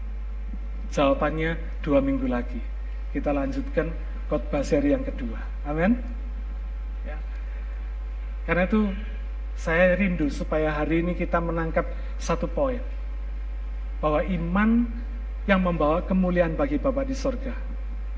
Jawabannya 0.92 1.56
dua 1.80 2.04
minggu 2.04 2.28
lagi. 2.28 2.60
Kita 3.16 3.32
lanjutkan 3.32 3.88
khotbah 4.28 4.60
seri 4.60 4.92
yang 4.92 5.04
kedua. 5.04 5.40
Amin. 5.64 5.96
Ya. 7.08 7.16
Karena 8.44 8.68
itu 8.68 8.92
saya 9.56 9.96
rindu 9.96 10.28
supaya 10.28 10.72
hari 10.72 11.00
ini 11.00 11.16
kita 11.16 11.40
menangkap 11.40 11.88
satu 12.20 12.44
poin. 12.44 12.80
Bahwa 14.04 14.20
iman 14.20 14.84
yang 15.48 15.64
membawa 15.64 16.04
kemuliaan 16.04 16.54
bagi 16.54 16.78
Bapak 16.78 17.08
di 17.08 17.16
sorga 17.16 17.54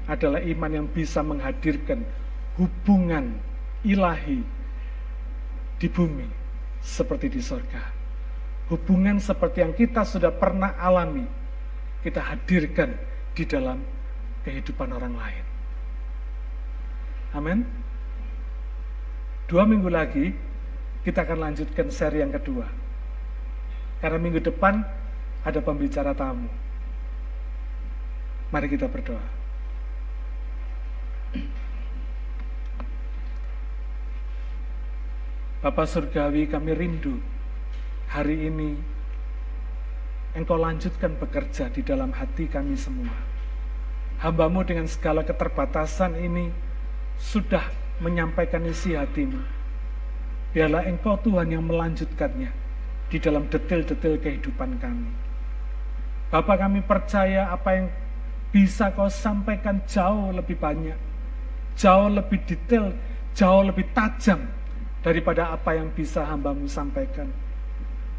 adalah 0.04 0.42
iman 0.44 0.70
yang 0.82 0.86
bisa 0.90 1.24
menghadirkan 1.24 2.04
hubungan 2.60 3.32
ilahi 3.84 4.44
di 5.80 5.88
bumi 5.88 6.28
seperti 6.84 7.32
di 7.32 7.40
sorga. 7.40 7.80
Hubungan 8.68 9.20
seperti 9.20 9.60
yang 9.60 9.76
kita 9.76 10.04
sudah 10.08 10.32
pernah 10.32 10.76
alami, 10.80 11.24
kita 12.04 12.20
hadirkan 12.20 12.92
di 13.32 13.48
dalam 13.48 13.80
kehidupan 14.44 14.92
orang 14.92 15.16
lain. 15.16 15.44
Amin. 17.32 17.64
Dua 19.48 19.64
minggu 19.64 19.88
lagi 19.88 20.30
kita 21.00 21.24
akan 21.24 21.50
lanjutkan 21.50 21.88
seri 21.88 22.20
yang 22.20 22.30
kedua. 22.30 22.68
Karena 24.04 24.20
minggu 24.20 24.44
depan 24.44 24.84
ada 25.48 25.60
pembicara 25.64 26.12
tamu. 26.12 26.48
Mari 28.52 28.68
kita 28.68 28.86
berdoa. 28.86 29.24
Bapak 35.64 35.88
Surgawi 35.88 36.44
kami 36.44 36.76
rindu 36.76 37.16
hari 38.12 38.52
ini 38.52 38.93
Engkau 40.34 40.58
lanjutkan 40.58 41.14
bekerja 41.14 41.70
di 41.70 41.86
dalam 41.86 42.10
hati 42.10 42.50
kami 42.50 42.74
semua. 42.74 43.14
Hambamu 44.18 44.66
dengan 44.66 44.90
segala 44.90 45.22
keterbatasan 45.22 46.18
ini 46.18 46.50
sudah 47.22 47.62
menyampaikan 48.02 48.66
isi 48.66 48.98
hatimu. 48.98 49.38
Biarlah 50.50 50.90
engkau 50.90 51.14
Tuhan 51.22 51.54
yang 51.54 51.62
melanjutkannya 51.62 52.50
di 53.06 53.18
dalam 53.22 53.46
detail-detail 53.46 54.18
kehidupan 54.18 54.82
kami. 54.82 55.10
Bapak 56.34 56.66
kami 56.66 56.82
percaya 56.82 57.54
apa 57.54 57.70
yang 57.78 57.86
bisa 58.50 58.90
kau 58.90 59.06
sampaikan 59.06 59.86
jauh 59.86 60.34
lebih 60.34 60.58
banyak, 60.58 60.98
jauh 61.78 62.10
lebih 62.10 62.42
detail, 62.42 62.90
jauh 63.38 63.62
lebih 63.70 63.86
tajam 63.94 64.50
daripada 64.98 65.54
apa 65.54 65.78
yang 65.78 65.94
bisa 65.94 66.26
hambamu 66.26 66.66
sampaikan 66.66 67.30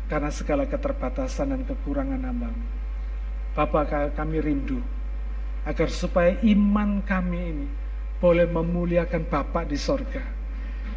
karena 0.05 0.29
segala 0.29 0.69
keterbatasan 0.69 1.53
dan 1.53 1.61
kekurangan 1.65 2.21
hamba. 2.21 2.51
Bapak 3.55 4.13
kami 4.13 4.43
rindu 4.43 4.83
agar 5.65 5.89
supaya 5.89 6.37
iman 6.45 7.01
kami 7.01 7.39
ini 7.39 7.67
boleh 8.21 8.45
memuliakan 8.47 9.25
Bapak 9.27 9.71
di 9.71 9.77
sorga. 9.79 10.21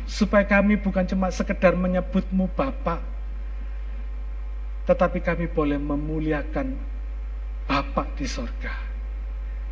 Supaya 0.08 0.48
kami 0.48 0.80
bukan 0.80 1.04
cuma 1.04 1.28
sekedar 1.28 1.76
menyebutmu 1.76 2.48
Bapak, 2.56 3.00
tetapi 4.88 5.20
kami 5.20 5.46
boleh 5.52 5.76
memuliakan 5.76 6.72
Bapak 7.68 8.16
di 8.16 8.24
sorga. 8.24 8.72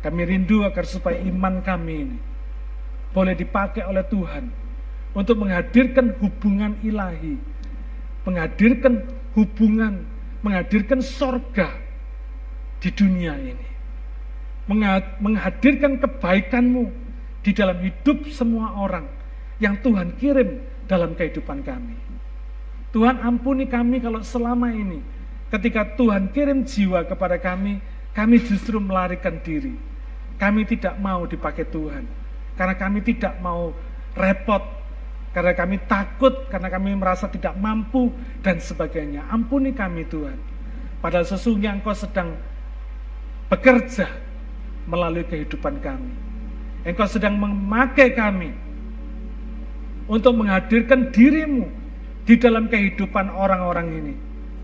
Kami 0.05 0.21
rindu 0.29 0.61
agar 0.61 0.85
supaya 0.85 1.17
iman 1.25 1.57
kami 1.65 1.95
ini 2.05 2.17
boleh 3.17 3.33
dipakai 3.33 3.81
oleh 3.81 4.05
Tuhan 4.05 4.45
untuk 5.17 5.41
menghadirkan 5.41 6.13
hubungan 6.21 6.77
ilahi, 6.85 7.33
menghadirkan 8.29 9.16
hubungan, 9.33 10.05
menghadirkan 10.45 11.01
sorga 11.01 11.73
di 12.79 12.89
dunia 12.93 13.33
ini. 13.35 13.67
Menghadirkan 15.23 15.99
kebaikanmu 15.99 16.91
di 17.41 17.51
dalam 17.55 17.79
hidup 17.79 18.27
semua 18.29 18.75
orang 18.75 19.07
yang 19.63 19.79
Tuhan 19.79 20.13
kirim 20.19 20.59
dalam 20.85 21.15
kehidupan 21.15 21.63
kami. 21.63 21.95
Tuhan 22.91 23.23
ampuni 23.23 23.67
kami 23.67 23.99
kalau 24.03 24.19
selama 24.23 24.71
ini 24.71 24.99
ketika 25.51 25.95
Tuhan 25.95 26.31
kirim 26.35 26.67
jiwa 26.67 27.07
kepada 27.07 27.39
kami, 27.39 27.79
kami 28.11 28.35
justru 28.43 28.79
melarikan 28.79 29.39
diri. 29.39 29.75
Kami 30.37 30.67
tidak 30.69 30.99
mau 31.01 31.25
dipakai 31.25 31.65
Tuhan. 31.65 32.05
Karena 32.57 32.75
kami 32.77 33.01
tidak 33.05 33.37
mau 33.41 33.73
repot 34.17 34.61
karena 35.37 35.53
kami 35.53 35.77
takut, 35.85 36.49
karena 36.49 36.65
kami 36.65 36.97
merasa 36.97 37.29
tidak 37.29 37.53
mampu, 37.61 38.09
dan 38.41 38.57
sebagainya. 38.57 39.29
Ampuni 39.29 39.69
kami 39.69 40.09
Tuhan. 40.09 40.33
Padahal 40.97 41.29
sesungguhnya 41.29 41.77
Engkau 41.77 41.93
sedang 41.93 42.33
bekerja 43.45 44.09
melalui 44.89 45.21
kehidupan 45.29 45.77
kami. 45.77 46.09
Engkau 46.89 47.05
sedang 47.05 47.37
memakai 47.37 48.17
kami 48.17 48.49
untuk 50.09 50.33
menghadirkan 50.41 51.13
dirimu 51.13 51.69
di 52.25 52.33
dalam 52.41 52.65
kehidupan 52.65 53.29
orang-orang 53.29 53.87
ini. 53.93 54.13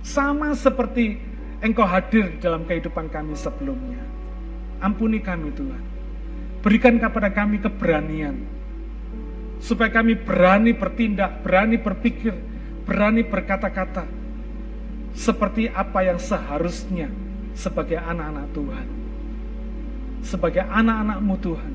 Sama 0.02 0.58
seperti 0.58 1.22
Engkau 1.62 1.86
hadir 1.86 2.34
dalam 2.42 2.66
kehidupan 2.66 3.14
kami 3.14 3.38
sebelumnya. 3.38 4.02
Ampuni 4.82 5.22
kami 5.22 5.54
Tuhan. 5.54 5.84
Berikan 6.66 6.98
kepada 6.98 7.30
kami 7.30 7.62
keberanian 7.62 8.53
supaya 9.64 9.88
kami 9.96 10.20
berani 10.20 10.76
bertindak, 10.76 11.40
berani 11.40 11.80
berpikir, 11.80 12.36
berani 12.84 13.24
berkata-kata 13.24 14.04
seperti 15.16 15.72
apa 15.72 16.04
yang 16.04 16.20
seharusnya 16.20 17.08
sebagai 17.56 17.96
anak-anak 17.96 18.52
Tuhan. 18.52 18.88
Sebagai 20.20 20.68
anak-anakmu 20.68 21.36
Tuhan 21.40 21.74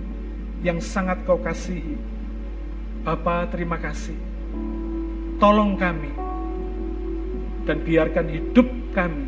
yang 0.61 0.85
sangat 0.85 1.25
kau 1.25 1.41
kasihi. 1.41 1.97
Bapa 3.09 3.49
terima 3.49 3.81
kasih. 3.81 4.17
Tolong 5.41 5.81
kami 5.81 6.13
dan 7.65 7.81
biarkan 7.81 8.27
hidup 8.29 8.69
kami, 8.93 9.27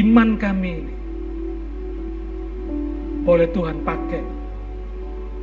iman 0.00 0.30
kami 0.40 0.70
ini 0.80 0.94
boleh 3.26 3.50
Tuhan 3.50 3.82
pakai 3.82 4.45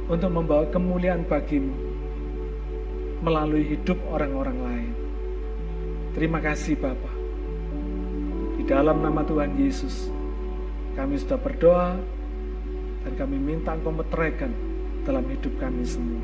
untuk 0.08 0.30
membawa 0.32 0.68
kemuliaan 0.68 1.24
bagimu 1.24 1.72
melalui 3.24 3.64
hidup 3.64 3.95
orang-orang 4.12 4.58
lain. 4.60 4.91
Terima 6.14 6.43
kasih 6.43 6.76
Bapa. 6.76 7.12
Di 8.60 8.64
dalam 8.68 8.99
nama 8.99 9.24
Tuhan 9.24 9.56
Yesus, 9.56 10.12
kami 10.93 11.18
sudah 11.18 11.39
berdoa 11.39 11.97
dan 13.04 13.14
kami 13.16 13.39
minta 13.39 13.74
Engkau 13.74 13.95
meteraikan 13.95 14.51
dalam 15.08 15.24
hidup 15.28 15.56
kami 15.60 15.84
semua. 15.88 16.24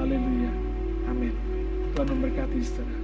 Haleluya. 0.00 0.52
Amin. 1.08 1.34
Tuhan 1.92 2.08
memberkati 2.16 2.58
saudara. 2.64 2.99